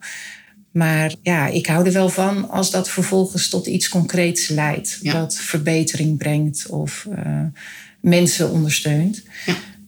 Maar 0.72 1.14
ja, 1.22 1.48
ik 1.48 1.66
hou 1.66 1.86
er 1.86 1.92
wel 1.92 2.10
van 2.10 2.50
als 2.50 2.72
dat 2.72 2.90
vervolgens 2.90 3.50
tot 3.50 3.68
iets 3.68 3.90
concreets 3.90 4.48
leidt. 4.48 5.12
Dat 5.12 5.36
verbetering 5.36 6.18
brengt 6.18 6.68
of 6.68 7.08
uh, 7.10 7.42
mensen 8.00 8.52
ondersteunt. 8.52 9.24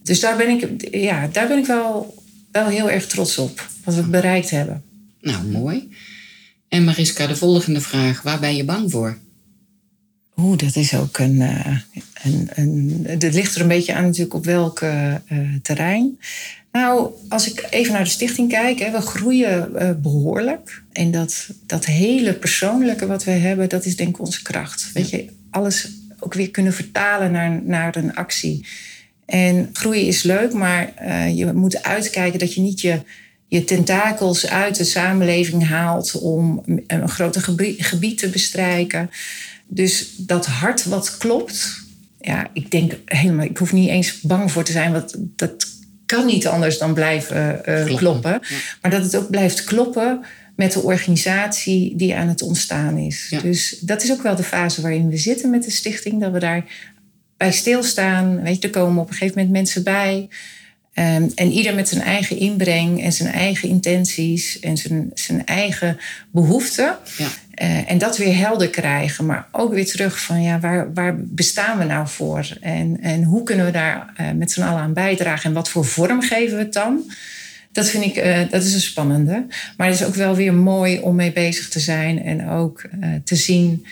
Dus 0.06 0.20
daar 0.20 0.36
ben 0.36 0.48
ik, 0.48 0.94
ja, 0.94 1.28
daar 1.32 1.48
ben 1.48 1.58
ik 1.58 1.66
wel, 1.66 2.22
wel 2.52 2.66
heel 2.66 2.90
erg 2.90 3.06
trots 3.06 3.38
op. 3.38 3.68
Wat 3.84 3.94
we 3.94 4.02
bereikt 4.02 4.50
hebben. 4.50 4.82
Nou, 5.20 5.44
mooi. 5.44 5.88
En 6.68 6.84
Mariska, 6.84 7.26
de 7.26 7.36
volgende 7.36 7.80
vraag. 7.80 8.22
Waar 8.22 8.40
ben 8.40 8.56
je 8.56 8.64
bang 8.64 8.90
voor? 8.90 9.18
Oeh, 10.36 10.58
dat 10.58 10.76
is 10.76 10.94
ook 10.94 11.18
een, 11.18 11.34
uh, 11.34 11.78
een, 12.22 12.50
een. 12.54 13.04
Het 13.06 13.22
ligt 13.34 13.54
er 13.54 13.60
een 13.60 13.68
beetje 13.68 13.94
aan 13.94 14.04
natuurlijk 14.04 14.34
op 14.34 14.44
welk 14.44 14.80
uh, 14.80 15.14
terrein. 15.62 16.18
Nou, 16.72 17.10
als 17.28 17.50
ik 17.50 17.66
even 17.70 17.92
naar 17.92 18.04
de 18.04 18.10
stichting 18.10 18.48
kijk, 18.48 18.78
hè, 18.78 18.90
we 18.90 19.00
groeien 19.00 19.70
uh, 19.74 19.90
behoorlijk. 20.02 20.82
En 20.92 21.10
dat, 21.10 21.48
dat 21.66 21.84
hele 21.84 22.32
persoonlijke 22.32 23.06
wat 23.06 23.24
we 23.24 23.30
hebben, 23.30 23.68
dat 23.68 23.84
is 23.84 23.96
denk 23.96 24.08
ik 24.08 24.20
onze 24.20 24.42
kracht. 24.42 24.90
Weet 24.92 25.10
je, 25.10 25.26
alles 25.50 25.88
ook 26.18 26.34
weer 26.34 26.50
kunnen 26.50 26.72
vertalen 26.72 27.32
naar, 27.32 27.62
naar 27.62 27.96
een 27.96 28.14
actie. 28.14 28.66
En 29.26 29.70
groeien 29.72 30.06
is 30.06 30.22
leuk, 30.22 30.52
maar 30.52 30.92
uh, 31.02 31.36
je 31.36 31.52
moet 31.52 31.82
uitkijken 31.82 32.38
dat 32.38 32.54
je 32.54 32.60
niet 32.60 32.80
je, 32.80 33.00
je 33.48 33.64
tentakels 33.64 34.48
uit 34.48 34.76
de 34.76 34.84
samenleving 34.84 35.68
haalt 35.68 36.18
om 36.20 36.62
een 36.86 37.08
groter 37.08 37.42
gebied 37.78 38.18
te 38.18 38.28
bestrijken. 38.28 39.10
Dus 39.66 40.12
dat 40.16 40.46
hart 40.46 40.84
wat 40.84 41.16
klopt, 41.16 41.84
ja, 42.20 42.50
ik 42.52 42.70
denk 42.70 42.92
helemaal, 43.04 43.44
ik 43.44 43.58
hoef 43.58 43.72
niet 43.72 43.88
eens 43.88 44.20
bang 44.20 44.52
voor 44.52 44.64
te 44.64 44.72
zijn, 44.72 44.92
want 44.92 45.14
dat 45.36 45.66
kan 46.06 46.26
niet 46.26 46.46
anders 46.46 46.78
dan 46.78 46.94
blijven 46.94 47.62
uh, 47.68 47.96
kloppen. 47.96 48.40
Maar 48.82 48.90
dat 48.90 49.02
het 49.02 49.16
ook 49.16 49.30
blijft 49.30 49.64
kloppen 49.64 50.24
met 50.56 50.72
de 50.72 50.82
organisatie 50.82 51.96
die 51.96 52.14
aan 52.14 52.28
het 52.28 52.42
ontstaan 52.42 52.98
is. 52.98 53.26
Ja. 53.30 53.40
Dus 53.40 53.78
dat 53.80 54.02
is 54.02 54.12
ook 54.12 54.22
wel 54.22 54.36
de 54.36 54.42
fase 54.42 54.80
waarin 54.80 55.08
we 55.08 55.16
zitten 55.16 55.50
met 55.50 55.64
de 55.64 55.70
stichting, 55.70 56.20
dat 56.20 56.32
we 56.32 56.38
daar 56.38 56.64
bij 57.36 57.52
stilstaan. 57.52 58.42
Weet 58.42 58.56
je, 58.56 58.62
er 58.62 58.70
komen 58.70 59.02
op 59.02 59.08
een 59.08 59.14
gegeven 59.14 59.38
moment 59.38 59.52
mensen 59.52 59.82
bij. 59.82 60.28
Um, 60.98 61.32
en 61.34 61.50
ieder 61.52 61.74
met 61.74 61.88
zijn 61.88 62.02
eigen 62.02 62.38
inbreng 62.38 63.02
en 63.02 63.12
zijn 63.12 63.32
eigen 63.32 63.68
intenties 63.68 64.60
en 64.60 64.76
zijn, 64.76 65.10
zijn 65.14 65.46
eigen 65.46 65.98
behoeften. 66.30 66.96
Ja. 67.16 67.28
Uh, 67.62 67.90
en 67.90 67.98
dat 67.98 68.16
weer 68.16 68.36
helder 68.36 68.70
krijgen, 68.70 69.26
maar 69.26 69.48
ook 69.52 69.74
weer 69.74 69.86
terug 69.86 70.20
van 70.20 70.42
ja, 70.42 70.60
waar, 70.60 70.92
waar 70.94 71.14
bestaan 71.18 71.78
we 71.78 71.84
nou 71.84 72.08
voor? 72.08 72.48
En, 72.60 72.98
en 73.00 73.22
hoe 73.22 73.42
kunnen 73.42 73.66
we 73.66 73.72
daar 73.72 74.12
uh, 74.20 74.30
met 74.30 74.52
z'n 74.52 74.62
allen 74.62 74.80
aan 74.80 74.92
bijdragen? 74.92 75.44
En 75.44 75.52
wat 75.52 75.68
voor 75.68 75.84
vorm 75.84 76.22
geven 76.22 76.56
we 76.56 76.62
het 76.62 76.72
dan? 76.72 77.10
Dat 77.72 77.88
vind 77.88 78.04
ik, 78.04 78.16
uh, 78.16 78.38
dat 78.50 78.64
is 78.64 78.74
een 78.74 78.80
spannende. 78.80 79.46
Maar 79.76 79.86
het 79.86 80.00
is 80.00 80.06
ook 80.06 80.14
wel 80.14 80.34
weer 80.34 80.54
mooi 80.54 80.98
om 80.98 81.14
mee 81.14 81.32
bezig 81.32 81.68
te 81.68 81.80
zijn 81.80 82.22
en 82.22 82.48
ook 82.48 82.82
te 83.24 83.36
zien 83.36 83.86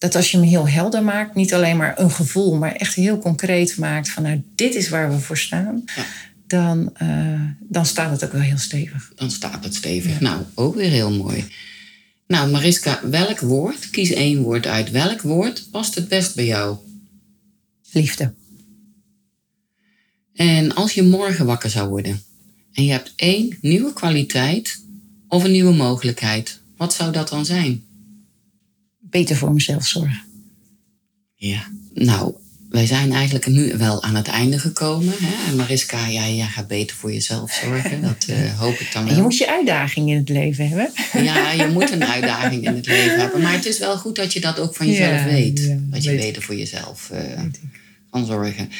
dat 0.00 0.14
als 0.14 0.30
je 0.30 0.36
hem 0.36 0.46
heel 0.46 0.68
helder 0.68 1.02
maakt, 1.02 1.34
niet 1.34 1.54
alleen 1.54 1.76
maar 1.76 1.98
een 1.98 2.10
gevoel, 2.10 2.54
maar 2.56 2.72
echt 2.72 2.94
heel 2.94 3.18
concreet 3.18 3.76
maakt 3.76 4.10
van 4.10 4.22
nou, 4.22 4.42
dit 4.54 4.74
is 4.74 4.88
waar 4.88 5.10
we 5.10 5.18
voor 5.18 5.38
staan, 5.38 5.82
Ja. 5.96 6.04
dan, 6.46 6.90
eh, 6.96 7.40
dan 7.60 7.86
staat 7.86 8.10
het 8.10 8.24
ook 8.24 8.32
wel 8.32 8.40
heel 8.40 8.58
stevig. 8.58 9.12
Dan 9.14 9.30
staat 9.30 9.64
het 9.64 9.74
stevig. 9.74 10.20
Nou, 10.20 10.42
ook 10.54 10.74
weer 10.74 10.90
heel 10.90 11.10
mooi. 11.10 11.44
Nou, 12.26 12.50
Mariska, 12.50 13.00
welk 13.10 13.40
woord, 13.40 13.90
kies 13.90 14.10
één 14.12 14.42
woord 14.42 14.66
uit, 14.66 14.90
welk 14.90 15.20
woord 15.20 15.70
past 15.70 15.94
het 15.94 16.08
best 16.08 16.34
bij 16.34 16.46
jou? 16.46 16.76
Liefde. 17.92 18.34
En 20.34 20.74
als 20.74 20.92
je 20.92 21.02
morgen 21.02 21.46
wakker 21.46 21.70
zou 21.70 21.88
worden 21.88 22.22
en 22.72 22.84
je 22.84 22.92
hebt 22.92 23.12
één 23.16 23.58
nieuwe 23.60 23.92
kwaliteit 23.92 24.84
of 25.28 25.44
een 25.44 25.50
nieuwe 25.50 25.74
mogelijkheid, 25.74 26.58
wat 26.76 26.94
zou 26.94 27.12
dat 27.12 27.28
dan 27.28 27.44
zijn? 27.44 27.84
Beter 29.10 29.36
voor 29.36 29.52
mezelf 29.52 29.86
zorgen. 29.86 30.22
Ja, 31.34 31.66
nou, 31.94 32.34
wij 32.70 32.86
zijn 32.86 33.12
eigenlijk 33.12 33.46
nu 33.46 33.76
wel 33.76 34.02
aan 34.02 34.14
het 34.14 34.28
einde 34.28 34.58
gekomen. 34.58 35.14
Hè? 35.18 35.54
Mariska, 35.54 36.10
jij, 36.10 36.36
jij 36.36 36.46
gaat 36.46 36.66
beter 36.68 36.96
voor 36.96 37.12
jezelf 37.12 37.52
zorgen. 37.64 38.02
Dat 38.02 38.24
eh, 38.28 38.58
hoop 38.58 38.74
ik 38.78 38.92
dan 38.92 39.02
En 39.02 39.08
je 39.08 39.14
wel. 39.14 39.22
moet 39.22 39.36
je 39.36 39.48
uitdaging 39.50 40.10
in 40.10 40.16
het 40.16 40.28
leven 40.28 40.68
hebben. 40.68 40.90
Ja, 41.24 41.50
je 41.52 41.66
moet 41.66 41.90
een 41.90 42.04
uitdaging 42.04 42.64
in 42.66 42.74
het 42.74 42.86
leven 42.86 43.18
hebben. 43.20 43.40
Maar 43.42 43.52
het 43.52 43.66
is 43.66 43.78
wel 43.78 43.96
goed 43.98 44.16
dat 44.16 44.32
je 44.32 44.40
dat 44.40 44.58
ook 44.58 44.74
van 44.74 44.86
jezelf 44.86 45.18
Ja, 45.18 45.24
weet. 45.24 45.58
ja, 45.58 45.76
dat 45.80 46.02
je 46.04 46.10
weet 46.10 46.20
beter 46.20 46.42
voor 46.42 46.56
jezelf 46.56 47.10
eh, 47.10 47.40
kan 48.10 48.26
zorgen. 48.26 48.70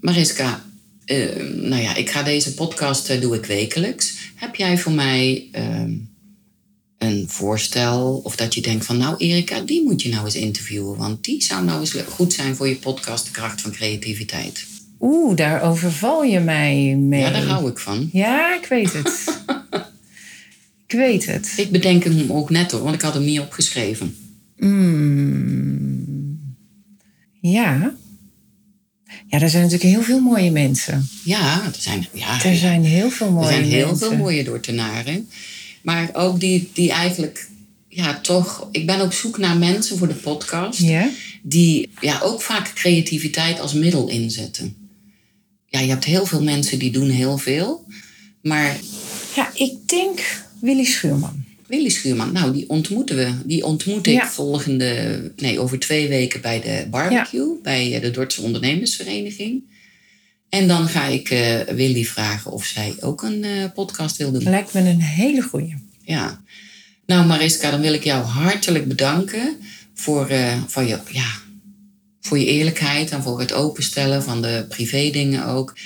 Mariska, 0.00 0.62
eh, 1.04 1.36
nou 1.54 1.82
ja, 1.82 1.94
ik 1.94 2.10
ga 2.10 2.22
deze 2.22 2.54
podcast 2.54 3.20
doe 3.20 3.36
ik 3.36 3.44
wekelijks. 3.46 4.14
Heb 4.34 4.54
jij 4.54 4.78
voor 4.78 4.92
mij 4.92 5.48
ehm, 5.52 5.92
een 7.02 7.24
voorstel 7.28 8.20
of 8.24 8.36
dat 8.36 8.54
je 8.54 8.60
denkt 8.60 8.84
van 8.86 8.96
nou 8.96 9.16
Erika, 9.18 9.60
die 9.60 9.82
moet 9.82 10.02
je 10.02 10.08
nou 10.08 10.24
eens 10.24 10.34
interviewen, 10.34 10.96
want 10.96 11.24
die 11.24 11.42
zou 11.42 11.64
nou 11.64 11.80
eens 11.80 11.94
goed 12.08 12.32
zijn 12.32 12.56
voor 12.56 12.68
je 12.68 12.76
podcast 12.76 13.24
De 13.24 13.30
Kracht 13.30 13.60
van 13.60 13.70
Creativiteit. 13.72 14.66
Oeh, 15.00 15.36
daar 15.36 15.62
overval 15.62 16.22
je 16.22 16.40
mij 16.40 16.96
mee. 16.98 17.20
Ja, 17.20 17.30
daar 17.30 17.44
hou 17.44 17.70
ik 17.70 17.78
van. 17.78 18.08
Ja, 18.12 18.54
ik 18.60 18.66
weet 18.66 18.92
het. 18.92 19.38
ik 20.86 20.92
weet 20.96 21.26
het. 21.26 21.52
Ik 21.56 21.70
bedenk 21.70 22.04
hem 22.04 22.32
ook 22.32 22.50
net 22.50 22.70
hoor, 22.70 22.82
want 22.82 22.94
ik 22.94 23.00
had 23.00 23.14
hem 23.14 23.24
niet 23.24 23.40
opgeschreven. 23.40 24.16
Mm. 24.56 26.54
Ja. 27.40 27.94
Ja, 29.26 29.40
er 29.40 29.50
zijn 29.50 29.62
natuurlijk 29.62 29.90
heel 29.94 30.02
veel 30.02 30.20
mooie 30.20 30.50
mensen. 30.50 31.08
Ja, 31.24 31.64
er 31.64 31.74
zijn, 31.78 32.06
ja, 32.12 32.44
Er 32.44 32.56
zijn 32.56 32.84
heel 32.84 33.10
veel 33.10 33.30
mooie 33.30 33.46
er 33.46 33.52
zijn 33.52 33.64
heel 33.64 33.86
mensen. 33.86 34.08
veel 34.08 34.16
mooie 34.16 34.44
Dordtenaren. 34.44 35.28
Maar 35.82 36.10
ook 36.12 36.40
die, 36.40 36.70
die 36.72 36.90
eigenlijk, 36.90 37.48
ja 37.88 38.20
toch, 38.20 38.68
ik 38.72 38.86
ben 38.86 39.00
op 39.00 39.12
zoek 39.12 39.38
naar 39.38 39.56
mensen 39.56 39.98
voor 39.98 40.08
de 40.08 40.14
podcast. 40.14 40.80
Die 41.42 41.88
ja, 42.00 42.20
ook 42.20 42.42
vaak 42.42 42.72
creativiteit 42.74 43.60
als 43.60 43.72
middel 43.72 44.08
inzetten. 44.08 44.76
Ja, 45.66 45.80
je 45.80 45.88
hebt 45.88 46.04
heel 46.04 46.26
veel 46.26 46.42
mensen 46.42 46.78
die 46.78 46.90
doen 46.92 47.08
heel 47.10 47.38
veel. 47.38 47.84
Maar 48.42 48.76
ja, 49.36 49.50
ik 49.54 49.72
denk 49.86 50.20
Willy 50.60 50.84
Schuurman. 50.84 51.44
Willy 51.66 51.88
Schuurman, 51.88 52.32
nou, 52.32 52.52
die 52.52 52.68
ontmoeten 52.68 53.16
we. 53.16 53.32
Die 53.44 53.64
ontmoet 53.64 54.06
ik 54.06 54.14
Ja. 54.14 54.28
volgende, 54.30 55.32
nee, 55.36 55.60
over 55.60 55.78
twee 55.78 56.08
weken 56.08 56.40
bij 56.40 56.60
de 56.60 56.86
barbecue. 56.90 57.60
Bij 57.62 57.94
eh, 57.94 58.00
de 58.00 58.10
Dordtse 58.10 58.42
Ondernemersvereniging. 58.42 59.62
En 60.52 60.68
dan 60.68 60.88
ga 60.88 61.06
ik 61.06 61.30
eh, 61.30 61.60
Willy 61.60 62.04
vragen 62.04 62.50
of 62.50 62.64
zij 62.64 62.94
ook 63.00 63.22
een 63.22 63.44
eh, 63.44 63.64
podcast 63.74 64.16
wil 64.16 64.32
doen. 64.32 64.42
Lijkt 64.42 64.72
me 64.72 64.80
een 64.80 65.00
hele 65.00 65.42
goeie. 65.42 65.76
Ja. 66.04 66.40
Nou, 67.06 67.26
Mariska, 67.26 67.70
dan 67.70 67.80
wil 67.80 67.92
ik 67.92 68.04
jou 68.04 68.24
hartelijk 68.24 68.88
bedanken 68.88 69.56
voor, 69.94 70.28
eh, 70.28 70.62
voor, 70.66 70.82
je, 70.82 70.98
ja, 71.10 71.30
voor 72.20 72.38
je 72.38 72.46
eerlijkheid 72.46 73.10
en 73.10 73.22
voor 73.22 73.40
het 73.40 73.52
openstellen 73.52 74.22
van 74.22 74.42
de 74.42 74.66
privé-dingen 74.68 75.46
ook. 75.46 75.76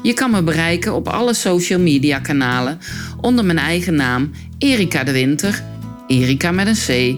Je 0.02 0.14
kan 0.14 0.32
me 0.32 0.44
bereiken 0.44 0.94
op 0.94 1.08
alle 1.08 1.34
social 1.34 1.80
media 1.80 2.20
kanalen 2.20 2.80
onder 3.22 3.46
mijn 3.46 3.58
eigen 3.58 3.96
naam 3.96 4.32
Erika 4.58 5.04
de 5.04 5.12
Winter. 5.12 5.64
Erika 6.08 6.52
met 6.52 6.68
een 6.68 7.18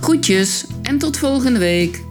Groetjes 0.00 0.64
en 0.82 0.98
tot 0.98 1.16
volgende 1.16 1.58
week. 1.58 2.05